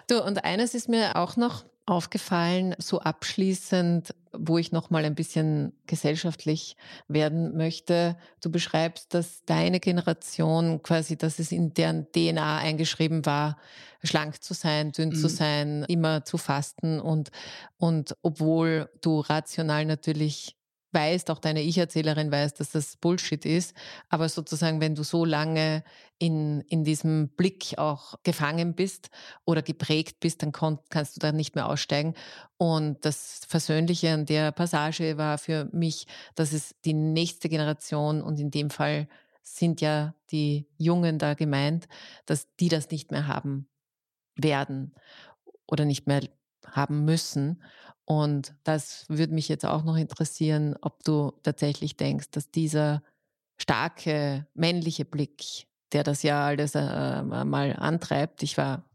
Du, 0.09 0.25
und 0.25 0.43
eines 0.43 0.75
ist 0.75 0.89
mir 0.89 1.17
auch 1.17 1.37
noch 1.37 1.65
aufgefallen, 1.89 2.75
so 2.79 3.01
abschließend, 3.01 4.15
wo 4.33 4.59
ich 4.59 4.73
noch 4.73 4.91
mal 4.91 5.05
ein 5.05 5.15
bisschen 5.15 5.73
gesellschaftlich 5.87 6.77
werden 7.09 7.57
möchte. 7.57 8.17
Du 8.43 8.51
beschreibst, 8.51 9.15
dass 9.15 9.45
deine 9.47 9.81
Generation 9.81 10.83
quasi, 10.83 11.17
dass 11.17 11.39
es 11.39 11.51
in 11.51 11.73
deren 11.73 12.07
DNA 12.13 12.59
eingeschrieben 12.59 13.25
war, 13.25 13.57
schlank 14.03 14.43
zu 14.43 14.55
sein, 14.55 14.93
dünn 14.93 15.11
mhm. 15.11 15.15
zu 15.15 15.29
sein, 15.29 15.85
immer 15.89 16.25
zu 16.25 16.37
fasten 16.37 17.01
und, 17.01 17.31
und 17.79 18.15
obwohl 18.23 18.91
du 19.01 19.21
rational 19.21 19.87
natürlich 19.87 20.58
weißt, 20.93 21.31
auch 21.31 21.39
deine 21.39 21.63
Ich-Erzählerin 21.63 22.31
weiß, 22.31 22.55
dass 22.55 22.71
das 22.71 22.97
Bullshit 22.97 23.45
ist. 23.45 23.75
Aber 24.09 24.29
sozusagen, 24.29 24.81
wenn 24.81 24.95
du 24.95 25.03
so 25.03 25.25
lange 25.25 25.85
in, 26.19 26.63
in 26.63 26.85
diesem 26.85 27.29
Blick 27.31 27.79
auch 27.79 28.15
gefangen 28.23 28.75
bist 28.75 29.11
oder 29.45 29.63
geprägt 29.63 30.21
bist, 30.21 30.43
dann 30.43 30.53
kannst 30.53 31.17
du 31.17 31.21
da 31.21 31.33
nicht 31.33 31.55
mehr 31.55 31.69
aussteigen. 31.69 32.15
Und 32.57 33.05
das 33.05 33.43
Versöhnliche 33.49 34.13
an 34.13 34.27
der 34.27 34.53
Passage 34.53 35.19
war 35.19 35.39
für 35.39 35.69
mich, 35.73 36.07
dass 36.35 36.53
es 36.53 36.75
die 36.85 36.95
nächste 36.95 37.49
Generation 37.49 38.23
und 38.23 38.41
in 38.41 38.51
dem 38.51 38.71
Fall 38.71 39.09
sind 39.43 39.81
ja 39.81 40.15
die 40.31 40.69
Jungen 40.77 41.19
da 41.19 41.35
gemeint, 41.35 41.89
dass 42.27 42.55
die 42.57 42.69
das 42.69 42.91
nicht 42.91 43.11
mehr 43.11 43.27
haben 43.27 43.69
werden 44.37 44.95
oder 45.67 45.85
nicht 45.85 46.07
mehr 46.07 46.23
haben 46.73 47.05
müssen. 47.05 47.63
Und 48.05 48.55
das 48.65 49.05
würde 49.09 49.35
mich 49.35 49.49
jetzt 49.49 49.67
auch 49.67 49.85
noch 49.85 49.97
interessieren, 49.97 50.77
ob 50.81 51.03
du 51.05 51.33
tatsächlich 51.43 51.97
denkst, 51.97 52.31
dass 52.31 52.51
dieser 52.51 53.03
starke 53.61 54.47
männliche 54.55 55.05
Blick, 55.05 55.67
der 55.93 56.05
das 56.05 56.23
ja 56.23 56.47
alles 56.47 56.75
äh, 56.75 57.23
mal 57.23 57.77
antreibt, 57.77 58.43
ich 58.43 58.57
war 58.57 58.89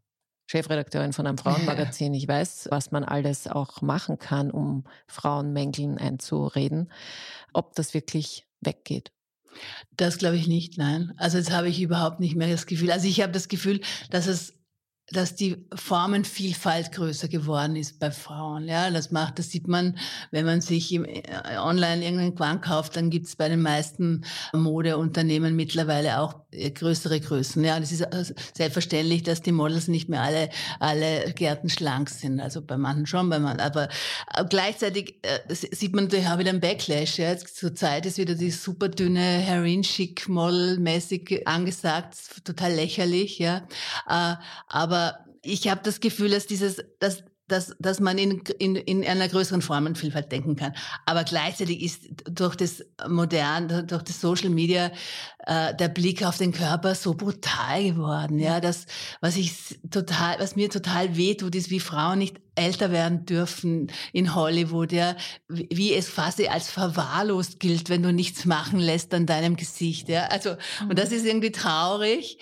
Chefredakteurin 0.48 1.14
von 1.14 1.28
einem 1.28 1.38
Frauenmagazin, 1.40 2.14
ich 2.14 2.28
weiß, 2.28 2.68
was 2.72 2.92
man 2.92 3.04
alles 3.04 3.48
auch 3.48 3.82
machen 3.82 4.18
kann, 4.18 4.52
um 4.52 4.84
Frauenmängeln 5.08 5.98
einzureden, 5.98 6.92
ob 7.54 7.76
das 7.76 7.94
wirklich 7.94 8.48
weggeht. 8.62 9.12
Das 9.96 10.18
glaube 10.18 10.38
ich 10.38 10.48
nicht, 10.48 10.78
nein. 10.78 11.14
Also 11.18 11.38
jetzt 11.38 11.52
habe 11.52 11.70
ich 11.70 11.80
überhaupt 11.82 12.20
nicht 12.20 12.36
mehr 12.36 12.50
das 12.50 12.66
Gefühl. 12.66 12.92
Also 12.92 13.08
ich 13.08 13.22
habe 13.22 13.32
das 13.32 13.48
Gefühl, 13.48 13.82
dass 14.10 14.26
es 14.26 14.63
dass 15.14 15.36
die 15.36 15.58
Formenvielfalt 15.74 16.92
größer 16.92 17.28
geworden 17.28 17.76
ist 17.76 18.00
bei 18.00 18.12
Frauen. 18.12 18.68
Ja, 18.68 18.90
das 18.90 19.12
macht, 19.12 19.40
das 19.40 19.50
sieht 19.50 19.68
man, 19.68 19.98
wenn 20.32 20.46
man 20.46 20.62
sich 20.62 20.92
im, 20.92 21.06
äh, 21.06 21.22
online 21.58 22.04
irgendeinen 22.04 22.36
Quant 22.36 22.62
kauft, 22.62 22.96
dann 22.96 23.10
gibt 23.10 23.28
es 23.28 23.36
bei 23.36 23.50
den 23.50 23.62
meisten 23.62 24.26
Modeunternehmen 24.54 25.56
mittlerweile 25.56 26.20
auch 26.20 26.36
äh, 26.52 26.72
größere 26.72 27.20
Größen. 27.20 27.64
Ja, 27.64 27.80
das 27.80 27.92
ist 27.92 28.02
äh, 28.02 28.26
selbstverständlich, 28.54 29.24
dass 29.24 29.42
die 29.42 29.52
Models 29.52 29.88
nicht 29.88 30.10
mehr 30.10 30.22
alle, 30.22 30.50
alle 30.80 31.32
Gärten 31.34 31.70
schlank 31.70 32.10
sind. 32.10 32.40
Also 32.40 32.62
bei 32.62 32.78
manchen 32.78 33.06
schon, 33.06 33.30
bei 33.30 33.40
manchen, 33.40 33.62
aber 33.62 33.90
gleichzeitig 34.50 35.20
äh, 35.22 35.54
sieht 35.54 35.94
man 35.94 36.06
natürlich 36.06 36.28
auch 36.28 36.40
wieder 36.40 36.50
einen 36.50 36.60
Backlash. 36.60 37.20
Ja. 37.20 37.30
Jetzt 37.30 37.58
zur 37.58 37.76
Zeit 37.76 38.06
ist 38.06 38.18
wieder 38.18 38.36
die 38.36 38.52
super 38.52 38.90
dünne 38.90 39.22
Heroin-Chic-Model-mäßig 39.22 41.48
angesagt, 41.48 42.16
total 42.44 42.74
lächerlich. 42.74 43.40
Ja, 43.40 43.68
äh, 44.08 44.36
aber 44.68 45.03
ich 45.42 45.68
habe 45.68 45.82
das 45.84 46.00
Gefühl, 46.00 46.30
dass 46.32 46.48
dieses, 46.48 46.84
dass 47.00 47.24
dass, 47.48 47.76
dass 47.80 48.00
man 48.00 48.18
in, 48.18 48.40
in, 48.58 48.76
in 48.76 49.06
einer 49.06 49.28
größeren 49.28 49.62
Formenvielfalt 49.62 50.32
denken 50.32 50.56
kann. 50.56 50.74
Aber 51.06 51.24
gleichzeitig 51.24 51.82
ist 51.84 52.04
durch 52.26 52.56
das 52.56 52.86
modern, 53.08 53.86
durch 53.88 54.02
das 54.04 54.22
Social 54.22 54.50
Media 54.50 54.92
äh, 55.46 55.76
der 55.76 55.90
Blick 55.90 56.26
auf 56.26 56.38
den 56.38 56.54
Körper 56.54 56.96
so 56.96 57.14
brutal 57.14 57.84
geworden. 57.84 58.40
Ja, 58.40 58.62
das, 58.62 58.86
was 59.20 59.36
ich 59.36 59.54
total, 59.92 60.40
was 60.40 60.56
mir 60.56 60.70
total 60.70 61.18
wehtut, 61.18 61.54
ist, 61.56 61.70
wie 61.70 61.82
Frauen 61.82 62.20
nicht 62.20 62.40
älter 62.56 62.92
werden 62.92 63.26
dürfen 63.26 63.92
in 64.14 64.36
Hollywood, 64.36 64.92
ja, 64.92 65.16
wie 65.50 65.94
es 65.94 66.08
fast 66.08 66.40
als 66.48 66.70
verwahrlost 66.70 67.60
gilt, 67.60 67.90
wenn 67.90 68.04
du 68.04 68.14
nichts 68.14 68.46
machen 68.46 68.80
lässt 68.80 69.14
an 69.14 69.26
deinem 69.26 69.58
Gesicht, 69.58 70.08
ja. 70.08 70.26
Also, 70.28 70.56
und 70.88 70.98
das 70.98 71.10
mhm. 71.10 71.16
ist 71.18 71.26
irgendwie 71.26 71.52
traurig. 71.52 72.38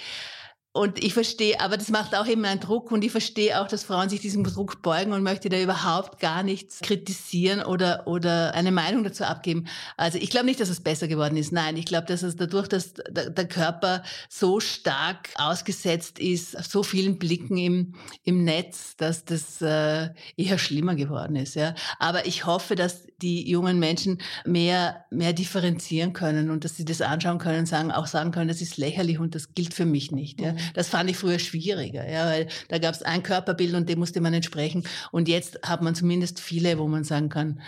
Und 0.73 1.03
ich 1.03 1.13
verstehe, 1.13 1.59
aber 1.59 1.75
das 1.75 1.89
macht 1.89 2.15
auch 2.15 2.25
eben 2.27 2.45
einen 2.45 2.61
Druck 2.61 2.93
und 2.93 3.03
ich 3.03 3.11
verstehe 3.11 3.59
auch, 3.59 3.67
dass 3.67 3.83
Frauen 3.83 4.07
sich 4.07 4.21
diesem 4.21 4.45
Druck 4.45 4.81
beugen 4.81 5.11
und 5.11 5.21
möchte 5.21 5.49
da 5.49 5.59
überhaupt 5.59 6.21
gar 6.21 6.43
nichts 6.43 6.79
kritisieren 6.79 7.61
oder, 7.61 8.07
oder 8.07 8.53
eine 8.53 8.71
Meinung 8.71 9.03
dazu 9.03 9.25
abgeben. 9.25 9.67
Also 9.97 10.17
ich 10.17 10.29
glaube 10.29 10.45
nicht, 10.45 10.61
dass 10.61 10.69
es 10.69 10.79
besser 10.79 11.09
geworden 11.09 11.35
ist. 11.35 11.51
Nein, 11.51 11.75
ich 11.75 11.83
glaube, 11.83 12.07
dass 12.07 12.23
es 12.23 12.37
dadurch, 12.37 12.69
dass 12.69 12.93
der 12.93 13.47
Körper 13.49 14.03
so 14.29 14.61
stark 14.61 15.31
ausgesetzt 15.35 16.19
ist, 16.19 16.51
so 16.51 16.83
vielen 16.83 17.19
Blicken 17.19 17.57
im, 17.57 17.95
im 18.23 18.45
Netz, 18.45 18.95
dass 18.95 19.25
das 19.25 19.61
äh, 19.61 20.07
eher 20.37 20.57
schlimmer 20.57 20.95
geworden 20.95 21.35
ist. 21.35 21.55
Ja. 21.55 21.75
Aber 21.99 22.25
ich 22.25 22.45
hoffe, 22.45 22.75
dass 22.75 23.03
die 23.21 23.47
jungen 23.49 23.77
Menschen 23.77 24.19
mehr, 24.45 25.05
mehr 25.11 25.33
differenzieren 25.33 26.13
können 26.13 26.49
und 26.49 26.63
dass 26.63 26.77
sie 26.77 26.85
das 26.85 27.01
anschauen 27.01 27.37
können, 27.37 27.65
sagen, 27.65 27.91
auch 27.91 28.07
sagen 28.07 28.31
können, 28.31 28.47
das 28.47 28.61
ist 28.61 28.77
lächerlich 28.77 29.19
und 29.19 29.35
das 29.35 29.53
gilt 29.53 29.73
für 29.73 29.85
mich 29.85 30.11
nicht. 30.11 30.39
Ja. 30.41 30.55
Das 30.73 30.89
fand 30.89 31.09
ich 31.09 31.17
früher 31.17 31.39
schwieriger, 31.39 32.09
ja, 32.09 32.25
weil 32.25 32.47
da 32.69 32.77
gab 32.77 32.93
es 32.93 33.01
ein 33.01 33.23
Körperbild 33.23 33.73
und 33.73 33.89
dem 33.89 33.99
musste 33.99 34.21
man 34.21 34.33
entsprechen. 34.33 34.83
Und 35.11 35.27
jetzt 35.27 35.59
hat 35.63 35.81
man 35.81 35.95
zumindest 35.95 36.39
viele, 36.39 36.77
wo 36.77 36.87
man 36.87 37.03
sagen 37.03 37.29
kann, 37.29 37.61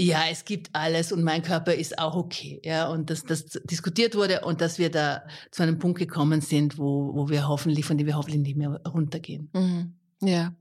ja, 0.00 0.22
es 0.30 0.44
gibt 0.44 0.70
alles 0.72 1.12
und 1.12 1.22
mein 1.22 1.42
Körper 1.42 1.74
ist 1.74 1.98
auch 1.98 2.16
okay. 2.16 2.60
Ja, 2.64 2.88
und 2.88 3.10
dass 3.10 3.24
das 3.24 3.46
diskutiert 3.64 4.14
wurde 4.16 4.40
und 4.40 4.60
dass 4.60 4.78
wir 4.78 4.90
da 4.90 5.22
zu 5.50 5.62
einem 5.62 5.78
Punkt 5.78 5.98
gekommen 5.98 6.40
sind, 6.40 6.78
wo, 6.78 7.14
wo 7.14 7.28
wir 7.28 7.46
hoffentlich, 7.46 7.84
von 7.84 7.98
dem 7.98 8.06
wir 8.06 8.16
hoffentlich 8.16 8.42
nicht 8.42 8.56
mehr 8.56 8.80
runtergehen. 8.86 9.50
Mhm. 9.52 9.94
Ja, 10.20 10.54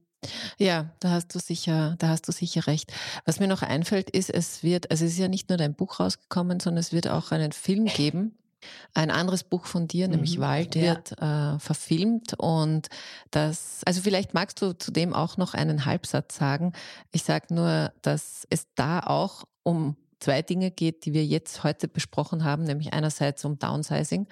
ja, 0.58 0.92
da 1.00 1.12
hast 1.12 1.34
du 1.34 1.40
sicher, 1.40 1.96
da 1.98 2.10
hast 2.10 2.28
du 2.28 2.32
sicher 2.32 2.68
recht. 2.68 2.94
Was 3.26 3.40
mir 3.40 3.48
noch 3.48 3.64
einfällt, 3.64 4.10
ist, 4.10 4.30
es 4.30 4.64
wird, 4.64 4.92
also 4.92 5.06
es 5.06 5.14
ist 5.14 5.20
ja 5.20 5.28
nicht 5.28 5.50
nur 5.50 5.58
dein 5.58 5.74
Buch 5.74 6.00
rausgekommen, 6.00 6.60
sondern 6.60 6.80
es 6.80 6.94
wird 6.94 7.08
auch 7.08 7.32
einen 7.32 7.52
Film 7.52 7.86
geben. 7.86 8.38
Ein 8.94 9.12
anderes 9.12 9.44
Buch 9.44 9.66
von 9.66 9.88
dir, 9.88 10.08
nämlich 10.08 10.38
mhm, 10.38 10.42
Wald, 10.42 10.76
wird 10.76 11.16
ja. 11.20 11.56
äh, 11.56 11.60
verfilmt 11.60 12.34
und 12.38 12.88
das, 13.32 13.82
also 13.86 14.02
vielleicht 14.02 14.34
magst 14.34 14.62
du 14.62 14.74
zudem 14.78 15.14
auch 15.14 15.38
noch 15.38 15.54
einen 15.54 15.86
Halbsatz 15.86 16.36
sagen. 16.36 16.74
Ich 17.12 17.24
sage 17.24 17.54
nur, 17.54 17.92
dass 18.02 18.46
es 18.50 18.68
da 18.76 19.00
auch 19.00 19.44
um 19.64 19.96
zwei 20.22 20.42
Dinge 20.42 20.72
geht, 20.72 21.06
die 21.06 21.14
wir 21.14 21.26
jetzt 21.26 21.64
heute 21.64 21.88
besprochen 21.88 22.44
haben, 22.44 22.64
nämlich 22.64 22.94
einerseits 22.94 23.44
um 23.44 23.60
Downsizing, 23.60 24.28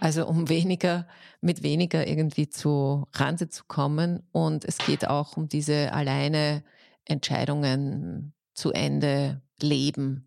also 0.00 0.26
um 0.26 0.48
weniger, 0.48 1.06
mit 1.40 1.62
weniger 1.62 2.06
irgendwie 2.06 2.48
zu 2.48 3.06
Rande 3.12 3.48
zu 3.48 3.64
kommen 3.66 4.22
und 4.32 4.64
es 4.64 4.78
geht 4.78 5.08
auch 5.08 5.36
um 5.36 5.48
diese 5.48 5.92
alleine 5.92 6.62
Entscheidungen 7.04 8.32
zu 8.54 8.72
Ende 8.72 9.42
leben. 9.60 10.26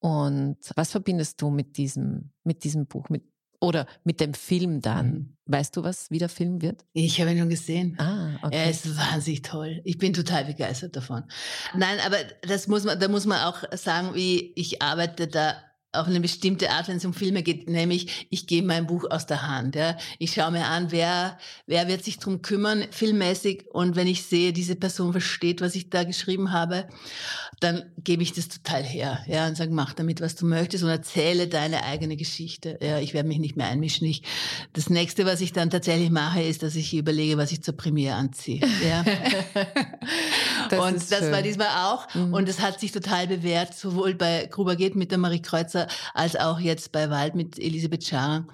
Und 0.00 0.58
was 0.74 0.90
verbindest 0.90 1.40
du 1.40 1.50
mit 1.50 1.76
diesem, 1.76 2.30
mit 2.44 2.64
diesem 2.64 2.86
Buch, 2.86 3.08
mit 3.08 3.24
oder 3.60 3.86
mit 4.04 4.20
dem 4.20 4.34
Film 4.34 4.80
dann. 4.80 5.06
Mhm. 5.06 5.36
Weißt 5.46 5.76
du, 5.76 5.82
was 5.82 6.10
wie 6.10 6.18
der 6.18 6.28
Film 6.28 6.60
wird? 6.60 6.84
Ich 6.92 7.20
habe 7.20 7.30
ihn 7.30 7.38
schon 7.38 7.48
gesehen. 7.48 7.98
Ah, 7.98 8.38
okay. 8.42 8.56
Er 8.56 8.70
ist 8.70 8.96
wahnsinnig 8.96 9.42
toll. 9.42 9.80
Ich 9.84 9.98
bin 9.98 10.12
total 10.12 10.44
begeistert 10.44 10.96
davon. 10.96 11.24
Nein, 11.74 11.98
aber 12.04 12.16
das 12.42 12.66
muss 12.66 12.84
man, 12.84 12.98
da 12.98 13.08
muss 13.08 13.26
man 13.26 13.40
auch 13.42 13.62
sagen, 13.72 14.14
wie 14.14 14.52
ich 14.56 14.82
arbeite 14.82 15.28
da 15.28 15.54
auf 15.92 16.06
eine 16.06 16.20
bestimmte 16.20 16.70
Art, 16.70 16.88
wenn 16.88 16.98
es 16.98 17.04
um 17.04 17.14
Filme 17.14 17.42
geht, 17.42 17.68
nämlich 17.68 18.26
ich 18.30 18.46
gebe 18.46 18.66
mein 18.66 18.86
Buch 18.86 19.04
aus 19.10 19.26
der 19.26 19.46
Hand. 19.46 19.74
Ja. 19.74 19.96
Ich 20.18 20.34
schaue 20.34 20.50
mir 20.50 20.66
an, 20.66 20.92
wer, 20.92 21.38
wer 21.66 21.88
wird 21.88 22.04
sich 22.04 22.18
drum 22.18 22.42
kümmern, 22.42 22.84
filmmäßig. 22.90 23.66
Und 23.72 23.96
wenn 23.96 24.06
ich 24.06 24.24
sehe, 24.24 24.52
diese 24.52 24.76
Person 24.76 25.12
versteht, 25.12 25.60
was 25.60 25.74
ich 25.74 25.90
da 25.90 26.04
geschrieben 26.04 26.52
habe, 26.52 26.86
dann 27.60 27.84
gebe 27.98 28.22
ich 28.22 28.32
das 28.32 28.48
total 28.48 28.82
her. 28.82 29.24
Ja, 29.26 29.46
und 29.46 29.56
sage, 29.56 29.70
mach 29.72 29.94
damit, 29.94 30.20
was 30.20 30.34
du 30.36 30.46
möchtest 30.46 30.84
und 30.84 30.90
erzähle 30.90 31.48
deine 31.48 31.84
eigene 31.84 32.16
Geschichte. 32.16 32.78
Ja, 32.82 32.98
ich 32.98 33.14
werde 33.14 33.28
mich 33.28 33.38
nicht 33.38 33.56
mehr 33.56 33.68
einmischen. 33.68 34.06
Ich, 34.06 34.22
das 34.74 34.90
nächste, 34.90 35.24
was 35.24 35.40
ich 35.40 35.52
dann 35.52 35.70
tatsächlich 35.70 36.10
mache, 36.10 36.42
ist, 36.42 36.62
dass 36.62 36.76
ich 36.76 36.94
überlege, 36.94 37.38
was 37.38 37.52
ich 37.52 37.62
zur 37.62 37.76
Premiere 37.76 38.16
anziehe. 38.16 38.60
Ja. 38.86 39.04
das 40.68 40.80
und 40.80 41.12
das 41.12 41.18
schön. 41.20 41.32
war 41.32 41.42
diesmal 41.42 41.68
auch. 41.84 42.14
Mhm. 42.14 42.34
Und 42.34 42.48
es 42.48 42.60
hat 42.60 42.80
sich 42.80 42.92
total 42.92 43.26
bewährt, 43.26 43.74
sowohl 43.74 44.14
bei 44.14 44.46
Gruber 44.46 44.76
geht 44.76 44.96
mit 44.96 45.10
der 45.10 45.18
Marie 45.18 45.42
Kreuzer 45.42 45.86
als 46.14 46.36
auch 46.36 46.60
jetzt 46.60 46.92
bei 46.92 47.10
Wald 47.10 47.34
mit 47.34 47.58
Elisabeth 47.58 48.04
Schar, 48.04 48.46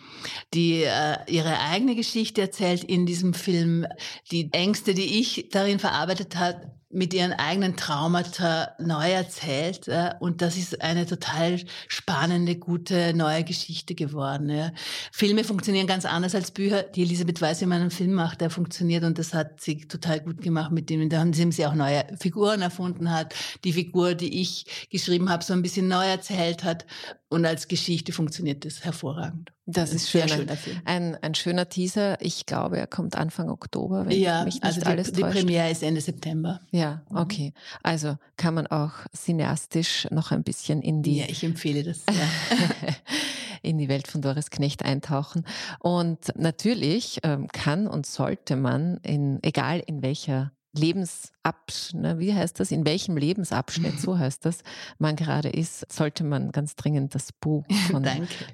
die 0.54 0.82
äh, 0.82 1.16
ihre 1.26 1.58
eigene 1.60 1.94
Geschichte 1.94 2.40
erzählt 2.40 2.84
in 2.84 3.06
diesem 3.06 3.34
Film, 3.34 3.86
die 4.30 4.52
Ängste, 4.52 4.94
die 4.94 5.20
ich 5.20 5.48
darin 5.50 5.78
verarbeitet 5.78 6.36
habe, 6.36 6.72
mit 6.92 7.14
ihren 7.14 7.32
eigenen 7.32 7.76
Traumata 7.76 8.72
neu 8.78 9.10
erzählt. 9.10 9.86
Ja, 9.86 10.16
und 10.18 10.42
das 10.42 10.56
ist 10.56 10.82
eine 10.82 11.06
total 11.06 11.60
spannende, 11.88 12.56
gute, 12.56 13.14
neue 13.14 13.44
Geschichte 13.44 13.94
geworden. 13.94 14.50
Ja. 14.50 14.72
Filme 15.10 15.44
funktionieren 15.44 15.86
ganz 15.86 16.04
anders 16.04 16.34
als 16.34 16.50
Bücher. 16.50 16.82
Die 16.82 17.02
Elisabeth 17.02 17.40
Weiß, 17.40 17.60
wie 17.62 17.66
man 17.66 17.80
einen 17.80 17.90
Film 17.90 18.12
macht, 18.12 18.40
der 18.40 18.50
funktioniert 18.50 19.04
und 19.04 19.18
das 19.18 19.32
hat 19.32 19.60
sie 19.60 19.86
total 19.88 20.20
gut 20.20 20.42
gemacht 20.42 20.70
mit 20.70 20.90
dem, 20.90 21.00
indem 21.00 21.52
sie 21.52 21.66
auch 21.66 21.74
neue 21.74 22.04
Figuren 22.20 22.62
erfunden 22.62 23.10
hat. 23.10 23.34
Die 23.64 23.72
Figur, 23.72 24.14
die 24.14 24.40
ich 24.40 24.88
geschrieben 24.90 25.30
habe, 25.30 25.42
so 25.42 25.54
ein 25.54 25.62
bisschen 25.62 25.88
neu 25.88 26.04
erzählt 26.06 26.62
hat. 26.62 26.84
Und 27.32 27.46
als 27.46 27.66
Geschichte 27.66 28.12
funktioniert 28.12 28.66
das 28.66 28.84
hervorragend. 28.84 29.52
Das 29.64 29.94
ist 29.94 30.10
schön. 30.10 30.28
Schöner 30.28 30.58
ein, 30.84 31.16
ein 31.22 31.34
schöner 31.34 31.66
Teaser. 31.66 32.20
Ich 32.20 32.44
glaube, 32.44 32.76
er 32.76 32.86
kommt 32.86 33.16
Anfang 33.16 33.48
Oktober, 33.48 34.04
wenn 34.04 34.20
ja, 34.20 34.44
mich 34.44 34.56
nicht 34.56 34.64
also 34.64 34.80
die, 34.80 34.86
alles 34.86 35.12
die 35.12 35.22
Premiere 35.22 35.70
ist 35.70 35.82
Ende 35.82 36.02
September. 36.02 36.60
Ja, 36.72 37.02
mhm. 37.08 37.16
okay. 37.16 37.54
Also 37.82 38.18
kann 38.36 38.52
man 38.52 38.66
auch 38.66 38.92
cineastisch 39.16 40.08
noch 40.10 40.30
ein 40.30 40.42
bisschen 40.42 40.82
in 40.82 41.02
die. 41.02 41.20
Ja, 41.20 41.24
ich 41.26 41.42
empfehle 41.42 41.82
das. 41.82 42.02
Ja. 42.06 42.68
in 43.62 43.78
die 43.78 43.88
Welt 43.88 44.08
von 44.08 44.20
Doris 44.20 44.50
Knecht 44.50 44.84
eintauchen. 44.84 45.46
Und 45.78 46.36
natürlich 46.36 47.20
ähm, 47.22 47.48
kann 47.48 47.86
und 47.86 48.04
sollte 48.04 48.56
man 48.56 48.98
in, 48.98 49.42
egal 49.42 49.82
in 49.86 50.02
welcher 50.02 50.52
Lebensabschnitt, 50.72 52.02
ne, 52.02 52.18
wie 52.18 52.34
heißt 52.34 52.58
das, 52.58 52.70
in 52.70 52.86
welchem 52.86 53.16
Lebensabschnitt, 53.16 54.00
so 54.00 54.18
heißt 54.18 54.44
das, 54.44 54.62
man 54.98 55.16
gerade 55.16 55.48
ist, 55.50 55.90
sollte 55.92 56.24
man 56.24 56.50
ganz 56.50 56.76
dringend 56.76 57.14
das 57.14 57.32
Buch 57.32 57.64
von 57.90 58.04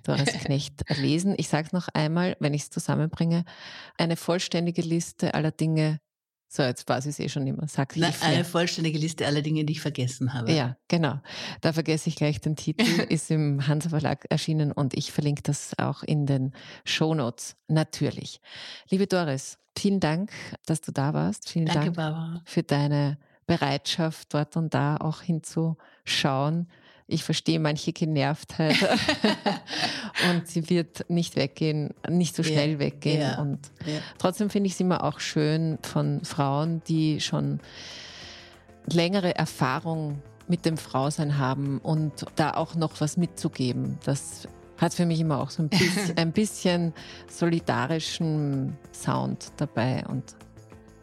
Doris 0.03 0.33
Knecht 0.45 0.85
lesen. 0.99 1.35
Ich 1.37 1.49
sage 1.49 1.67
es 1.69 1.73
noch 1.73 1.89
einmal, 1.95 2.37
wenn 2.41 2.55
ich 2.55 2.63
es 2.63 2.71
zusammenbringe, 2.71 3.45
eine 3.97 4.17
vollständige 4.17 4.83
Liste 4.83 5.35
aller 5.35 5.53
Dinge, 5.53 6.01
so, 6.51 6.63
jetzt 6.63 6.89
weiß 6.89 7.05
ich 7.05 7.11
es 7.11 7.19
eh 7.19 7.29
schon 7.29 7.47
immer. 7.47 7.69
Sag 7.69 7.95
Na, 7.97 8.11
eine 8.23 8.43
vollständige 8.43 8.99
Liste 8.99 9.27
aller 9.27 9.43
Dinge, 9.43 9.67
die 9.67 9.75
ich 9.75 9.83
vergessen 9.83 10.33
habe. 10.33 10.51
Ja, 10.51 10.77
genau. 10.89 11.21
Da 11.61 11.75
vergesse 11.75 12.09
ich 12.09 12.17
gleich 12.17 12.41
den 12.41 12.57
Titel, 12.57 12.83
ist 13.11 13.31
im 13.31 13.67
Hansa 13.69 13.91
Verlag 13.91 14.25
erschienen 14.31 14.73
und 14.73 14.95
ich 14.95 15.13
verlinke 15.13 15.43
das 15.43 15.79
auch 15.79 16.03
in 16.03 16.25
den 16.25 16.53
Show 16.87 17.15
Notes. 17.15 17.55
Natürlich. 17.69 18.41
Liebe 18.89 19.07
Doris, 19.07 19.59
vielen 19.77 20.01
Dank, 20.01 20.33
dass 20.65 20.81
du 20.81 20.91
da 20.91 21.13
warst. 21.13 21.51
Vielen 21.51 21.67
Danke, 21.67 21.93
Dank 21.93 21.97
Barbara. 21.97 22.43
für 22.47 22.63
deine 22.63 23.19
Bereitschaft, 23.47 24.33
dort 24.33 24.57
und 24.57 24.73
da 24.73 24.97
auch 24.97 25.21
hinzuschauen. 25.21 26.69
Ich 27.11 27.25
verstehe 27.25 27.59
manche 27.59 27.93
Genervtheit 27.93 28.77
und 30.31 30.47
sie 30.47 30.69
wird 30.69 31.09
nicht 31.09 31.37
weggehen, 31.37 31.95
nicht 32.07 32.37
so 32.37 32.43
schnell 32.43 32.73
ja, 32.73 32.79
weggehen. 32.79 33.21
Ja, 33.23 33.41
und 33.41 33.59
ja. 33.87 34.01
trotzdem 34.19 34.51
finde 34.51 34.67
ich 34.67 34.75
es 34.75 34.81
immer 34.81 35.03
auch 35.03 35.19
schön 35.19 35.79
von 35.83 36.23
Frauen, 36.23 36.83
die 36.87 37.21
schon 37.21 37.61
längere 38.85 39.35
Erfahrung 39.35 40.23
mit 40.49 40.67
dem 40.67 40.77
Frausein 40.77 41.39
haben 41.39 41.79
und 41.79 42.27
da 42.37 42.53
auch 42.53 42.75
noch 42.75 43.01
was 43.01 43.17
mitzugeben. 43.17 43.99
Das 44.05 44.47
hat 44.77 44.93
für 44.93 45.07
mich 45.07 45.19
immer 45.21 45.41
auch 45.41 45.51
so 45.51 45.63
ein 45.63 45.69
bisschen, 45.71 46.19
ein 46.19 46.33
bisschen 46.33 46.93
solidarischen 47.27 48.77
Sound 48.93 49.53
dabei 49.57 50.05
und 50.07 50.37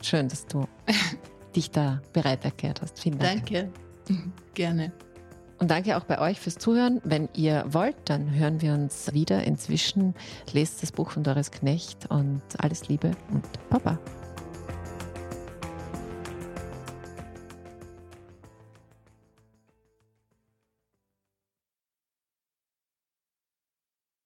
Schön, 0.05 0.29
dass 0.29 0.45
du 0.45 0.67
dich 1.55 1.71
da 1.71 1.99
bereit 2.13 2.45
erklärt 2.45 2.81
hast. 2.81 2.99
Vielen 2.99 3.17
Dank. 3.17 3.47
Danke. 3.47 3.71
Gerne. 4.53 4.91
Und 5.59 5.71
danke 5.71 5.97
auch 5.97 6.03
bei 6.03 6.19
euch 6.19 6.39
fürs 6.39 6.57
Zuhören. 6.57 7.01
Wenn 7.03 7.29
ihr 7.33 7.63
wollt, 7.67 7.95
dann 8.05 8.33
hören 8.33 8.61
wir 8.61 8.73
uns 8.73 9.13
wieder. 9.13 9.43
Inzwischen 9.43 10.13
lest 10.51 10.83
das 10.83 10.91
Buch 10.91 11.11
von 11.11 11.23
Doris 11.23 11.51
Knecht 11.51 12.09
und 12.09 12.41
alles 12.57 12.87
Liebe 12.89 13.11
und 13.31 13.45
Baba. 13.69 13.97